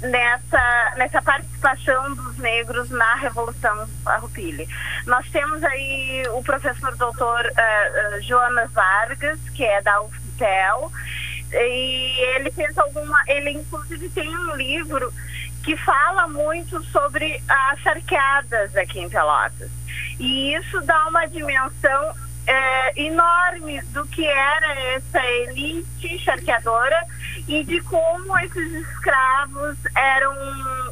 nessa, 0.00 0.94
nessa 0.96 1.20
participação 1.20 2.14
dos 2.14 2.38
negros 2.38 2.88
na 2.90 3.14
Revolução 3.16 3.86
Farroupilha. 4.02 4.66
Nós 5.06 5.28
temos 5.30 5.62
aí 5.64 6.24
o 6.32 6.42
professor 6.42 6.94
doutor 6.96 7.44
eh, 7.44 7.52
eh, 7.56 8.20
Jonas 8.22 8.72
Vargas, 8.72 9.38
que 9.54 9.64
é 9.64 9.82
da 9.82 10.00
UFPEL, 10.02 10.90
e 11.52 12.20
ele 12.36 12.50
fez 12.50 12.76
alguma, 12.76 13.22
ele 13.28 13.50
inclusive 13.50 14.08
tem 14.10 14.36
um 14.36 14.56
livro 14.56 15.12
que 15.66 15.76
fala 15.78 16.28
muito 16.28 16.80
sobre 16.84 17.42
as 17.48 17.80
charqueadas 17.80 18.76
aqui 18.76 19.00
em 19.00 19.10
Pelotas. 19.10 19.68
E 20.20 20.54
isso 20.54 20.80
dá 20.82 21.08
uma 21.08 21.26
dimensão 21.26 22.14
é, 22.46 23.02
enorme 23.02 23.82
do 23.86 24.06
que 24.06 24.24
era 24.24 24.80
essa 24.94 25.20
elite 25.26 26.20
charqueadora 26.20 27.04
e 27.48 27.64
de 27.64 27.80
como 27.80 28.38
esses 28.38 28.74
escravos 28.74 29.76
eram 29.96 30.32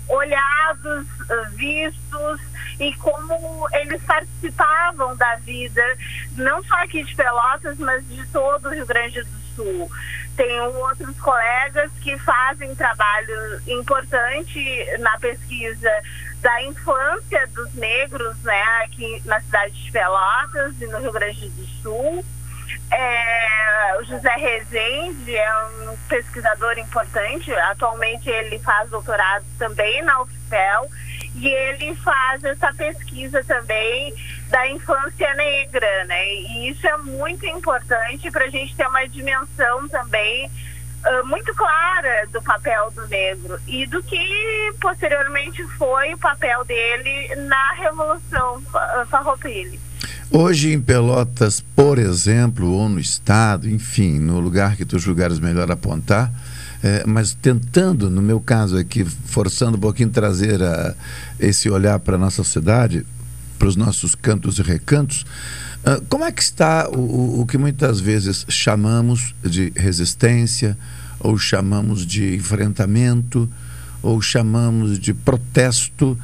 olhados, 0.09 1.07
vistos 1.53 2.41
e 2.81 2.93
como 2.97 3.69
eles 3.75 4.03
participavam 4.03 5.17
da 5.17 5.37
vida, 5.37 5.85
não 6.33 6.65
só 6.65 6.75
aqui 6.83 7.05
de 7.05 7.15
Pelotas, 7.15 7.79
mas 7.79 8.05
de 8.09 8.27
todo 8.27 8.67
o 8.67 8.75
Rio 8.75 8.87
Grande 8.87 9.23
do 9.23 9.44
Sul. 9.55 9.91
Tenho 10.37 10.75
outros 10.77 11.19
colegas 11.21 11.91
que 12.03 12.19
fazem 12.19 12.75
trabalho 12.75 13.61
importante 13.67 14.87
na 14.99 15.19
pesquisa 15.19 15.91
da 16.41 16.63
infância 16.65 17.47
dos 17.55 17.73
negros, 17.75 18.37
né, 18.43 18.63
aqui 18.85 19.23
na 19.25 19.41
cidade 19.41 19.73
de 19.73 19.91
Pelotas 19.91 20.75
e 20.81 20.87
no 20.87 20.99
Rio 20.99 21.13
Grande 21.13 21.49
do 21.49 21.67
Sul. 21.83 22.25
É, 22.91 23.97
o 23.99 24.05
José 24.05 24.35
Rezende 24.37 25.35
é 25.35 25.65
um 25.67 25.97
pesquisador 26.09 26.79
importante. 26.79 27.53
Atualmente 27.53 28.29
ele 28.29 28.59
faz 28.59 28.91
doutorado 28.91 29.45
também 29.59 30.03
na 30.03 30.21
UFPEL 30.23 30.89
e 31.35 31.49
ele 31.49 31.95
faz 31.97 32.45
essa 32.45 32.73
pesquisa 32.75 33.43
também 33.45 34.15
da 34.55 34.71
infância 34.71 35.35
negra, 35.35 36.05
né? 36.05 36.33
E 36.33 36.69
isso 36.71 36.87
é 36.87 36.97
muito 36.99 37.45
importante 37.45 38.31
para 38.31 38.45
a 38.45 38.49
gente 38.49 38.77
ter 38.77 38.87
uma 38.87 39.05
dimensão 39.09 39.89
também 39.89 40.47
uh, 40.47 41.27
muito 41.27 41.53
clara 41.57 42.29
do 42.33 42.41
papel 42.41 42.89
do 42.93 43.05
negro 43.09 43.59
e 43.67 43.85
do 43.85 44.01
que 44.05 44.73
posteriormente 44.81 45.61
foi 45.77 46.15
o 46.15 46.19
papel 46.19 46.65
dele 46.67 47.35
na 47.49 47.73
Revolução 47.73 48.63
Farroupilha. 49.11 49.77
Hoje 50.31 50.73
em 50.73 50.81
Pelotas, 50.81 51.61
por 51.75 51.99
exemplo, 51.99 52.71
ou 52.71 52.89
no 52.89 53.01
estado, 53.01 53.69
enfim, 53.69 54.21
no 54.21 54.39
lugar 54.39 54.77
que 54.77 54.85
tu 54.85 55.01
julgares 55.01 55.41
melhor 55.41 55.69
apontar, 55.69 56.31
é, 56.81 57.03
mas 57.05 57.35
tentando, 57.35 58.09
no 58.09 58.23
meu 58.23 58.39
caso 58.39 58.79
aqui, 58.79 59.05
forçando 59.05 59.77
um 59.77 59.81
pouquinho 59.81 60.11
trazer 60.11 60.63
a, 60.63 60.95
esse 61.41 61.69
olhar 61.69 61.99
para 61.99 62.15
a 62.15 62.19
nossa 62.19 62.45
cidade, 62.45 63.05
para 63.59 63.69
os 63.69 63.77
nossos 63.77 64.15
cantos 64.15 64.59
e 64.59 64.63
recantos, 64.63 65.25
uh, 65.85 66.05
como 66.09 66.25
é 66.25 66.33
que 66.33 66.43
está 66.43 66.89
o, 66.89 67.41
o 67.41 67.47
que 67.47 67.59
muitas 67.59 68.01
vezes 68.01 68.45
chamamos 68.49 69.35
de 69.43 69.73
resistência, 69.77 70.77
ou 71.21 71.39
chamamos 71.39 72.07
de 72.07 72.35
enfrentamento, 72.35 73.49
ou 74.03 74.21
chamamos 74.21 74.99
de 74.99 75.15
protesto, 75.15 76.19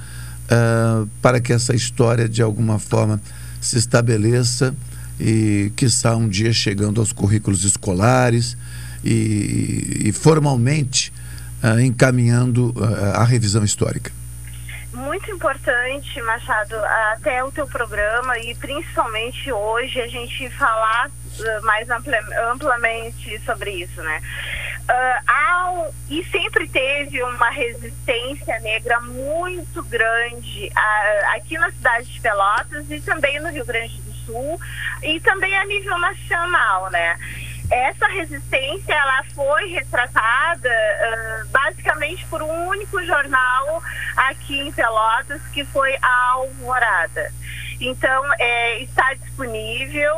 uh, 0.50 1.08
para 1.22 1.40
que 1.40 1.52
essa 1.52 1.74
história, 1.74 2.28
de 2.28 2.42
alguma 2.42 2.78
forma, 2.78 3.20
se 3.60 3.78
estabeleça 3.78 4.74
e, 5.18 5.72
quiçá, 5.76 6.16
um 6.16 6.28
dia 6.28 6.52
chegando 6.52 7.00
aos 7.00 7.12
currículos 7.12 7.64
escolares 7.64 8.56
e, 9.04 10.02
e 10.04 10.12
formalmente 10.12 11.12
uh, 11.62 11.80
encaminhando 11.80 12.74
a 13.14 13.24
revisão 13.24 13.64
histórica. 13.64 14.19
Muito 14.92 15.30
importante, 15.30 16.20
Machado, 16.22 16.74
até 17.12 17.44
o 17.44 17.52
teu 17.52 17.66
programa 17.66 18.36
e 18.38 18.54
principalmente 18.56 19.52
hoje 19.52 20.00
a 20.00 20.08
gente 20.08 20.50
falar 20.50 21.08
uh, 21.08 21.64
mais 21.64 21.88
amplamente 21.90 23.38
sobre 23.44 23.70
isso, 23.70 24.02
né? 24.02 24.20
Uh, 24.90 25.94
e 26.10 26.24
sempre 26.24 26.68
teve 26.68 27.22
uma 27.22 27.50
resistência 27.50 28.58
negra 28.58 29.00
muito 29.00 29.80
grande 29.84 30.68
uh, 30.74 31.36
aqui 31.36 31.56
na 31.56 31.70
cidade 31.70 32.12
de 32.12 32.20
Pelotas 32.20 32.90
e 32.90 33.00
também 33.00 33.38
no 33.38 33.50
Rio 33.50 33.64
Grande 33.64 34.00
do 34.02 34.12
Sul 34.12 34.60
e 35.04 35.20
também 35.20 35.56
a 35.56 35.64
nível 35.66 35.96
nacional, 35.98 36.90
né? 36.90 37.16
Essa 37.70 38.06
resistência 38.08 38.92
ela 38.92 39.22
foi 39.34 39.68
retratada 39.68 40.68
uh, 40.68 41.48
basicamente 41.48 42.26
por 42.26 42.42
um 42.42 42.68
único 42.68 43.00
jornal 43.04 43.82
aqui 44.16 44.60
em 44.60 44.72
Pelotas, 44.72 45.40
que 45.52 45.64
foi 45.64 45.96
a 46.02 46.30
Alvorada. 46.32 47.32
Então, 47.80 48.22
é, 48.38 48.82
está 48.82 49.14
disponível, 49.14 50.14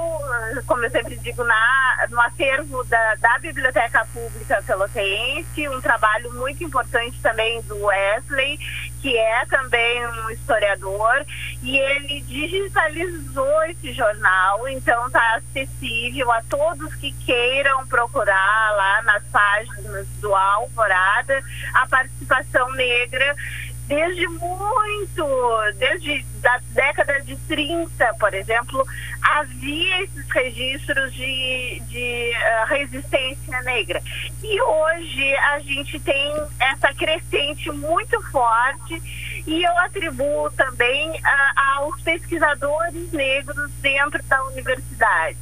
como 0.66 0.84
eu 0.84 0.90
sempre 0.90 1.16
digo, 1.18 1.44
na, 1.44 2.08
no 2.10 2.20
acervo 2.20 2.82
da, 2.84 3.14
da 3.16 3.38
Biblioteca 3.38 4.04
Pública 4.12 4.60
Pelotense, 4.66 5.68
um 5.68 5.80
trabalho 5.80 6.32
muito 6.34 6.64
importante 6.64 7.20
também 7.22 7.62
do 7.62 7.84
Wesley, 7.84 8.58
que 9.02 9.18
é 9.18 9.44
também 9.46 10.06
um 10.06 10.30
historiador, 10.30 11.26
e 11.60 11.76
ele 11.76 12.20
digitalizou 12.22 13.62
esse 13.64 13.92
jornal, 13.92 14.68
então 14.68 15.08
está 15.08 15.34
acessível 15.34 16.30
a 16.30 16.40
todos 16.42 16.94
que 16.94 17.12
queiram 17.26 17.84
procurar 17.88 18.72
lá 18.76 19.02
nas 19.02 19.24
páginas 19.24 20.06
do 20.20 20.32
Alvorada 20.34 21.42
a 21.74 21.86
participação 21.88 22.70
negra 22.72 23.34
desde 23.92 24.26
muito, 24.26 25.26
desde 25.76 26.24
da 26.40 26.58
década 26.70 27.20
de 27.20 27.36
30, 27.46 28.14
por 28.18 28.32
exemplo, 28.32 28.82
havia 29.20 30.02
esses 30.02 30.30
registros 30.30 31.12
de, 31.12 31.82
de 31.88 32.32
uh, 32.32 32.66
resistência 32.68 33.60
negra. 33.62 34.02
E 34.42 34.60
hoje 34.62 35.36
a 35.36 35.58
gente 35.60 36.00
tem 36.00 36.32
essa 36.58 36.92
crescente 36.94 37.70
muito 37.70 38.18
forte 38.30 39.00
e 39.46 39.62
eu 39.62 39.78
atribuo 39.80 40.50
também 40.52 41.10
uh, 41.10 41.60
aos 41.76 42.00
pesquisadores 42.00 43.12
negros 43.12 43.70
dentro 43.82 44.22
da 44.22 44.42
universidade. 44.44 45.36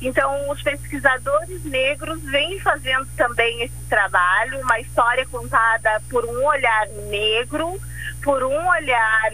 Então, 0.00 0.50
os 0.50 0.62
pesquisadores 0.62 1.62
negros 1.64 2.22
vêm 2.22 2.58
fazendo 2.60 3.06
também 3.14 3.62
esse 3.62 3.84
trabalho, 3.90 4.58
uma 4.60 4.80
história 4.80 5.26
contada 5.26 6.00
por 6.08 6.24
um 6.24 6.46
olhar 6.46 6.88
negro, 7.10 7.78
por 8.22 8.42
um 8.44 8.68
olhar 8.68 9.32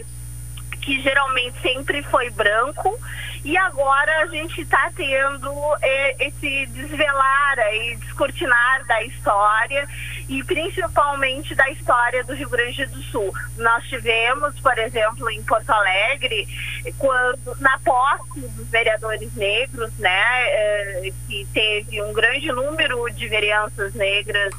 que 0.81 1.01
geralmente 1.01 1.59
sempre 1.61 2.01
foi 2.03 2.29
branco 2.29 2.97
e 3.43 3.57
agora 3.57 4.23
a 4.23 4.25
gente 4.27 4.61
está 4.61 4.91
tendo 4.95 5.51
é, 5.81 6.27
esse 6.27 6.65
desvelar 6.67 7.57
e 7.73 7.95
descortinar 7.97 8.85
da 8.85 9.03
história 9.03 9.87
e 10.27 10.43
principalmente 10.43 11.55
da 11.55 11.69
história 11.69 12.23
do 12.23 12.33
Rio 12.33 12.49
Grande 12.49 12.85
do 12.87 13.01
Sul. 13.03 13.33
Nós 13.57 13.83
tivemos, 13.85 14.59
por 14.59 14.77
exemplo, 14.77 15.29
em 15.29 15.41
Porto 15.43 15.69
Alegre, 15.69 16.47
quando 16.97 17.55
na 17.59 17.77
posse 17.79 18.41
dos 18.41 18.67
vereadores 18.69 19.33
negros, 19.35 19.91
né, 19.97 20.23
é, 20.47 21.11
que 21.27 21.47
teve 21.53 22.01
um 22.01 22.13
grande 22.13 22.51
número 22.51 23.09
de 23.11 23.27
vereanças 23.27 23.93
negras 23.93 24.53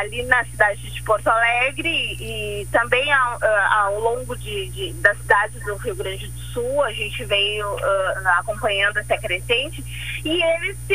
ali 0.00 0.22
na 0.24 0.44
cidade 0.44 0.90
de 0.90 1.02
Porto 1.02 1.28
Alegre 1.28 1.88
e 1.88 2.66
também 2.72 3.12
ao, 3.12 3.38
ao 3.70 4.00
longo 4.00 4.36
de, 4.36 4.68
de, 4.70 4.92
da 4.94 5.14
cidade 5.14 5.58
do 5.60 5.76
Rio 5.76 5.96
Grande 5.96 6.26
do 6.28 6.38
Sul, 6.38 6.82
a 6.82 6.92
gente 6.92 7.24
veio 7.24 7.66
uh, 7.66 8.28
acompanhando 8.38 8.98
essa 8.98 9.16
crescente 9.18 9.84
e 10.24 10.42
eles, 10.42 10.76
se, 10.86 10.94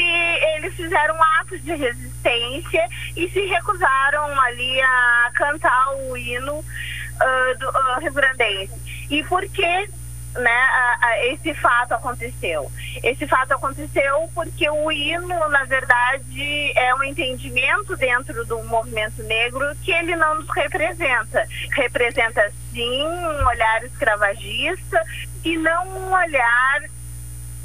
eles 0.55 0.73
fizeram 0.75 1.15
atos 1.39 1.63
de 1.63 1.73
resistência 1.75 2.85
e 3.15 3.29
se 3.29 3.45
recusaram 3.45 4.39
ali 4.41 4.81
a 4.81 5.31
cantar 5.33 5.95
o 5.95 6.17
hino 6.17 6.55
uh, 6.55 7.59
do 7.59 7.69
uh, 7.69 7.99
Rio 7.99 8.13
Grandense. 8.13 8.73
E 9.09 9.23
por 9.23 9.47
que 9.49 9.89
né, 10.35 10.51
a, 10.51 10.97
a, 11.01 11.25
esse 11.27 11.53
fato 11.53 11.93
aconteceu. 11.93 12.71
Esse 13.03 13.27
fato 13.27 13.53
aconteceu 13.53 14.29
porque 14.33 14.69
o 14.69 14.91
hino, 14.91 15.49
na 15.49 15.63
verdade, 15.65 16.71
é 16.75 16.93
um 16.95 17.03
entendimento 17.03 17.95
dentro 17.97 18.45
do 18.45 18.63
movimento 18.63 19.21
negro 19.23 19.75
que 19.83 19.91
ele 19.91 20.15
não 20.15 20.35
nos 20.35 20.49
representa. 20.55 21.45
Representa, 21.75 22.51
sim, 22.71 23.03
um 23.03 23.45
olhar 23.45 23.83
escravagista 23.83 25.01
e 25.43 25.57
não 25.57 25.87
um 25.87 26.11
olhar 26.11 26.83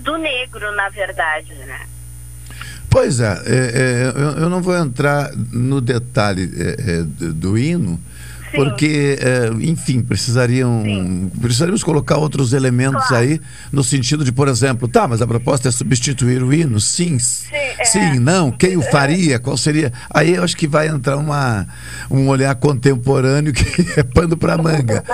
do 0.01 0.17
negro, 0.17 0.71
na 0.73 0.89
verdade, 0.89 1.55
né? 1.55 1.87
Pois 2.91 3.21
é, 3.21 3.33
é, 3.47 3.57
é 3.57 4.13
eu, 4.15 4.43
eu, 4.43 4.49
não 4.49 4.63
vou 4.63 4.75
entrar 4.75 5.31
no 5.37 5.81
detalhe 5.81 6.51
é, 6.57 7.01
é 7.01 7.03
do 7.03 7.59
hino, 7.59 8.01
porque, 8.59 9.17
é, 9.21 9.51
enfim, 9.61 10.03
precisariam. 10.03 10.83
Sim. 10.83 11.31
Precisaríamos 11.41 11.85
colocar 11.85 12.17
outros 12.17 12.53
elementos 12.53 13.07
claro. 13.07 13.25
aí, 13.25 13.41
no 13.71 13.85
sentido 13.85 14.25
de, 14.25 14.33
por 14.33 14.49
exemplo, 14.49 14.89
tá, 14.89 15.07
mas 15.07 15.23
a 15.23 15.27
proposta 15.27 15.69
é 15.69 15.71
substituir 15.71 16.43
o 16.43 16.53
hino? 16.53 16.81
Sim. 16.81 17.19
Sim, 17.19 17.47
é. 17.53 17.85
sim 17.85 18.19
não. 18.19 18.51
Quem 18.51 18.77
o 18.77 18.83
faria? 18.83 19.39
Qual 19.39 19.57
seria? 19.57 19.93
Aí 20.11 20.35
eu 20.35 20.43
acho 20.43 20.57
que 20.57 20.67
vai 20.67 20.89
entrar 20.89 21.17
uma, 21.17 21.67
um 22.11 22.29
olhar 22.29 22.55
contemporâneo 22.57 23.53
que 23.53 23.65
é 23.99 24.03
pano 24.03 24.37
para 24.37 24.59
manga. 24.59 25.05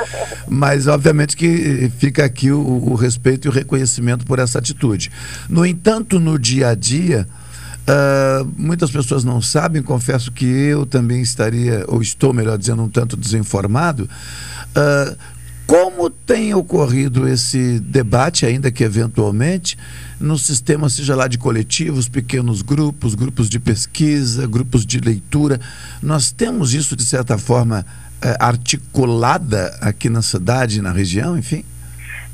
mas, 0.48 0.86
obviamente, 0.86 1.36
que 1.36 1.92
fica 1.98 2.24
aqui 2.24 2.50
o, 2.50 2.60
o 2.60 2.94
respeito 2.94 3.46
e 3.46 3.48
o 3.48 3.52
reconhecimento 3.52 4.24
por 4.24 4.38
essa 4.38 4.58
atitude. 4.58 5.10
No 5.48 5.66
entanto, 5.66 6.18
no 6.18 6.38
dia 6.38 6.68
a 6.68 6.74
dia. 6.74 7.26
Uh, 7.84 8.50
muitas 8.56 8.90
pessoas 8.90 9.24
não 9.24 9.42
sabem, 9.42 9.82
confesso 9.82 10.32
que 10.32 10.46
eu 10.46 10.86
também 10.86 11.20
estaria, 11.20 11.84
ou 11.86 12.00
estou, 12.00 12.32
melhor 12.32 12.56
dizendo, 12.56 12.82
um 12.82 12.88
tanto 12.88 13.16
desinformado. 13.16 14.08
Uh, 14.70 15.16
como 15.66 16.08
tem 16.08 16.54
ocorrido 16.54 17.28
esse 17.28 17.78
debate, 17.80 18.46
ainda 18.46 18.70
que 18.70 18.84
eventualmente, 18.84 19.76
no 20.18 20.38
sistema, 20.38 20.88
seja 20.88 21.14
lá 21.14 21.28
de 21.28 21.36
coletivos, 21.36 22.08
pequenos 22.08 22.62
grupos, 22.62 23.14
grupos 23.14 23.50
de 23.50 23.58
pesquisa, 23.58 24.46
grupos 24.46 24.86
de 24.86 24.98
leitura? 25.00 25.60
Nós 26.02 26.32
temos 26.32 26.72
isso, 26.72 26.96
de 26.96 27.04
certa 27.04 27.36
forma, 27.36 27.84
uh, 28.24 28.36
articulada 28.40 29.76
aqui 29.82 30.08
na 30.08 30.22
cidade, 30.22 30.80
na 30.80 30.90
região, 30.90 31.36
enfim? 31.36 31.62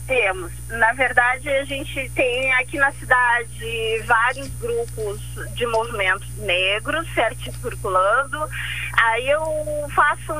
Temos. 0.07 0.60
Na 0.71 0.93
verdade, 0.93 1.49
a 1.49 1.65
gente 1.65 2.09
tem 2.11 2.53
aqui 2.55 2.79
na 2.79 2.93
cidade 2.93 4.03
vários 4.07 4.49
grupos 4.55 5.21
de 5.55 5.67
movimentos 5.67 6.29
negros 6.39 7.13
certo 7.13 7.53
circulando. 7.61 8.39
Aí 8.93 9.29
eu 9.29 9.43
faço 9.95 10.33
um, 10.33 10.37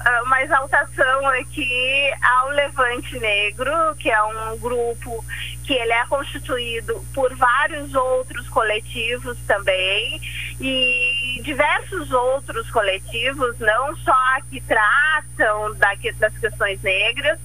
ah, 0.00 0.22
uma 0.24 0.42
exaltação 0.42 1.26
aqui 1.28 2.10
ao 2.22 2.50
Levante 2.50 3.18
Negro, 3.18 3.72
que 3.98 4.10
é 4.10 4.22
um 4.22 4.58
grupo 4.58 5.24
que 5.64 5.72
ele 5.72 5.92
é 5.92 6.06
constituído 6.06 7.02
por 7.14 7.34
vários 7.34 7.94
outros 7.94 8.48
coletivos 8.48 9.38
também 9.46 10.20
e 10.60 11.18
e 11.38 11.42
diversos 11.42 12.10
outros 12.12 12.68
coletivos, 12.70 13.58
não 13.58 13.96
só 13.98 14.40
que 14.50 14.60
tratam 14.62 15.74
da, 15.76 15.92
das 16.18 16.36
questões 16.38 16.82
negras, 16.82 17.38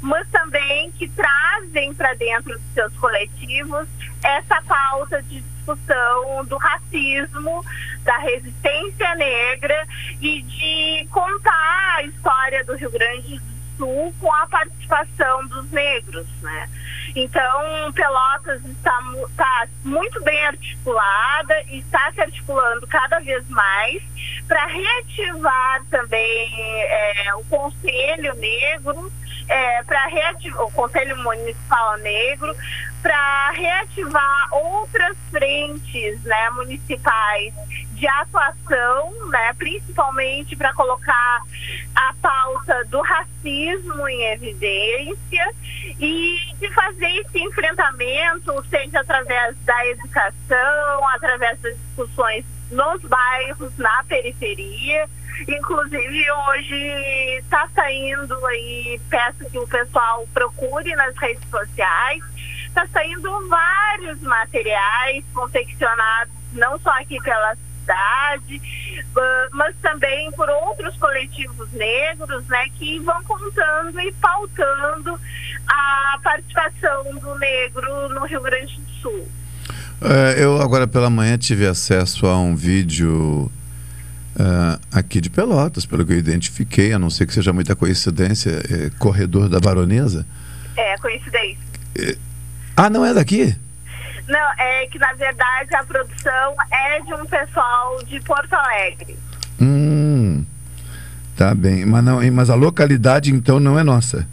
mas 0.00 0.28
também 0.30 0.90
que 0.92 1.08
trazem 1.08 1.94
para 1.94 2.14
dentro 2.14 2.52
dos 2.52 2.74
seus 2.74 2.92
coletivos 2.94 3.88
essa 4.22 4.60
pauta 4.62 5.22
de 5.22 5.40
discussão 5.40 6.44
do 6.46 6.56
racismo, 6.56 7.64
da 8.04 8.18
resistência 8.18 9.14
negra 9.14 9.86
e 10.20 10.42
de 10.42 11.08
contar 11.10 11.96
a 11.96 12.02
história 12.04 12.64
do 12.64 12.74
Rio 12.76 12.90
Grande 12.90 13.38
do 13.38 13.76
Sul 13.76 14.14
com 14.20 14.32
a 14.32 14.46
participação 14.46 15.46
dos 15.46 15.70
negros, 15.70 16.26
né? 16.42 16.68
Então, 17.14 17.92
Pelotas 17.92 18.64
está, 18.66 19.00
está 19.28 19.68
muito 19.84 20.22
bem 20.22 20.46
articulada 20.46 21.62
e 21.68 21.78
está 21.78 22.12
se 22.12 22.20
articulando 22.20 22.86
cada 22.86 23.18
vez 23.18 23.48
mais 23.48 24.02
para 24.46 24.64
reativar 24.66 25.82
também 25.90 26.52
é, 26.54 27.34
o 27.34 27.44
Conselho 27.44 28.34
Negro, 28.36 29.12
é, 29.50 29.82
para 29.82 30.06
reativar 30.06 30.62
o 30.62 30.70
Conselho 30.70 31.16
Municipal 31.18 31.96
Negro, 31.98 32.54
para 33.02 33.50
reativar 33.50 34.48
outras 34.52 35.16
frentes 35.30 36.22
né, 36.22 36.50
municipais 36.50 37.52
de 37.92 38.06
atuação, 38.06 39.12
né, 39.28 39.52
principalmente 39.54 40.54
para 40.54 40.72
colocar 40.74 41.42
a 41.96 42.14
pauta 42.22 42.84
do 42.86 43.00
racismo 43.00 44.08
em 44.08 44.32
evidência 44.32 45.54
e 45.98 46.38
de 46.58 46.70
fazer 46.72 47.10
esse 47.16 47.40
enfrentamento, 47.40 48.64
seja 48.70 49.00
através 49.00 49.56
da 49.64 49.86
educação, 49.86 51.08
através 51.14 51.58
das 51.60 51.76
discussões 51.76 52.44
nos 52.70 53.02
bairros, 53.02 53.76
na 53.78 54.04
periferia. 54.04 55.08
Inclusive 55.48 56.30
hoje 56.30 56.76
está 57.38 57.68
saindo 57.74 58.46
aí, 58.46 59.00
peço 59.08 59.48
que 59.50 59.58
o 59.58 59.66
pessoal 59.66 60.26
procure 60.34 60.94
nas 60.96 61.16
redes 61.16 61.48
sociais, 61.48 62.22
está 62.66 62.86
saindo 62.88 63.48
vários 63.48 64.20
materiais 64.20 65.24
confeccionados 65.32 66.40
não 66.52 66.78
só 66.80 66.90
aqui 66.90 67.20
pela 67.22 67.56
cidade, 67.56 68.60
mas 69.52 69.74
também 69.82 70.30
por 70.32 70.48
outros 70.48 70.96
coletivos 70.96 71.70
negros, 71.72 72.46
né, 72.46 72.68
que 72.78 72.98
vão 73.00 73.22
contando 73.24 74.00
e 74.00 74.12
pautando 74.14 75.18
a 75.66 76.18
participação 76.22 77.04
do 77.18 77.38
negro 77.38 78.08
no 78.10 78.24
Rio 78.26 78.42
Grande 78.42 78.80
do 78.80 78.90
Sul. 79.00 79.28
É, 80.02 80.42
eu 80.42 80.60
agora 80.60 80.86
pela 80.86 81.10
manhã 81.10 81.36
tive 81.36 81.66
acesso 81.66 82.26
a 82.26 82.38
um 82.38 82.56
vídeo 82.56 83.50
uh, 84.36 84.80
aqui 84.90 85.20
de 85.20 85.28
Pelotas, 85.28 85.84
pelo 85.84 86.06
que 86.06 86.12
eu 86.14 86.18
identifiquei, 86.18 86.92
a 86.92 86.98
não 86.98 87.10
ser 87.10 87.26
que 87.26 87.34
seja 87.34 87.52
muita 87.52 87.76
coincidência, 87.76 88.50
é, 88.50 88.90
corredor 88.98 89.48
da 89.48 89.60
Baronesa. 89.60 90.26
É, 90.76 90.96
coincidência. 90.96 91.58
É, 91.98 92.16
ah, 92.76 92.88
não 92.88 93.04
é 93.04 93.12
daqui? 93.12 93.54
Não, 94.26 94.52
é 94.58 94.86
que 94.86 94.98
na 94.98 95.12
verdade 95.12 95.74
a 95.74 95.84
produção 95.84 96.54
é 96.70 97.00
de 97.00 97.12
um 97.12 97.26
pessoal 97.26 98.02
de 98.04 98.20
Porto 98.20 98.54
Alegre. 98.54 99.16
Hum, 99.60 100.44
tá 101.36 101.54
bem. 101.54 101.84
Mas, 101.84 102.04
não, 102.04 102.32
mas 102.32 102.48
a 102.48 102.54
localidade 102.54 103.34
então 103.34 103.60
não 103.60 103.78
é 103.78 103.82
nossa. 103.82 104.26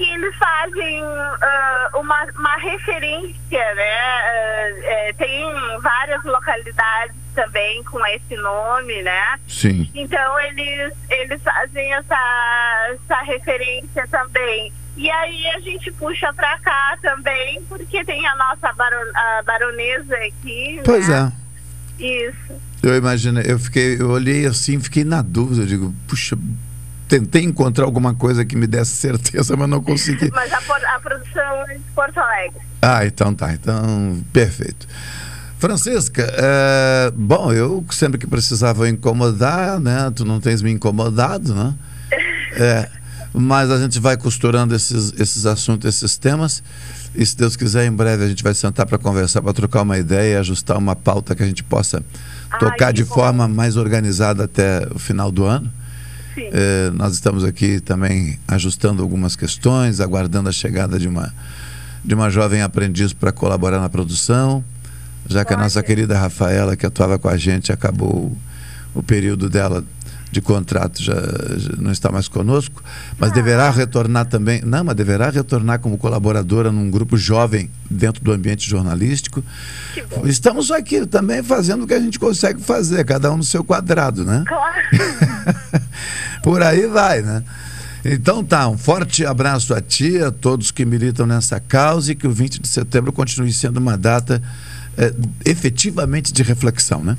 Que 0.00 0.10
eles 0.14 0.34
fazem 0.36 1.02
uh, 1.02 2.00
uma, 2.00 2.24
uma 2.34 2.56
referência, 2.56 3.74
né? 3.74 4.22
Uh, 4.22 4.82
é, 4.82 5.12
tem 5.12 5.44
várias 5.82 6.24
localidades 6.24 7.14
também 7.34 7.84
com 7.84 8.00
esse 8.06 8.34
nome, 8.36 9.02
né? 9.02 9.38
Sim. 9.46 9.90
Então 9.94 10.40
eles, 10.40 10.94
eles 11.10 11.42
fazem 11.42 11.92
essa, 11.92 12.88
essa 12.94 13.20
referência 13.24 14.08
também. 14.10 14.72
E 14.96 15.10
aí 15.10 15.46
a 15.48 15.60
gente 15.60 15.92
puxa 15.92 16.32
pra 16.32 16.58
cá 16.60 16.96
também, 17.02 17.62
porque 17.68 18.02
tem 18.02 18.26
a 18.26 18.36
nossa 18.36 18.72
baron, 18.72 19.04
a 19.14 19.42
baronesa 19.42 20.16
aqui. 20.16 20.80
Pois 20.82 21.08
né? 21.10 21.30
é. 22.00 22.02
Isso. 22.02 22.58
Eu 22.82 22.96
imagino, 22.96 23.42
eu 23.42 23.58
fiquei, 23.58 24.00
eu 24.00 24.08
olhei 24.08 24.46
assim, 24.46 24.80
fiquei 24.80 25.04
na 25.04 25.20
dúvida, 25.20 25.60
eu 25.60 25.66
digo, 25.66 25.94
puxa, 26.08 26.38
tentei 27.10 27.42
encontrar 27.42 27.84
alguma 27.84 28.14
coisa 28.14 28.44
que 28.44 28.56
me 28.56 28.68
desse 28.68 28.92
certeza, 28.92 29.56
mas 29.56 29.68
não 29.68 29.82
consegui. 29.82 30.30
mas 30.32 30.52
a, 30.52 30.58
a 30.58 31.00
produção 31.00 31.64
é 31.68 31.74
de 31.74 31.80
Porto 31.92 32.18
Alegre. 32.18 32.60
Ah, 32.80 33.04
então 33.04 33.34
tá, 33.34 33.52
então 33.52 34.22
perfeito. 34.32 34.86
Francisca, 35.58 36.22
é, 36.22 37.12
bom, 37.14 37.52
eu 37.52 37.84
sempre 37.90 38.16
que 38.16 38.26
precisava 38.26 38.88
incomodar, 38.88 39.80
né? 39.80 40.10
Tu 40.14 40.24
não 40.24 40.40
tens 40.40 40.62
me 40.62 40.70
incomodado, 40.70 41.52
né? 41.52 41.74
É, 42.52 42.90
mas 43.32 43.70
a 43.70 43.78
gente 43.78 44.00
vai 44.00 44.16
costurando 44.16 44.74
esses, 44.74 45.12
esses 45.20 45.46
assuntos, 45.46 45.88
esses 45.88 46.18
temas. 46.18 46.64
E 47.14 47.24
se 47.24 47.36
Deus 47.36 47.54
quiser, 47.54 47.86
em 47.86 47.92
breve 47.92 48.24
a 48.24 48.28
gente 48.28 48.42
vai 48.42 48.54
sentar 48.54 48.86
para 48.86 48.98
conversar, 48.98 49.40
para 49.40 49.52
trocar 49.52 49.82
uma 49.82 49.96
ideia 49.96 50.40
ajustar 50.40 50.76
uma 50.76 50.96
pauta 50.96 51.36
que 51.36 51.44
a 51.44 51.46
gente 51.46 51.62
possa 51.62 52.02
tocar 52.58 52.86
Ai, 52.86 52.92
de 52.92 53.04
bom. 53.04 53.14
forma 53.14 53.46
mais 53.46 53.76
organizada 53.76 54.44
até 54.44 54.84
o 54.92 54.98
final 54.98 55.30
do 55.30 55.44
ano. 55.44 55.72
É, 56.36 56.90
nós 56.90 57.14
estamos 57.14 57.44
aqui 57.44 57.80
também 57.80 58.38
ajustando 58.46 59.02
algumas 59.02 59.36
questões, 59.36 60.00
aguardando 60.00 60.48
a 60.48 60.52
chegada 60.52 60.98
de 60.98 61.08
uma, 61.08 61.32
de 62.04 62.14
uma 62.14 62.30
jovem 62.30 62.62
aprendiz 62.62 63.12
para 63.12 63.32
colaborar 63.32 63.80
na 63.80 63.88
produção, 63.88 64.64
já 65.28 65.44
que 65.44 65.52
a 65.52 65.56
nossa 65.56 65.82
querida 65.82 66.18
Rafaela, 66.18 66.76
que 66.76 66.86
atuava 66.86 67.18
com 67.18 67.28
a 67.28 67.36
gente, 67.36 67.72
acabou 67.72 68.36
o 68.94 69.02
período 69.02 69.48
dela 69.48 69.84
de 70.30 70.40
contrato 70.40 71.02
já, 71.02 71.14
já, 71.56 71.72
não 71.78 71.90
está 71.90 72.10
mais 72.10 72.28
conosco, 72.28 72.82
mas 73.18 73.30
ah. 73.30 73.34
deverá 73.34 73.70
retornar 73.70 74.26
também, 74.26 74.62
não, 74.64 74.84
mas 74.84 74.94
deverá 74.94 75.30
retornar 75.30 75.80
como 75.80 75.98
colaboradora 75.98 76.70
num 76.70 76.90
grupo 76.90 77.16
jovem 77.16 77.70
dentro 77.90 78.22
do 78.22 78.32
ambiente 78.32 78.68
jornalístico. 78.68 79.42
Estamos 80.24 80.70
aqui 80.70 81.04
também 81.06 81.42
fazendo 81.42 81.84
o 81.84 81.86
que 81.86 81.94
a 81.94 82.00
gente 82.00 82.18
consegue 82.18 82.60
fazer, 82.60 83.04
cada 83.04 83.32
um 83.32 83.38
no 83.38 83.44
seu 83.44 83.64
quadrado, 83.64 84.24
né? 84.24 84.44
Claro. 84.46 84.76
Por 86.42 86.62
aí 86.62 86.86
vai, 86.86 87.22
né? 87.22 87.42
Então 88.04 88.42
tá, 88.42 88.66
um 88.68 88.78
forte 88.78 89.26
abraço 89.26 89.74
a 89.74 89.80
ti, 89.80 90.18
a 90.22 90.30
todos 90.30 90.70
que 90.70 90.84
militam 90.86 91.26
nessa 91.26 91.60
causa 91.60 92.12
e 92.12 92.14
que 92.14 92.26
o 92.26 92.30
20 92.30 92.60
de 92.60 92.68
setembro 92.68 93.12
continue 93.12 93.52
sendo 93.52 93.76
uma 93.76 93.96
data 93.98 94.40
é, 94.96 95.12
efetivamente 95.44 96.32
de 96.32 96.42
reflexão, 96.42 97.02
né? 97.04 97.18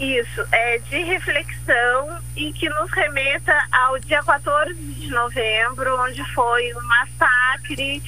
Isso, 0.00 0.46
é 0.52 0.78
de 0.78 1.02
reflexão 1.02 2.20
e 2.36 2.52
que 2.52 2.68
nos 2.68 2.90
remeta 2.92 3.52
ao 3.72 3.98
dia 3.98 4.22
14 4.22 4.74
de 4.74 5.08
novembro, 5.10 6.00
onde 6.00 6.24
foi 6.32 6.72
o 6.72 6.82
massacre 6.82 8.00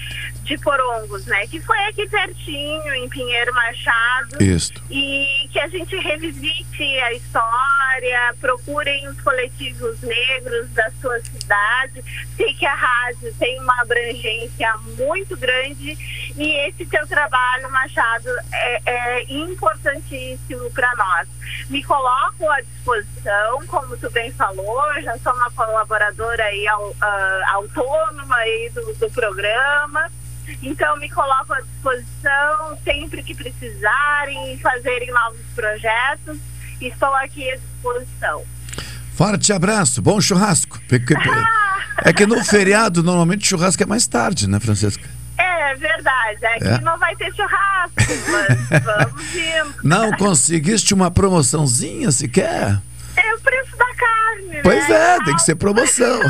de 0.50 0.58
Porongos, 0.58 1.26
né? 1.26 1.46
Que 1.46 1.60
foi 1.60 1.78
aqui 1.86 2.08
pertinho, 2.08 2.94
em 2.94 3.08
Pinheiro 3.08 3.52
Machado. 3.54 4.42
Isso. 4.42 4.72
E 4.90 5.48
que 5.50 5.60
a 5.60 5.68
gente 5.68 5.96
revisite 5.96 6.82
a 6.82 7.12
história, 7.12 8.34
procurem 8.40 9.08
os 9.08 9.20
coletivos 9.20 10.00
negros 10.00 10.68
da 10.70 10.90
sua 11.00 11.20
cidade. 11.20 12.02
Sei 12.36 12.52
que 12.54 12.66
a 12.66 12.74
rádio 12.74 13.32
tem 13.38 13.60
uma 13.60 13.80
abrangência 13.80 14.74
muito 14.98 15.36
grande 15.36 15.96
e 16.36 16.68
esse 16.68 16.84
teu 16.86 17.06
trabalho, 17.06 17.70
Machado, 17.70 18.28
é, 18.52 18.80
é 18.86 19.32
importantíssimo 19.32 20.70
para 20.70 20.92
nós. 20.96 21.28
Me 21.68 21.79
coloco 21.82 22.48
à 22.48 22.60
disposição, 22.60 23.66
como 23.66 23.96
tu 23.96 24.10
bem 24.10 24.32
falou, 24.32 24.82
já 25.02 25.16
sou 25.18 25.32
uma 25.34 25.50
colaboradora 25.50 26.42
aí, 26.44 26.66
uh, 26.68 27.54
autônoma 27.54 28.36
aí 28.36 28.70
do, 28.74 28.94
do 28.94 29.10
programa. 29.10 30.10
Então, 30.62 30.96
me 30.98 31.08
coloco 31.08 31.52
à 31.52 31.60
disposição 31.60 32.78
sempre 32.82 33.22
que 33.22 33.34
precisarem, 33.34 34.58
fazerem 34.58 35.10
novos 35.12 35.40
projetos. 35.54 36.38
Estou 36.80 37.14
aqui 37.16 37.50
à 37.50 37.56
disposição. 37.56 38.44
Forte 39.14 39.52
abraço, 39.52 40.00
bom 40.00 40.20
churrasco. 40.20 40.80
É 42.02 42.14
que 42.14 42.24
no 42.24 42.42
feriado, 42.42 43.02
normalmente, 43.02 43.46
churrasco 43.46 43.82
é 43.82 43.86
mais 43.86 44.06
tarde, 44.06 44.48
né, 44.48 44.58
Francesca? 44.58 45.06
É 45.40 45.74
verdade, 45.74 46.44
aqui 46.44 46.68
é. 46.68 46.80
não 46.80 46.98
vai 46.98 47.16
ter 47.16 47.34
churrasco, 47.34 47.96
mas 48.30 48.82
vamos 48.84 49.34
indo. 49.34 49.74
Não 49.82 50.12
conseguiste 50.12 50.92
uma 50.92 51.10
promoçãozinha 51.10 52.10
sequer? 52.10 52.78
É 53.16 53.34
o 53.34 53.40
preço 53.40 53.76
da 53.76 53.94
carne. 53.94 54.62
Pois 54.62 54.88
né? 54.88 55.16
é, 55.16 55.24
tem 55.24 55.34
que 55.34 55.42
ser 55.42 55.54
promoção. 55.54 56.20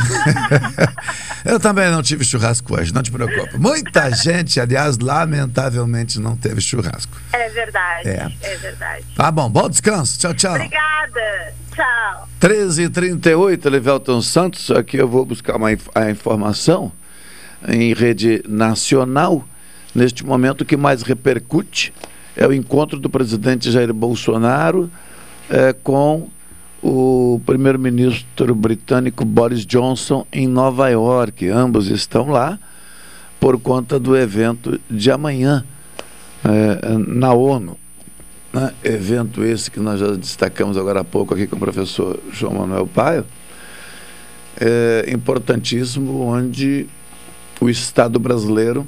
Eu 1.44 1.58
também 1.58 1.90
não 1.90 2.02
tive 2.02 2.24
churrasco 2.24 2.78
hoje, 2.78 2.94
não 2.94 3.02
te 3.02 3.10
preocupa. 3.10 3.58
Muita 3.58 4.10
gente, 4.14 4.60
aliás, 4.60 4.98
lamentavelmente 4.98 6.20
não 6.20 6.36
teve 6.36 6.60
churrasco. 6.60 7.16
É 7.32 7.48
verdade, 7.48 8.08
é, 8.08 8.32
é 8.42 8.56
verdade. 8.56 9.04
Tá 9.16 9.30
bom, 9.30 9.50
bom 9.50 9.68
descanso. 9.68 10.18
Tchau, 10.20 10.34
tchau. 10.34 10.54
Obrigada. 10.54 11.54
Tchau. 11.74 12.28
13h38, 12.40 13.68
Levelton 13.68 14.22
Santos. 14.22 14.70
Aqui 14.70 14.98
eu 14.98 15.08
vou 15.08 15.24
buscar 15.24 15.56
uma, 15.56 15.68
a 15.94 16.10
informação 16.10 16.92
em 17.68 17.92
rede 17.92 18.42
nacional. 18.48 19.44
Neste 19.94 20.24
momento, 20.24 20.62
o 20.62 20.64
que 20.64 20.76
mais 20.76 21.02
repercute 21.02 21.92
é 22.36 22.46
o 22.46 22.52
encontro 22.52 22.98
do 22.98 23.10
presidente 23.10 23.70
Jair 23.70 23.92
Bolsonaro 23.92 24.90
é, 25.48 25.72
com 25.72 26.28
o 26.82 27.40
primeiro-ministro 27.44 28.54
britânico 28.54 29.24
Boris 29.24 29.66
Johnson 29.66 30.26
em 30.32 30.46
Nova 30.46 30.88
York. 30.88 31.48
Ambos 31.48 31.88
estão 31.88 32.28
lá 32.28 32.58
por 33.38 33.58
conta 33.58 33.98
do 33.98 34.16
evento 34.16 34.80
de 34.88 35.10
amanhã 35.10 35.64
é, 36.44 36.96
na 36.96 37.32
ONU. 37.32 37.76
Né? 38.52 38.72
Evento 38.82 39.44
esse 39.44 39.70
que 39.70 39.80
nós 39.80 40.00
já 40.00 40.12
destacamos 40.12 40.76
agora 40.76 41.00
há 41.00 41.04
pouco 41.04 41.34
aqui 41.34 41.46
com 41.46 41.56
o 41.56 41.60
professor 41.60 42.18
João 42.32 42.54
Manuel 42.54 42.86
Paio, 42.86 43.24
é 44.60 45.10
importantíssimo, 45.10 46.20
onde 46.20 46.86
o 47.60 47.68
Estado 47.68 48.18
brasileiro 48.18 48.86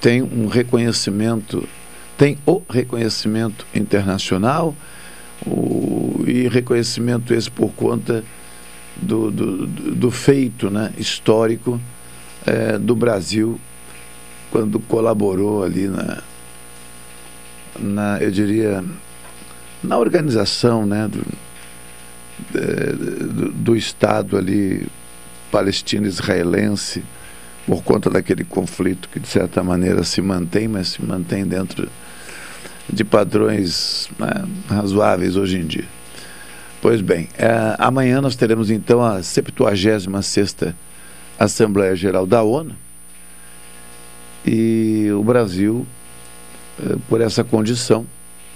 tem 0.00 0.22
um 0.22 0.46
reconhecimento, 0.46 1.68
tem 2.16 2.38
o 2.46 2.62
reconhecimento 2.70 3.66
internacional 3.74 4.74
o, 5.46 6.22
e 6.26 6.48
reconhecimento 6.48 7.34
esse 7.34 7.50
por 7.50 7.70
conta 7.72 8.24
do, 8.96 9.30
do, 9.30 9.66
do 9.66 10.10
feito 10.10 10.70
né, 10.70 10.92
histórico 10.96 11.80
é, 12.46 12.78
do 12.78 12.94
Brasil 12.94 13.60
quando 14.50 14.78
colaborou 14.80 15.62
ali 15.62 15.88
na, 15.88 16.22
na 17.78 18.18
eu 18.20 18.30
diria, 18.30 18.84
na 19.82 19.98
organização 19.98 20.86
né, 20.86 21.08
do, 21.08 21.24
do, 22.52 23.52
do 23.52 23.76
Estado 23.76 24.36
ali 24.36 24.86
palestino-israelense 25.50 27.02
por 27.66 27.82
conta 27.82 28.10
daquele 28.10 28.44
conflito 28.44 29.08
que 29.08 29.20
de 29.20 29.28
certa 29.28 29.62
maneira 29.62 30.02
se 30.04 30.20
mantém, 30.20 30.68
mas 30.68 30.88
se 30.88 31.04
mantém 31.04 31.44
dentro 31.46 31.88
de 32.88 33.04
padrões 33.04 34.08
né, 34.18 34.44
razoáveis 34.68 35.36
hoje 35.36 35.58
em 35.58 35.66
dia. 35.66 35.86
Pois 36.82 37.00
bem, 37.00 37.28
é, 37.36 37.76
amanhã 37.78 38.20
nós 38.20 38.34
teremos 38.34 38.70
então 38.70 39.04
a 39.04 39.20
76ª 39.20 40.74
Assembleia 41.38 41.94
Geral 41.94 42.26
da 42.26 42.42
ONU 42.42 42.74
e 44.46 45.08
o 45.12 45.22
Brasil, 45.22 45.86
é, 46.82 46.96
por 47.08 47.20
essa 47.20 47.44
condição, 47.44 48.06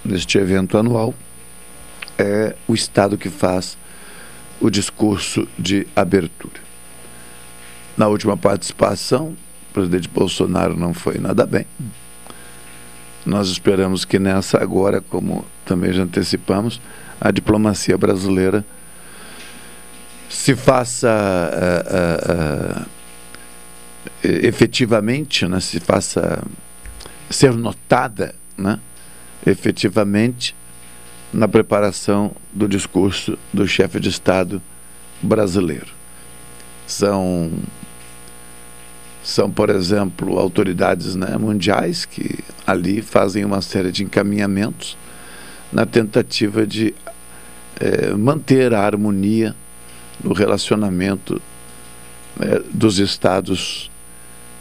neste 0.03 0.37
evento 0.37 0.77
anual, 0.77 1.13
é 2.17 2.55
o 2.67 2.73
Estado 2.73 3.17
que 3.17 3.29
faz 3.29 3.77
o 4.59 4.69
discurso 4.69 5.47
de 5.57 5.87
abertura. 5.95 6.64
Na 7.97 8.07
última 8.07 8.35
participação, 8.35 9.37
o 9.69 9.73
presidente 9.73 10.09
Bolsonaro 10.09 10.75
não 10.75 10.93
foi 10.93 11.17
nada 11.17 11.45
bem. 11.45 11.65
Nós 13.25 13.47
esperamos 13.47 14.05
que 14.05 14.19
nessa 14.19 14.61
agora, 14.61 15.01
como 15.01 15.45
também 15.65 15.91
já 15.91 16.03
antecipamos, 16.03 16.79
a 17.19 17.31
diplomacia 17.31 17.97
brasileira 17.97 18.65
se 20.29 20.55
faça 20.55 21.09
uh, 21.09 22.81
uh, 22.81 22.81
uh, 22.81 22.85
efetivamente, 24.23 25.47
né, 25.47 25.59
se 25.59 25.79
faça 25.79 26.43
ser 27.29 27.53
notada, 27.53 28.35
né, 28.57 28.79
efetivamente 29.45 30.55
na 31.33 31.47
preparação 31.47 32.31
do 32.53 32.67
discurso 32.67 33.37
do 33.51 33.67
chefe 33.67 33.99
de 33.99 34.09
Estado 34.09 34.61
brasileiro. 35.21 35.87
São 36.85 37.51
são, 39.25 39.49
por 39.49 39.71
exemplo, 39.71 40.37
autoridades 40.37 41.15
né, 41.15 41.35
mundiais 41.35 42.05
que 42.05 42.43
ali 42.65 43.01
fazem 43.01 43.43
uma 43.43 43.59
série 43.59 43.91
de 43.91 44.03
encaminhamentos 44.03 44.95
na 45.73 45.83
tentativa 45.83 46.65
de 46.65 46.93
é, 47.79 48.11
manter 48.13 48.71
a 48.71 48.81
harmonia 48.81 49.55
no 50.23 50.31
relacionamento 50.31 51.41
é, 52.39 52.61
dos 52.71 52.99
Estados 52.99 53.89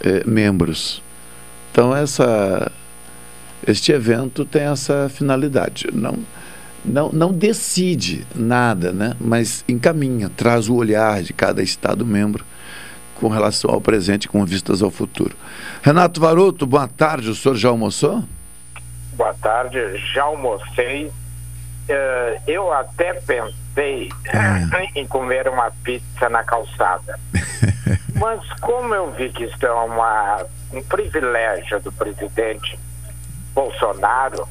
é, 0.00 0.24
membros. 0.26 1.02
Então, 1.70 1.94
essa, 1.94 2.72
este 3.66 3.92
evento 3.92 4.46
tem 4.46 4.62
essa 4.62 5.10
finalidade. 5.10 5.88
Não, 5.92 6.18
não, 6.82 7.12
não 7.12 7.32
decide 7.34 8.26
nada, 8.34 8.92
né? 8.94 9.14
mas 9.20 9.62
encaminha, 9.68 10.30
traz 10.30 10.70
o 10.70 10.74
olhar 10.74 11.22
de 11.22 11.34
cada 11.34 11.62
Estado 11.62 12.06
membro 12.06 12.46
com 13.14 13.28
relação 13.28 13.70
ao 13.70 13.80
presente 13.80 14.28
com 14.28 14.44
vistas 14.44 14.82
ao 14.82 14.90
futuro. 14.90 15.36
Renato 15.82 16.20
Varoto, 16.20 16.66
boa 16.66 16.88
tarde. 16.88 17.30
O 17.30 17.34
senhor 17.34 17.54
já 17.56 17.68
almoçou? 17.68 18.24
Boa 19.14 19.34
tarde, 19.34 19.78
já 20.12 20.24
almocei. 20.24 21.06
Uh, 21.06 22.40
eu 22.46 22.72
até 22.72 23.14
pensei 23.14 24.10
é. 24.26 24.90
em 25.00 25.06
comer 25.06 25.48
uma 25.48 25.70
pizza 25.82 26.28
na 26.28 26.42
calçada. 26.42 27.18
Mas 28.14 28.40
como 28.60 28.94
eu 28.94 29.10
vi 29.12 29.28
que 29.30 29.44
isso 29.44 29.64
é 29.64 29.72
uma, 29.72 30.44
um 30.72 30.82
privilégio 30.82 31.80
do 31.80 31.92
presidente 31.92 32.78
Bolsonaro 33.54 34.48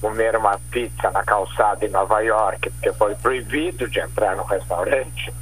comer 0.00 0.36
uma 0.36 0.58
pizza 0.70 1.10
na 1.12 1.22
calçada 1.22 1.86
em 1.86 1.90
Nova 1.90 2.20
York, 2.20 2.70
porque 2.70 2.92
foi 2.94 3.14
proibido 3.14 3.88
de 3.88 4.00
entrar 4.00 4.34
no 4.34 4.42
restaurante, 4.42 5.32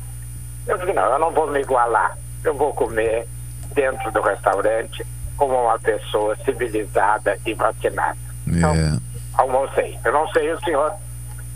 eu 0.67 0.77
disse, 0.77 0.93
não, 0.93 1.05
eu 1.05 1.19
não 1.19 1.31
vou 1.31 1.51
me 1.51 1.61
igualar 1.61 2.17
eu 2.45 2.55
vou 2.55 2.73
comer 2.73 3.27
dentro 3.75 4.11
do 4.13 4.21
restaurante 4.21 5.05
como 5.37 5.55
uma 5.55 5.79
pessoa 5.79 6.37
civilizada 6.45 7.39
e 7.47 7.55
vacinada. 7.55 8.19
Então, 8.47 8.75
é. 8.75 8.99
almocei. 9.35 9.99
Eu 10.05 10.13
não 10.13 10.29
sei 10.29 10.53
o 10.53 10.61
senhor 10.61 10.93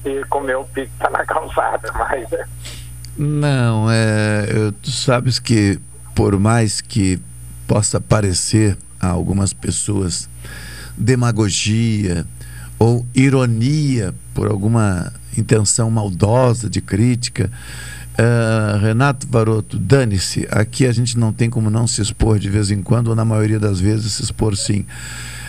se 0.03 0.25
comeu 0.29 0.65
pizza 0.73 1.11
na 1.11 1.25
calçada, 1.25 1.91
mas. 1.99 2.29
Não, 3.17 3.91
é, 3.91 4.47
eu, 4.49 4.73
tu 4.73 4.91
sabes 4.91 5.39
que 5.39 5.79
por 6.15 6.39
mais 6.39 6.81
que 6.81 7.21
possa 7.67 8.01
parecer 8.01 8.77
a 9.01 9.09
algumas 9.09 9.53
pessoas 9.53 10.29
demagogia 10.97 12.27
ou 12.79 13.07
ironia 13.15 14.15
por 14.33 14.49
alguma 14.49 15.13
intenção 15.37 15.91
maldosa 15.91 16.69
de 16.69 16.81
crítica, 16.81 17.51
Uh, 18.15 18.79
Renato 18.79 19.27
Varoto, 19.29 19.77
dane-se. 19.77 20.47
Aqui 20.51 20.87
a 20.87 20.93
gente 20.93 21.19
não 21.19 21.33
tem 21.33 21.51
como 21.51 21.69
não 21.69 21.87
se 21.87 22.01
expor 22.01 22.39
de 22.39 22.49
vez 22.49 22.71
em 22.71 22.81
quando, 22.81 23.09
ou 23.09 23.17
na 23.17 23.25
maioria 23.25 23.59
das 23.59 23.81
vezes 23.81 24.13
se 24.13 24.23
expor 24.23 24.57
sim. 24.57 24.87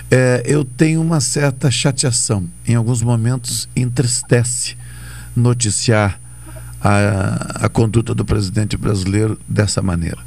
É, 0.10 0.44
eu 0.46 0.64
tenho 0.66 1.02
uma 1.02 1.20
certa 1.20 1.70
chateação. 1.70 2.48
Em 2.68 2.76
alguns 2.76 3.02
momentos 3.02 3.68
entristece 3.76 4.76
noticiar 5.36 6.20
a, 6.82 7.66
a 7.66 7.70
conduta 7.70 8.14
do 8.14 8.24
presidente 8.24 8.78
brasileiro 8.78 9.40
dessa 9.48 9.82
maneira. 9.82 10.20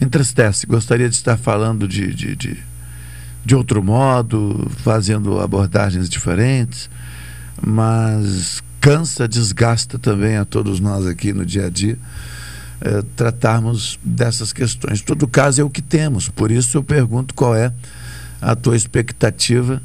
Entristece. 0.00 0.66
Gostaria 0.66 1.08
de 1.08 1.14
estar 1.16 1.36
falando 1.36 1.88
de, 1.88 2.14
de, 2.14 2.36
de, 2.36 2.58
de 3.44 3.54
outro 3.54 3.82
modo, 3.82 4.70
fazendo 4.78 5.40
abordagens 5.40 6.08
diferentes, 6.08 6.88
mas 7.60 8.62
cansa, 8.80 9.28
desgasta 9.28 9.98
também 9.98 10.36
a 10.36 10.44
todos 10.44 10.80
nós 10.80 11.06
aqui 11.06 11.32
no 11.32 11.44
dia 11.44 11.66
a 11.66 11.70
dia 11.70 11.98
é, 12.80 13.02
tratarmos 13.16 13.98
dessas 14.02 14.52
questões. 14.52 15.02
Todo 15.02 15.26
caso 15.26 15.60
é 15.60 15.64
o 15.64 15.70
que 15.70 15.82
temos, 15.82 16.28
por 16.28 16.50
isso 16.50 16.78
eu 16.78 16.82
pergunto 16.82 17.34
qual 17.34 17.54
é 17.54 17.72
a 18.40 18.54
tua 18.54 18.76
expectativa 18.76 19.82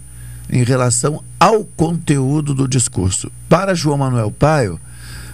em 0.50 0.64
relação 0.64 1.24
ao 1.40 1.64
conteúdo 1.64 2.54
do 2.54 2.68
discurso. 2.68 3.32
Para 3.50 3.74
João 3.74 3.98
Manuel 3.98 4.32
Paio, 4.32 4.80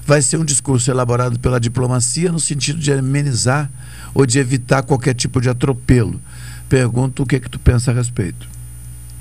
vai 0.05 0.21
ser 0.21 0.37
um 0.37 0.45
discurso 0.45 0.89
elaborado 0.89 1.39
pela 1.39 1.59
diplomacia 1.59 2.31
no 2.31 2.39
sentido 2.39 2.79
de 2.79 2.91
amenizar 2.91 3.69
ou 4.13 4.25
de 4.25 4.39
evitar 4.39 4.81
qualquer 4.83 5.13
tipo 5.13 5.41
de 5.41 5.49
atropelo. 5.49 6.19
Pergunto 6.67 7.23
o 7.23 7.25
que, 7.25 7.35
é 7.35 7.39
que 7.39 7.49
tu 7.49 7.59
pensa 7.59 7.91
a 7.91 7.93
respeito. 7.93 8.47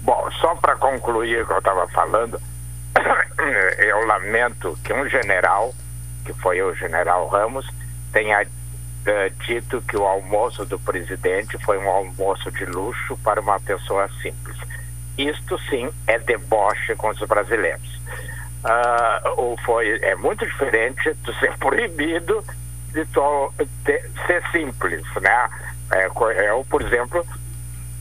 Bom, 0.02 0.28
só 0.40 0.54
para 0.54 0.76
concluir 0.76 1.42
o 1.42 1.46
que 1.46 1.52
eu 1.52 1.58
estava 1.58 1.86
falando, 1.88 2.40
eu 3.78 4.06
lamento 4.06 4.78
que 4.84 4.92
um 4.92 5.08
general, 5.08 5.74
que 6.24 6.32
foi 6.34 6.60
o 6.62 6.74
general 6.74 7.28
Ramos, 7.28 7.66
tenha 8.12 8.42
uh, 8.42 9.30
dito 9.46 9.82
que 9.82 9.96
o 9.96 10.04
almoço 10.04 10.64
do 10.64 10.78
presidente 10.78 11.58
foi 11.64 11.78
um 11.78 11.88
almoço 11.88 12.50
de 12.50 12.64
luxo 12.64 13.16
para 13.18 13.40
uma 13.40 13.60
pessoa 13.60 14.08
simples. 14.22 14.56
Isto 15.16 15.58
sim 15.68 15.90
é 16.06 16.18
deboche 16.18 16.94
com 16.96 17.08
os 17.08 17.18
brasileiros. 17.20 17.98
Uh, 18.64 19.56
foi, 19.64 19.98
é 20.02 20.14
muito 20.16 20.44
diferente 20.46 21.14
de 21.14 21.38
ser 21.38 21.56
proibido 21.58 22.44
de, 22.92 23.04
to, 23.06 23.52
de 23.84 24.00
ser 24.26 24.42
simples, 24.50 25.02
né? 25.20 25.48
É, 25.90 26.06
eu, 26.48 26.66
por 26.68 26.82
exemplo, 26.82 27.26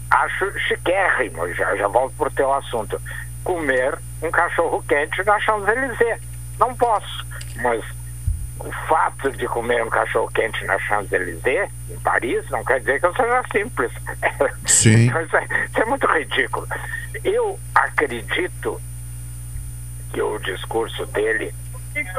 acho 0.10 0.60
chiquérrimo, 0.60 1.52
já, 1.54 1.76
já 1.76 1.88
volto 1.88 2.14
para 2.18 2.28
o 2.28 2.32
teu 2.32 2.54
assunto, 2.54 3.02
comer 3.44 3.98
um 4.22 4.32
cachorro 4.32 4.84
quente 4.88 5.24
na 5.24 5.40
Champs-Élysées. 5.40 6.20
Não 6.60 6.76
posso, 6.76 7.26
mas 7.58 7.84
o 8.60 8.72
fato 8.88 9.32
de 9.32 9.48
comer 9.48 9.84
um 9.84 9.90
cachorro 9.90 10.30
quente 10.34 10.64
na 10.66 10.80
Champs-Élysées, 10.80 11.70
em 11.90 12.00
Paris, 12.00 12.50
não 12.50 12.64
quer 12.64 12.80
dizer 12.80 13.00
que 13.00 13.06
eu 13.06 13.16
seja 13.16 13.44
simples. 13.52 13.92
Sim. 14.66 15.08
isso, 15.08 15.38
é, 15.38 15.66
isso 15.66 15.82
é 15.82 15.86
muito 15.86 16.08
ridículo. 16.08 16.68
Eu 17.24 17.60
acredito 17.76 18.82
que 20.12 20.22
o 20.22 20.40
discurso 20.40 21.06
dele 21.08 21.54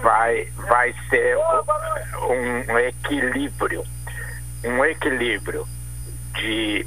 vai, 0.03 0.49
vai 0.69 0.95
ser 1.09 1.37
um, 1.37 2.73
um 2.73 2.79
equilíbrio, 2.79 3.85
um 4.65 4.85
equilíbrio 4.85 5.66
de 6.35 6.87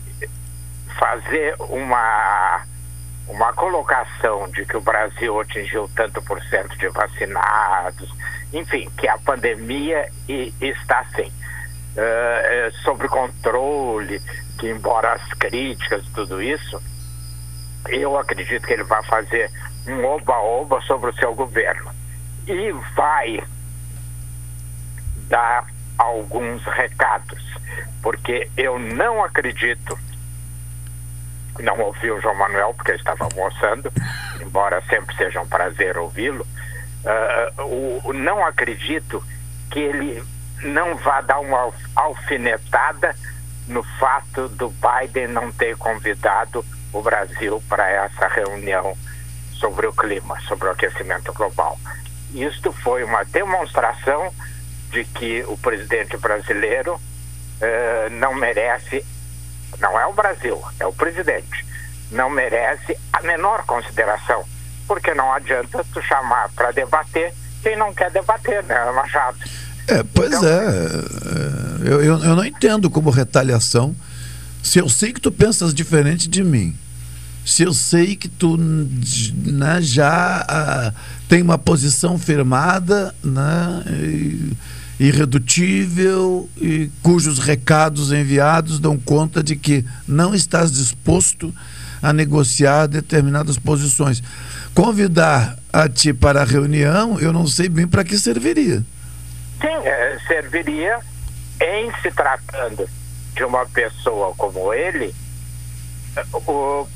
fazer 0.98 1.56
uma 1.60 2.66
uma 3.32 3.54
colocação 3.54 4.50
de 4.52 4.66
que 4.66 4.76
o 4.76 4.82
Brasil 4.82 5.40
atingiu 5.40 5.90
tanto 5.96 6.22
por 6.22 6.42
cento 6.44 6.78
de 6.78 6.90
vacinados, 6.90 8.14
enfim, 8.54 8.90
que 8.98 9.08
a 9.08 9.18
pandemia 9.20 10.10
está 10.28 11.00
assim, 11.00 11.32
uh, 11.96 12.72
sobre 12.84 13.08
controle, 13.08 14.22
que 14.60 14.70
embora 14.70 15.14
as 15.14 15.34
críticas 15.34 16.06
tudo 16.14 16.42
isso, 16.42 16.82
eu 17.88 18.18
acredito 18.18 18.68
que 18.68 18.74
ele 18.74 18.84
vai 18.84 19.02
fazer 19.04 19.50
um 19.88 20.04
oba-oba 20.06 20.82
sobre 20.82 21.10
o 21.10 21.16
seu 21.16 21.34
governo. 21.34 21.90
E 22.46 22.72
vai 22.96 23.42
dar 25.30 25.66
alguns 25.98 26.64
recados, 26.66 27.42
porque 28.04 28.50
eu 28.58 28.78
não 28.78 29.24
acredito 29.24 29.98
não 31.60 31.80
ouvi 31.80 32.12
o 32.12 32.22
João 32.22 32.36
Manuel 32.36 32.74
porque 32.74 32.94
estava 32.94 33.26
almoçando, 33.26 33.92
embora 34.42 34.82
sempre 34.90 35.16
seja 35.16 35.42
um 35.42 35.48
prazer 35.48 35.98
ouvi-lo. 35.98 36.46
Uh, 37.04 38.02
o, 38.06 38.14
não 38.14 38.46
acredito 38.46 39.24
que 39.70 39.80
ele 39.80 40.24
não 40.64 40.96
vá 40.98 41.22
dar 41.22 41.40
uma 41.40 41.72
alfinetada 41.96 43.16
no 43.68 43.84
fato 43.84 44.48
do 44.50 44.70
Biden 44.70 45.28
não 45.28 45.52
ter 45.52 45.76
convidado 45.78 46.64
o 46.94 47.02
Brasil 47.02 47.64
para 47.68 47.90
essa 47.90 48.28
reunião 48.28 48.96
sobre 49.54 49.88
o 49.88 49.94
clima, 49.94 50.40
sobre 50.42 50.68
o 50.68 50.72
aquecimento 50.72 51.32
global. 51.34 51.80
Isto 52.34 52.72
foi 52.72 53.04
uma 53.04 53.24
demonstração 53.24 54.34
de 54.92 55.06
que 55.06 55.44
o 55.48 55.58
presidente 55.58 56.18
brasileiro 56.18 56.96
uh, 56.96 58.10
não 58.12 58.34
merece 58.34 59.06
não 59.82 60.00
é 60.00 60.06
o 60.06 60.14
Brasil, 60.14 60.62
é 60.80 60.86
o 60.86 60.94
presidente, 60.94 61.66
não 62.12 62.30
merece 62.30 62.98
a 63.12 63.22
menor 63.22 63.66
consideração, 63.66 64.46
porque 64.88 65.14
não 65.14 65.34
adianta 65.34 65.84
tu 65.94 66.02
chamar 66.02 66.50
para 66.56 66.72
debater 66.72 67.34
quem 67.62 67.78
não 67.78 67.94
quer 67.94 68.10
debater, 68.12 68.64
né, 68.64 68.92
Machado? 68.92 69.38
É, 69.88 70.04
pois 70.04 70.34
então, 70.34 70.48
é. 70.48 70.66
é. 70.66 71.92
Eu, 71.92 72.04
eu, 72.04 72.24
eu 72.24 72.36
não 72.36 72.46
entendo 72.46 72.90
como 72.90 73.10
retaliação. 73.10 73.96
Se 74.64 74.80
eu 74.80 74.88
sei 74.88 75.12
que 75.12 75.20
tu 75.20 75.32
pensas 75.32 75.74
diferente 75.74 76.28
de 76.28 76.44
mim, 76.44 76.78
se 77.46 77.64
eu 77.64 77.74
sei 77.74 78.16
que 78.16 78.28
tu 78.28 78.58
né, 78.58 79.82
já 79.82 80.46
uh, 80.46 81.00
tem 81.28 81.42
uma 81.42 81.58
posição 81.58 82.18
firmada, 82.18 83.14
né, 83.24 83.84
e, 83.88 84.54
irredutível 85.02 86.48
e 86.56 86.92
cujos 87.02 87.40
recados 87.40 88.12
enviados 88.12 88.80
dão 88.80 89.00
conta 89.00 89.42
de 89.42 89.56
que 89.56 89.84
não 90.08 90.36
estás 90.36 90.72
disposto 90.72 91.52
a 92.04 92.14
negociar 92.14 92.86
determinadas 92.86 93.58
posições. 93.58 94.22
Convidar 94.76 95.58
a 95.74 95.90
ti 95.90 96.14
para 96.14 96.42
a 96.42 96.46
reunião, 96.46 97.20
eu 97.20 97.34
não 97.34 97.48
sei 97.48 97.68
bem 97.68 97.88
para 97.88 98.04
que 98.04 98.16
serviria. 98.16 98.84
Sim, 99.60 99.88
é, 99.88 100.20
serviria 100.28 101.00
em 101.60 101.92
se 102.04 102.12
tratando 102.12 102.88
de 103.36 103.44
uma 103.44 103.66
pessoa 103.66 104.36
como 104.38 104.72
ele 104.72 105.16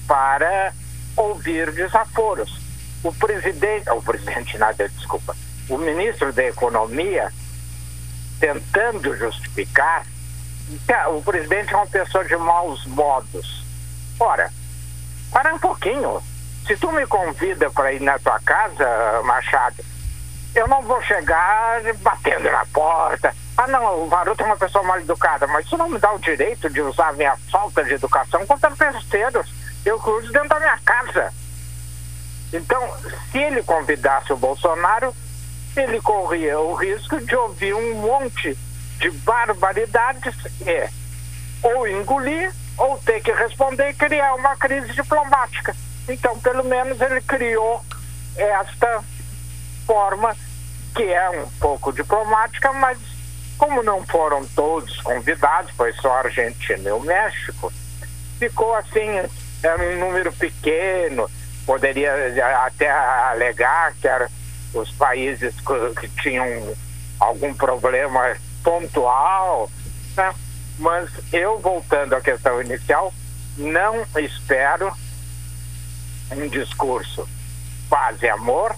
para 0.07 0.73
ouvir 1.17 1.71
desaforos. 1.71 2.61
O 3.03 3.11
presidente, 3.11 3.89
o 3.89 4.01
presidente 4.01 4.59
nada, 4.59 4.87
desculpa, 4.89 5.35
o 5.69 5.77
ministro 5.79 6.31
da 6.31 6.43
Economia 6.43 7.31
tentando 8.39 9.15
justificar 9.17 10.05
o 11.09 11.21
presidente 11.21 11.73
é 11.73 11.77
uma 11.77 11.87
pessoa 11.87 12.25
de 12.25 12.35
maus 12.37 12.85
modos. 12.87 13.63
Ora, 14.19 14.51
para 15.31 15.53
um 15.53 15.59
pouquinho. 15.59 16.21
Se 16.65 16.75
tu 16.77 16.91
me 16.91 17.05
convida 17.05 17.69
para 17.69 17.93
ir 17.93 18.01
na 18.01 18.17
tua 18.17 18.39
casa, 18.39 19.21
Machado, 19.23 19.75
eu 20.55 20.67
não 20.67 20.81
vou 20.81 20.99
chegar 21.03 21.81
batendo 22.01 22.49
na 22.49 22.65
porta. 22.67 23.35
Ah, 23.55 23.67
não, 23.67 24.03
o 24.03 24.09
Varuto 24.09 24.41
é 24.41 24.45
uma 24.47 24.57
pessoa 24.57 24.83
mal 24.83 24.99
educada, 24.99 25.45
mas 25.45 25.65
isso 25.65 25.77
não 25.77 25.89
me 25.89 25.99
dá 25.99 26.11
o 26.11 26.19
direito 26.19 26.67
de 26.69 26.81
usar 26.81 27.09
a 27.09 27.13
minha 27.13 27.37
falta 27.51 27.83
de 27.83 27.93
educação 27.93 28.45
contra 28.47 28.71
terceiros. 28.71 29.47
Eu 29.85 29.99
cruzo 29.99 30.31
dentro 30.31 30.49
da 30.49 30.59
minha 30.59 30.79
casa. 30.83 31.31
Então, 32.51 32.81
se 33.31 33.37
ele 33.37 33.61
convidasse 33.61 34.33
o 34.33 34.37
Bolsonaro, 34.37 35.13
ele 35.79 36.01
corria 36.01 36.59
o 36.59 36.73
risco 36.75 37.19
de 37.21 37.35
ouvir 37.35 37.73
um 37.73 37.95
monte 37.95 38.57
de 38.99 39.11
barbaridades 39.11 40.35
e 40.61 40.89
ou 41.61 41.87
engolir 41.87 42.51
ou 42.77 42.97
ter 42.99 43.21
que 43.21 43.31
responder 43.31 43.89
e 43.89 43.93
criar 43.93 44.35
uma 44.35 44.55
crise 44.55 44.91
diplomática. 44.93 45.75
Então, 46.07 46.37
pelo 46.39 46.63
menos 46.63 46.99
ele 47.01 47.21
criou 47.21 47.83
esta 48.35 49.03
forma 49.85 50.35
que 50.95 51.03
é 51.03 51.29
um 51.29 51.49
pouco 51.59 51.91
diplomática, 51.91 52.71
mas 52.73 52.97
como 53.57 53.81
não 53.83 54.05
foram 54.05 54.45
todos 54.47 55.01
convidados, 55.01 55.71
foi 55.71 55.91
só 55.93 56.11
a 56.11 56.19
Argentina 56.19 56.89
e 56.89 56.91
o 56.91 56.99
México, 56.99 57.71
ficou 58.37 58.75
assim, 58.75 59.09
era 59.63 59.81
um 59.81 59.99
número 59.99 60.31
pequeno, 60.33 61.29
poderia 61.65 62.11
até 62.65 62.89
alegar 62.91 63.93
que 63.95 64.07
era 64.07 64.29
os 64.75 64.91
países 64.91 65.55
que 65.99 66.07
tinham 66.21 66.75
algum 67.19 67.53
problema 67.53 68.35
pontual, 68.63 69.69
né? 70.17 70.33
mas 70.77 71.09
eu, 71.31 71.59
voltando 71.59 72.15
à 72.15 72.21
questão 72.21 72.61
inicial, 72.61 73.13
não 73.57 74.05
espero 74.17 74.91
um 76.31 76.47
discurso 76.47 77.27
paz 77.89 78.21
e 78.21 78.27
amor, 78.27 78.75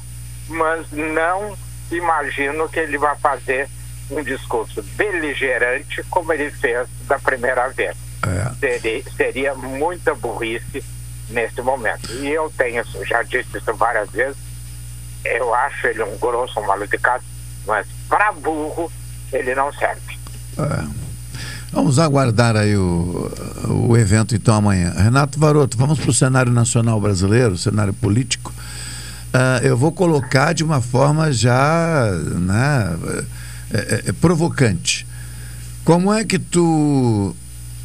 mas 0.48 0.92
não 0.92 1.58
imagino 1.92 2.70
que 2.70 2.80
ele 2.80 2.98
vai 2.98 3.16
fazer 3.18 3.68
um 4.12 4.22
discurso 4.22 4.82
beligerante 4.96 6.04
como 6.10 6.32
ele 6.32 6.52
fez 6.52 6.88
da 7.08 7.18
primeira 7.20 7.68
vez. 7.70 7.96
É. 8.24 8.54
Seria, 8.60 9.04
seria 9.16 9.56
muita 9.56 10.14
burrice 10.14 10.84
nesse 11.30 11.62
momento. 11.62 12.12
E 12.14 12.30
eu 12.30 12.52
tenho, 12.58 12.84
já 13.06 13.24
disse 13.24 13.58
isso 13.58 13.74
várias 13.74 14.10
vezes, 14.12 14.38
eu 15.36 15.54
acho 15.54 15.88
ele 15.88 16.04
um 16.04 16.18
grosso, 16.18 16.60
um 16.60 16.66
mal 16.66 16.82
educado, 16.82 17.24
mas 17.66 17.86
para 18.08 18.32
burro 18.32 18.92
ele 19.32 19.54
não 19.56 19.72
serve. 19.74 20.18
É. 20.58 21.08
Vamos 21.72 22.00
aguardar 22.00 22.56
aí 22.56 22.76
o, 22.78 23.32
o 23.88 23.98
evento 23.98 24.36
então 24.36 24.56
amanhã. 24.56 24.94
Renato 24.96 25.40
Varoto, 25.40 25.78
vamos 25.78 26.00
para 26.00 26.10
o 26.10 26.14
cenário 26.14 26.52
nacional 26.52 27.00
brasileiro, 27.00 27.58
cenário 27.58 27.94
político. 27.94 28.54
Uh, 29.28 29.64
eu 29.64 29.78
vou 29.78 29.92
colocar 29.92 30.54
de 30.54 30.64
uma 30.64 30.82
forma 30.82 31.32
já 31.32 32.10
né, 32.40 32.98
é, 33.72 33.78
é, 33.78 34.04
é, 34.08 34.12
provocante. 34.14 35.06
Como 35.84 36.12
é 36.12 36.24
que 36.24 36.40
tu 36.40 37.36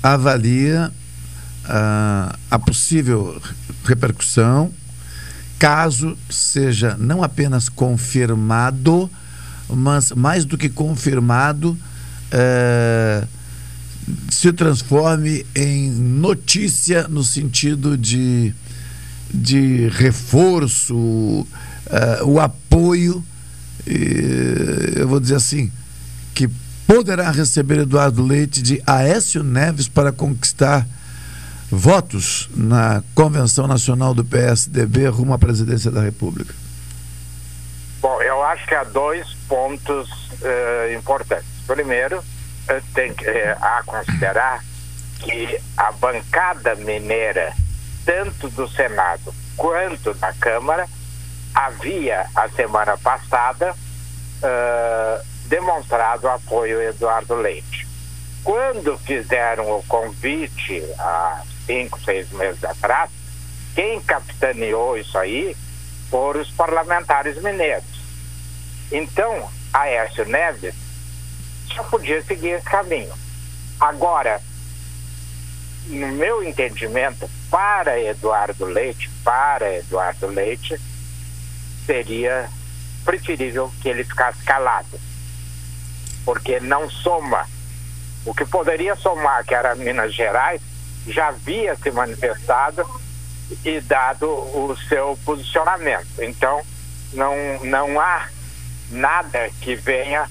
avalia 0.02 0.92
uh, 1.64 2.38
a 2.50 2.58
possível 2.58 3.40
repercussão 3.84 4.72
caso 5.62 6.18
seja 6.28 6.96
não 6.98 7.22
apenas 7.22 7.68
confirmado, 7.68 9.08
mas 9.68 10.10
mais 10.10 10.44
do 10.44 10.58
que 10.58 10.68
confirmado, 10.68 11.78
é, 12.32 13.24
se 14.28 14.52
transforme 14.52 15.46
em 15.54 15.88
notícia 15.88 17.06
no 17.06 17.22
sentido 17.22 17.96
de, 17.96 18.52
de 19.32 19.86
reforço, 19.90 21.46
é, 21.86 22.24
o 22.24 22.40
apoio, 22.40 23.24
eu 24.96 25.06
vou 25.06 25.20
dizer 25.20 25.36
assim, 25.36 25.70
que 26.34 26.50
poderá 26.88 27.30
receber 27.30 27.78
Eduardo 27.82 28.20
Leite 28.20 28.60
de 28.60 28.82
Aécio 28.84 29.44
Neves 29.44 29.86
para 29.86 30.10
conquistar 30.10 30.84
votos 31.72 32.50
na 32.54 33.02
Convenção 33.14 33.66
Nacional 33.66 34.12
do 34.12 34.22
PSDB 34.22 35.08
rumo 35.08 35.32
à 35.32 35.38
presidência 35.38 35.90
da 35.90 36.02
República? 36.02 36.54
Bom, 38.02 38.20
eu 38.20 38.44
acho 38.44 38.66
que 38.66 38.74
há 38.74 38.84
dois 38.84 39.32
pontos 39.48 40.10
uh, 40.42 40.92
importantes. 40.94 41.48
Primeiro, 41.66 42.18
uh, 42.18 42.82
tem 42.92 43.14
que, 43.14 43.24
uh, 43.24 43.56
a 43.58 43.82
considerar 43.86 44.62
que 45.20 45.58
a 45.76 45.92
bancada 45.92 46.74
mineira, 46.74 47.54
tanto 48.04 48.50
do 48.50 48.68
Senado 48.68 49.32
quanto 49.56 50.12
da 50.14 50.32
Câmara, 50.34 50.86
havia, 51.54 52.26
a 52.34 52.48
semana 52.50 52.98
passada, 52.98 53.74
demonstrado 55.44 56.28
apoio 56.28 56.80
a 56.80 56.84
Eduardo 56.84 57.36
Leite. 57.36 57.86
Quando 58.42 58.98
fizeram 58.98 59.70
o 59.70 59.82
convite 59.84 60.82
a 60.98 61.42
cinco, 61.66 62.00
seis 62.00 62.30
meses 62.30 62.62
atrás, 62.64 63.10
quem 63.74 64.00
capitaneou 64.00 64.96
isso 64.98 65.16
aí 65.18 65.56
foram 66.10 66.40
os 66.40 66.50
parlamentares 66.50 67.40
mineiros. 67.42 67.84
Então, 68.90 69.48
Aécio 69.72 70.26
Neves 70.26 70.74
só 71.74 71.82
podia 71.84 72.22
seguir 72.22 72.50
esse 72.50 72.66
caminho. 72.66 73.12
Agora, 73.80 74.40
no 75.86 76.08
meu 76.08 76.42
entendimento, 76.42 77.28
para 77.50 77.98
Eduardo 78.00 78.64
Leite, 78.66 79.10
para 79.24 79.74
Eduardo 79.78 80.26
Leite, 80.26 80.78
seria 81.86 82.48
preferível 83.04 83.72
que 83.80 83.88
ele 83.88 84.04
ficasse 84.04 84.42
calado. 84.44 85.00
Porque 86.24 86.60
não 86.60 86.88
soma. 86.88 87.48
O 88.24 88.32
que 88.32 88.44
poderia 88.44 88.94
somar, 88.94 89.44
que 89.44 89.54
era 89.54 89.74
Minas 89.74 90.14
Gerais, 90.14 90.60
já 91.06 91.28
havia 91.28 91.76
se 91.76 91.90
manifestado 91.90 92.84
e 93.64 93.80
dado 93.80 94.26
o 94.28 94.76
seu 94.88 95.18
posicionamento. 95.24 96.06
Então, 96.18 96.62
não, 97.12 97.34
não 97.64 98.00
há 98.00 98.28
nada 98.90 99.50
que 99.60 99.74
venha 99.74 100.28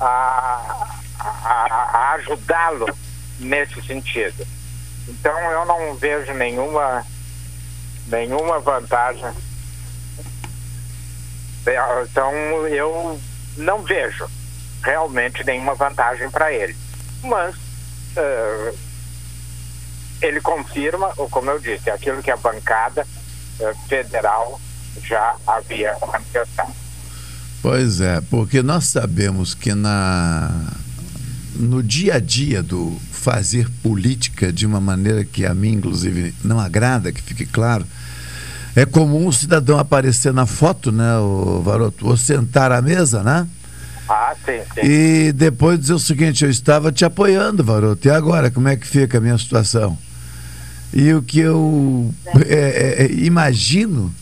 a, 0.00 0.86
a, 1.20 1.90
a 1.92 2.12
ajudá-lo 2.14 2.86
nesse 3.38 3.80
sentido. 3.82 4.46
Então, 5.08 5.38
eu 5.50 5.66
não 5.66 5.94
vejo 5.96 6.32
nenhuma, 6.32 7.04
nenhuma 8.06 8.58
vantagem. 8.60 9.32
Então, 12.02 12.32
eu 12.68 13.20
não 13.56 13.82
vejo 13.82 14.28
realmente 14.82 15.44
nenhuma 15.44 15.74
vantagem 15.74 16.30
para 16.30 16.52
ele. 16.52 16.76
Mas 17.22 17.54
uh, 17.56 18.78
ele 20.20 20.40
confirma, 20.40 21.12
ou 21.16 21.28
como 21.28 21.50
eu 21.50 21.58
disse, 21.58 21.90
aquilo 21.90 22.22
que 22.22 22.30
a 22.30 22.36
bancada 22.36 23.06
uh, 23.60 23.88
federal 23.88 24.60
já 25.02 25.36
havia 25.46 25.96
manifestado. 26.06 26.72
Pois 27.62 28.00
é, 28.00 28.20
porque 28.20 28.62
nós 28.62 28.84
sabemos 28.84 29.54
que 29.54 29.74
na 29.74 30.50
no 31.56 31.82
dia 31.82 32.16
a 32.16 32.18
dia 32.18 32.62
do 32.62 32.98
fazer 33.10 33.70
política 33.82 34.52
de 34.52 34.66
uma 34.66 34.80
maneira 34.80 35.24
que 35.24 35.46
a 35.46 35.54
mim, 35.54 35.72
inclusive, 35.74 36.34
não 36.44 36.58
agrada, 36.58 37.12
que 37.12 37.22
fique 37.22 37.46
claro, 37.46 37.86
é 38.76 38.84
comum 38.84 39.26
o 39.26 39.32
cidadão 39.32 39.78
aparecer 39.78 40.32
na 40.32 40.46
foto, 40.46 40.90
né, 40.90 41.16
o 41.18 41.62
Varoto, 41.62 42.06
ou 42.06 42.16
sentar 42.16 42.72
à 42.72 42.82
mesa, 42.82 43.22
né? 43.22 43.46
Ah, 44.08 44.34
sim, 44.44 44.60
sim. 44.74 44.80
E 44.82 45.32
depois 45.32 45.80
dizer 45.80 45.94
o 45.94 45.98
seguinte, 45.98 46.44
eu 46.44 46.50
estava 46.50 46.92
te 46.92 47.04
apoiando, 47.04 47.64
Varoto, 47.64 48.06
e 48.06 48.10
agora, 48.10 48.50
como 48.50 48.68
é 48.68 48.76
que 48.76 48.86
fica 48.86 49.18
a 49.18 49.20
minha 49.20 49.36
situação? 49.38 49.96
E 50.92 51.12
o 51.12 51.22
que 51.22 51.40
eu 51.40 52.14
é, 52.46 53.02
é, 53.02 53.04
é 53.04 53.12
imagino 53.12 54.14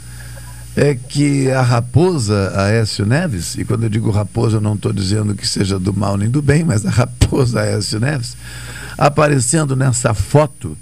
é 0.74 0.94
que 0.94 1.50
a 1.50 1.60
raposa 1.60 2.52
Aécio 2.56 3.04
Neves, 3.04 3.56
e 3.56 3.64
quando 3.64 3.82
eu 3.82 3.90
digo 3.90 4.10
raposa, 4.10 4.56
eu 4.56 4.60
não 4.60 4.74
estou 4.74 4.92
dizendo 4.92 5.34
que 5.34 5.46
seja 5.46 5.78
do 5.78 5.92
mal 5.92 6.16
nem 6.16 6.30
do 6.30 6.40
bem, 6.40 6.64
mas 6.64 6.86
a 6.86 6.90
raposa 6.90 7.60
Aécio 7.60 8.00
Neves, 8.00 8.36
aparecendo 8.96 9.76
nessa 9.76 10.14
foto, 10.14 10.76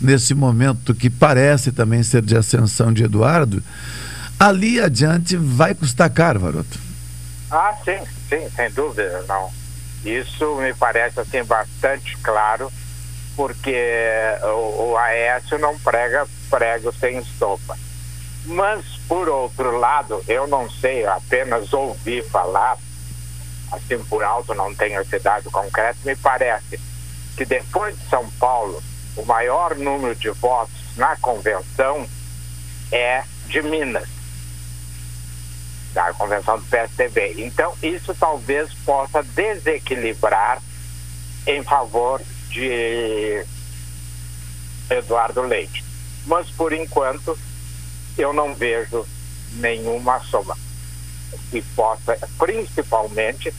nesse 0.00 0.34
momento 0.34 0.94
que 0.94 1.08
parece 1.08 1.70
também 1.70 2.02
ser 2.02 2.22
de 2.22 2.36
ascensão 2.36 2.92
de 2.92 3.04
Eduardo, 3.04 3.62
ali 4.40 4.80
adiante 4.80 5.36
vai 5.36 5.74
custar 5.74 6.10
caro, 6.10 6.40
Varoto. 6.40 6.87
Ah, 7.50 7.74
sim, 7.84 7.98
sim, 8.28 8.48
sem 8.50 8.70
dúvida, 8.70 9.24
não. 9.28 9.50
Isso 10.04 10.56
me 10.56 10.72
parece 10.74 11.20
assim 11.20 11.42
bastante 11.44 12.16
claro, 12.18 12.70
porque 13.36 13.76
o, 14.42 14.90
o 14.90 14.96
Aécio 14.96 15.58
não 15.58 15.78
prega 15.78 16.26
prego 16.50 16.92
sem 16.92 17.18
estopa 17.18 17.76
mas, 18.48 18.82
por 19.06 19.28
outro 19.28 19.78
lado, 19.78 20.22
eu 20.26 20.46
não 20.46 20.70
sei, 20.70 21.04
apenas 21.04 21.72
ouvi 21.72 22.22
falar, 22.22 22.78
assim 23.70 24.02
por 24.04 24.24
alto, 24.24 24.54
não 24.54 24.74
tenho 24.74 25.00
esse 25.02 25.18
dado 25.18 25.50
concreto, 25.50 25.98
me 26.04 26.16
parece 26.16 26.80
que 27.36 27.44
depois 27.44 27.96
de 27.98 28.08
São 28.08 28.28
Paulo, 28.40 28.82
o 29.16 29.24
maior 29.26 29.76
número 29.76 30.14
de 30.14 30.30
votos 30.30 30.74
na 30.96 31.14
convenção 31.16 32.06
é 32.90 33.22
de 33.46 33.60
Minas, 33.62 34.08
da 35.98 36.14
convenção 36.14 36.56
do 36.60 36.64
PSDB. 36.66 37.34
Então, 37.38 37.74
isso 37.82 38.14
talvez 38.14 38.72
possa 38.84 39.20
desequilibrar 39.20 40.62
em 41.44 41.60
favor 41.64 42.22
de 42.50 43.44
Eduardo 44.88 45.42
Leite. 45.42 45.84
Mas, 46.24 46.48
por 46.50 46.72
enquanto, 46.72 47.36
eu 48.16 48.32
não 48.32 48.54
vejo 48.54 49.04
nenhuma 49.54 50.20
soma 50.20 50.56
que 51.50 51.60
possa, 51.74 52.16
principalmente 52.38 53.52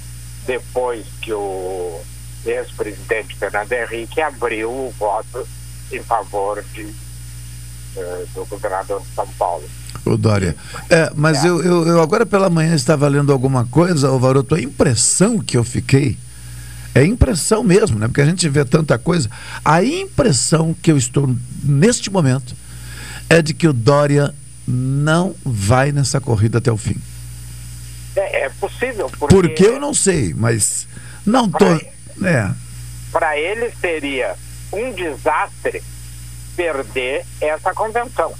depois 0.45 1.05
que 1.21 1.33
o 1.33 2.01
ex-presidente 2.45 3.35
Fernando 3.35 3.73
Henrique 3.73 4.21
abriu 4.21 4.71
o 4.71 4.93
voto 4.97 5.45
em 5.91 6.01
favor 6.01 6.63
de, 6.63 6.83
uh, 6.83 8.27
do 8.33 8.45
governador 8.45 9.01
de 9.01 9.13
São 9.13 9.27
Paulo. 9.33 9.69
O 10.05 10.17
Dória. 10.17 10.55
É, 10.89 11.11
mas 11.15 11.43
é. 11.43 11.49
Eu, 11.49 11.61
eu, 11.61 11.87
eu, 11.87 12.01
agora 12.01 12.25
pela 12.25 12.49
manhã 12.49 12.73
estava 12.73 13.07
lendo 13.07 13.31
alguma 13.31 13.65
coisa, 13.65 14.07
Alvaroto, 14.07 14.55
a 14.55 14.61
impressão 14.61 15.39
que 15.39 15.57
eu 15.57 15.63
fiquei, 15.63 16.17
é 16.95 17.03
impressão 17.03 17.63
mesmo, 17.63 17.99
né? 17.99 18.07
Porque 18.07 18.21
a 18.21 18.25
gente 18.25 18.47
vê 18.49 18.65
tanta 18.65 18.97
coisa. 18.97 19.29
A 19.63 19.83
impressão 19.83 20.73
que 20.73 20.91
eu 20.91 20.97
estou 20.97 21.35
neste 21.63 22.09
momento 22.09 22.55
é 23.29 23.41
de 23.41 23.53
que 23.53 23.67
o 23.67 23.73
Dória 23.73 24.33
não 24.67 25.35
vai 25.43 25.91
nessa 25.91 26.19
corrida 26.19 26.57
até 26.57 26.71
o 26.71 26.77
fim. 26.77 26.97
É, 28.15 28.45
é 28.45 28.49
possível. 28.49 29.09
Porque, 29.17 29.35
porque 29.35 29.63
eu 29.63 29.79
não 29.79 29.93
sei, 29.93 30.33
mas 30.33 30.87
não 31.25 31.49
tô. 31.49 31.65
É. 32.25 32.51
Para 33.11 33.37
ele 33.37 33.71
seria 33.79 34.35
um 34.71 34.91
desastre 34.93 35.81
perder 36.55 37.25
essa 37.39 37.73
convenção. 37.73 38.33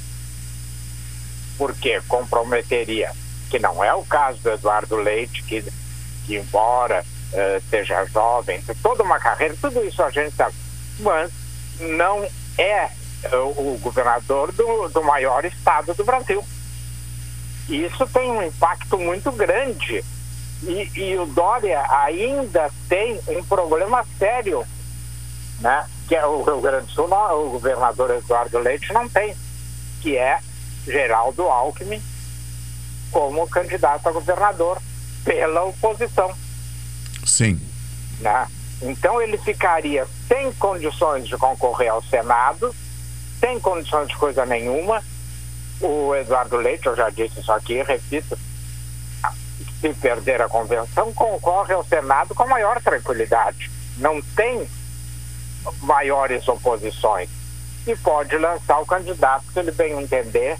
Porque 1.59 2.01
comprometeria, 2.07 3.11
que 3.51 3.59
não 3.59 3.83
é 3.83 3.93
o 3.93 4.03
caso 4.03 4.39
do 4.39 4.49
Eduardo 4.49 4.95
Leite, 4.95 5.43
que, 5.43 5.61
que 6.25 6.37
embora 6.37 7.05
uh, 7.33 7.61
seja 7.69 8.05
jovem, 8.05 8.63
toda 8.81 9.03
uma 9.03 9.19
carreira, 9.19 9.55
tudo 9.61 9.85
isso 9.85 10.01
a 10.01 10.09
gente 10.09 10.33
sabe, 10.35 10.55
mas 10.99 11.29
não 11.81 12.25
é 12.57 12.89
o 13.55 13.77
governador 13.79 14.51
do, 14.53 14.87
do 14.87 15.03
maior 15.03 15.43
estado 15.45 15.93
do 15.93 16.05
Brasil. 16.05 16.43
E 17.67 17.85
isso 17.85 18.07
tem 18.07 18.31
um 18.31 18.41
impacto 18.41 18.97
muito 18.97 19.31
grande. 19.31 20.03
E, 20.63 20.91
e, 20.95 21.17
o 21.17 21.25
Dória 21.25 21.85
ainda 21.89 22.69
tem 22.87 23.19
um 23.27 23.43
problema 23.43 24.05
sério, 24.17 24.65
né? 25.59 25.85
que 26.07 26.15
é 26.15 26.25
o 26.25 26.41
Rio 26.41 26.59
Grande 26.59 26.87
do 26.87 26.91
Sul, 26.91 27.07
não, 27.07 27.45
o 27.45 27.49
governador 27.51 28.09
Eduardo 28.09 28.57
Leite 28.57 28.91
não 28.91 29.07
tem, 29.07 29.35
que 30.01 30.17
é 30.17 30.39
Geraldo 30.91 31.43
Alckmin 31.43 32.01
como 33.11 33.47
candidato 33.47 34.07
a 34.07 34.11
governador 34.11 34.81
pela 35.23 35.63
oposição. 35.63 36.33
Sim. 37.25 37.59
Né? 38.19 38.47
Então 38.81 39.21
ele 39.21 39.37
ficaria 39.37 40.07
sem 40.27 40.51
condições 40.53 41.27
de 41.27 41.37
concorrer 41.37 41.89
ao 41.89 42.03
Senado 42.03 42.73
sem 43.39 43.59
condições 43.59 44.07
de 44.09 44.17
coisa 44.17 44.45
nenhuma. 44.45 45.01
O 45.79 46.13
Eduardo 46.13 46.57
Leite, 46.57 46.87
eu 46.87 46.95
já 46.95 47.09
disse 47.09 47.39
isso 47.39 47.51
aqui, 47.51 47.81
repito, 47.81 48.37
se 49.79 49.93
perder 49.93 50.41
a 50.41 50.49
convenção, 50.49 51.13
concorre 51.13 51.73
ao 51.73 51.85
Senado 51.85 52.35
com 52.35 52.45
maior 52.47 52.81
tranquilidade. 52.81 53.71
Não 53.97 54.21
tem 54.21 54.67
maiores 55.81 56.45
oposições. 56.47 57.29
E 57.87 57.95
pode 57.95 58.37
lançar 58.37 58.79
o 58.79 58.85
candidato, 58.85 59.45
se 59.53 59.59
ele 59.59 59.71
bem 59.71 59.97
entender, 59.99 60.57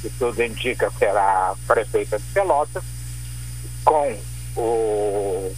que 0.00 0.10
tudo 0.10 0.42
indica 0.42 0.90
será 0.98 1.54
prefeita 1.66 2.18
de 2.18 2.24
Pelotas, 2.32 2.82
com 3.84 4.18
o 4.56 5.54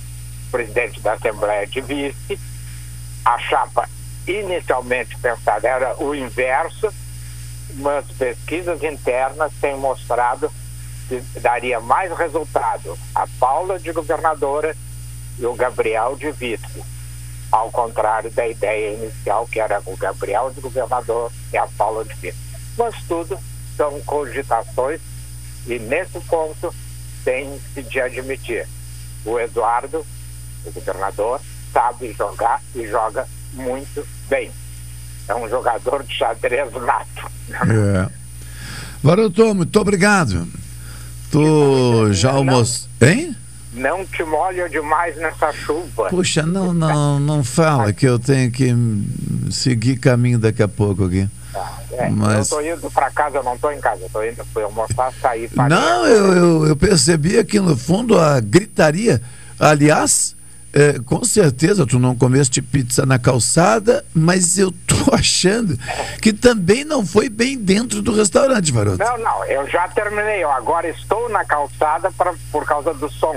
presidente 0.50 1.00
da 1.00 1.14
Assembleia 1.14 1.66
de 1.66 1.80
Vice, 1.80 2.38
a 3.24 3.38
chapa 3.38 3.88
inicialmente 4.26 5.16
pensada 5.18 5.68
era 5.68 6.02
o 6.02 6.14
inverso, 6.14 6.92
mas 7.74 8.04
pesquisas 8.12 8.82
internas 8.82 9.52
têm 9.60 9.76
mostrado 9.76 10.50
que 11.08 11.20
daria 11.40 11.80
mais 11.80 12.16
resultado 12.16 12.96
a 13.14 13.26
Paula 13.38 13.78
de 13.78 13.92
governadora 13.92 14.76
e 15.38 15.46
o 15.46 15.54
Gabriel 15.54 16.16
de 16.16 16.30
vice, 16.32 16.82
ao 17.50 17.70
contrário 17.70 18.30
da 18.30 18.46
ideia 18.46 18.94
inicial 18.94 19.46
que 19.46 19.58
era 19.58 19.82
o 19.86 19.96
Gabriel 19.96 20.50
de 20.50 20.60
governador 20.60 21.32
e 21.52 21.56
a 21.56 21.66
Paula 21.66 22.04
de 22.04 22.14
vice. 22.14 22.38
Mas 22.76 22.94
tudo 23.08 23.38
são 23.80 23.98
cogitações 24.02 25.00
e 25.66 25.78
nesse 25.78 26.20
ponto 26.20 26.74
tem-se 27.24 27.82
de 27.82 27.98
admitir. 27.98 28.68
O 29.24 29.40
Eduardo, 29.40 30.04
o 30.66 30.70
governador, 30.70 31.40
sabe 31.72 32.12
jogar 32.12 32.60
e 32.74 32.86
joga 32.86 33.26
muito 33.54 34.06
bem. 34.28 34.50
É 35.26 35.34
um 35.34 35.48
jogador 35.48 36.02
de 36.02 36.14
xadrez 36.14 36.70
nato. 36.74 37.30
É. 37.50 38.08
Varoto, 39.02 39.54
muito 39.54 39.80
obrigado. 39.80 40.46
Tu 41.30 42.12
já 42.12 42.32
almoçou. 42.32 42.86
Hein? 43.00 43.34
não 43.72 44.04
te 44.04 44.24
molha 44.24 44.68
demais 44.68 45.16
nessa 45.16 45.52
chuva. 45.52 46.08
Puxa, 46.10 46.42
não, 46.42 46.74
não, 46.74 47.20
não 47.20 47.44
fala 47.44 47.92
que 47.92 48.06
eu 48.06 48.18
tenho 48.18 48.50
que 48.50 48.74
seguir 49.50 49.96
caminho 49.96 50.38
daqui 50.38 50.62
a 50.62 50.68
pouco 50.68 51.04
aqui. 51.04 51.28
É, 51.92 52.08
Mas- 52.10 52.50
Eu 52.50 52.58
tô 52.58 52.64
indo 52.64 52.90
pra 52.90 53.10
casa, 53.10 53.38
eu 53.38 53.42
não 53.42 53.58
tô 53.58 53.70
em 53.70 53.80
casa, 53.80 54.02
eu 54.02 54.10
tô 54.10 54.22
indo 54.22 54.44
fui 54.52 54.62
almoçar, 54.62 55.12
sair 55.20 55.48
para 55.50 55.68
Não, 55.68 56.06
eu, 56.06 56.32
eu, 56.32 56.66
eu 56.68 56.76
percebi 56.76 57.38
aqui 57.38 57.58
no 57.60 57.76
fundo 57.76 58.18
a 58.18 58.40
gritaria. 58.40 59.20
Aliás, 59.58 60.34
é, 60.72 60.98
com 61.00 61.24
certeza 61.24 61.84
tu 61.84 61.98
não 61.98 62.14
comeste 62.14 62.62
pizza 62.62 63.04
na 63.04 63.18
calçada, 63.18 64.04
mas 64.14 64.56
eu 64.58 64.70
tô 64.86 65.14
achando 65.14 65.76
que 66.22 66.32
também 66.32 66.84
não 66.84 67.04
foi 67.04 67.28
bem 67.28 67.58
dentro 67.58 68.00
do 68.00 68.14
restaurante, 68.14 68.72
Varoto. 68.72 68.98
Não, 68.98 69.18
não, 69.18 69.44
eu 69.46 69.68
já 69.68 69.88
terminei. 69.88 70.42
Eu 70.44 70.50
agora 70.50 70.88
estou 70.88 71.28
na 71.28 71.44
calçada 71.44 72.10
pra, 72.12 72.32
por 72.52 72.64
causa 72.64 72.94
do 72.94 73.10
som. 73.10 73.36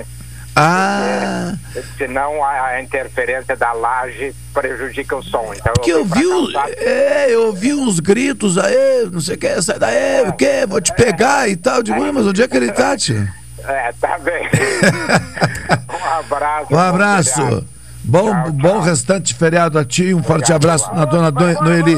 Ah, 0.56 1.54
Senão 1.98 2.44
a, 2.44 2.66
a 2.68 2.82
interferência 2.82 3.56
da 3.56 3.72
laje 3.74 4.34
prejudica 4.54 5.16
o 5.16 5.24
som. 5.24 5.52
Então 5.56 5.74
que 5.82 5.90
eu 5.90 6.06
fui 6.06 6.10
pra 6.10 6.20
vi, 6.20 6.28
o- 6.28 6.58
é, 6.78 7.26
eu 7.34 7.48
ouvi 7.48 7.74
uns 7.74 8.00
gritos 8.00 8.58
aí, 8.58 9.10
não 9.12 9.20
sei 9.20 9.36
o 9.36 9.38
que, 9.40 9.62
sai 9.62 9.80
daí, 9.80 10.28
o 10.28 10.34
que, 10.34 10.66
vou 10.68 10.80
te 10.80 10.94
pegar 10.94 11.50
e 11.50 11.56
tal. 11.56 11.78
Eu 11.78 11.84
Digo, 11.84 12.02
"Ué, 12.02 12.12
mas 12.12 12.28
onde 12.28 12.44
é 12.44 12.48
que 12.48 12.56
ele 12.56 12.72
tá, 12.72 12.96
tia? 12.96 13.28
É, 13.66 13.92
tá 14.00 14.20
bem. 14.20 14.48
um 15.90 16.20
abraço. 16.20 16.74
Um 16.74 16.80
abraço. 16.80 17.68
Bom, 18.04 18.52
bom 18.52 18.80
restante 18.82 19.28
de 19.28 19.34
feriado 19.36 19.80
a 19.80 19.86
ti, 19.86 20.14
um 20.14 20.22
forte 20.22 20.52
abraço 20.52 20.94
na 20.94 21.06
dona 21.06 21.32
Do- 21.32 21.64
Noeli. 21.64 21.96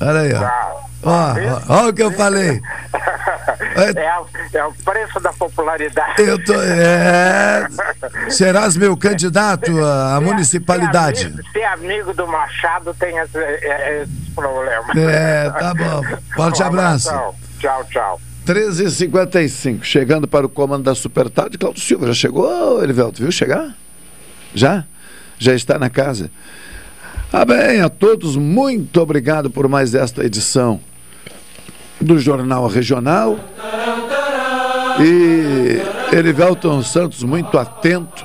Olha 0.00 0.20
aí, 0.20 0.32
ó. 0.34 0.80
Ó, 1.02 1.10
ó, 1.10 1.84
ó 1.84 1.88
o 1.88 1.92
que 1.94 2.02
eu 2.02 2.12
falei. 2.12 2.60
É, 3.82 4.08
a- 4.08 4.22
é 4.54 4.64
o 4.64 4.72
preço 4.84 5.20
da 5.20 5.32
popularidade. 5.32 6.22
Eu 6.22 6.42
tô. 6.44 6.54
É, 6.54 7.66
serás 8.28 8.76
meu 8.76 8.96
candidato 8.96 9.70
à 9.84 10.20
municipalidade. 10.20 11.20
Ser 11.20 11.26
amigo, 11.28 11.42
ser 11.52 11.64
amigo 11.64 12.14
do 12.14 12.26
Machado 12.26 12.94
tem 12.98 13.16
esse, 13.18 13.38
é- 13.38 14.02
esse 14.02 14.30
problema. 14.34 14.86
É, 15.10 15.50
tá 15.50 15.74
bom. 15.74 16.02
Forte 16.34 16.62
Um 16.62 16.66
abraço. 16.66 17.10
Tchau, 17.58 17.84
tchau. 17.90 18.20
13h55, 18.46 19.84
chegando 19.84 20.26
para 20.26 20.46
o 20.46 20.48
comando 20.48 20.84
da 20.84 20.94
Super 20.94 21.28
Tarde, 21.30 21.58
Cláudio 21.58 21.82
Silva. 21.82 22.06
Já 22.08 22.14
chegou, 22.14 22.82
Elivelto? 22.82 23.22
Viu 23.22 23.30
chegar? 23.30 23.74
Já? 24.54 24.84
Já 25.38 25.54
está 25.54 25.78
na 25.78 25.88
casa? 25.90 26.30
Ah, 27.32 27.44
bem, 27.44 27.80
a 27.80 27.88
todos, 27.88 28.36
muito 28.36 29.00
obrigado 29.00 29.50
por 29.50 29.68
mais 29.68 29.94
esta 29.94 30.24
edição 30.24 30.80
do 32.00 32.18
Jornal 32.18 32.66
Regional. 32.66 33.38
E 35.00 35.80
Elivelton 36.14 36.82
Santos, 36.82 37.22
muito 37.22 37.58
atento, 37.58 38.24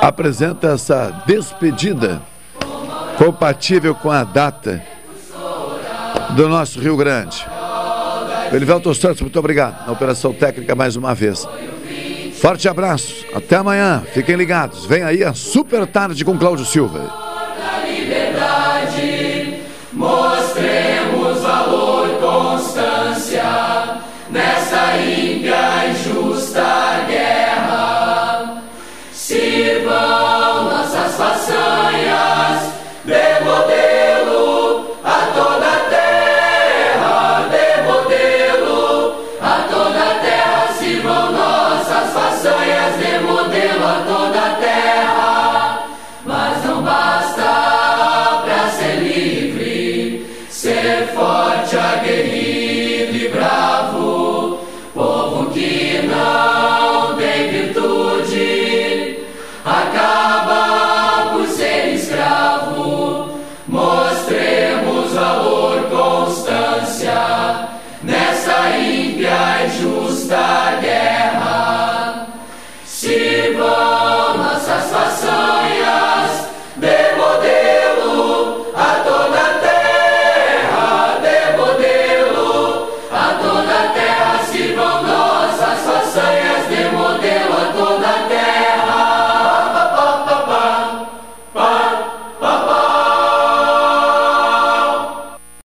apresenta 0.00 0.68
essa 0.68 1.22
despedida 1.26 2.20
compatível 3.16 3.94
com 3.94 4.10
a 4.10 4.24
data 4.24 4.82
do 6.30 6.48
nosso 6.48 6.78
Rio 6.80 6.96
Grande. 6.96 7.46
Elivelton 8.52 8.92
Santos, 8.94 9.22
muito 9.22 9.38
obrigado 9.38 9.86
na 9.86 9.92
operação 9.92 10.32
técnica 10.32 10.74
mais 10.74 10.96
uma 10.96 11.14
vez. 11.14 11.46
Forte 12.34 12.68
abraço, 12.68 13.24
até 13.34 13.56
amanhã, 13.56 14.02
fiquem 14.12 14.36
ligados. 14.36 14.84
Vem 14.84 15.02
aí 15.02 15.24
a 15.24 15.32
Super 15.32 15.86
Tarde 15.86 16.24
com 16.24 16.38
Cláudio 16.38 16.66
Silva. 16.66 17.26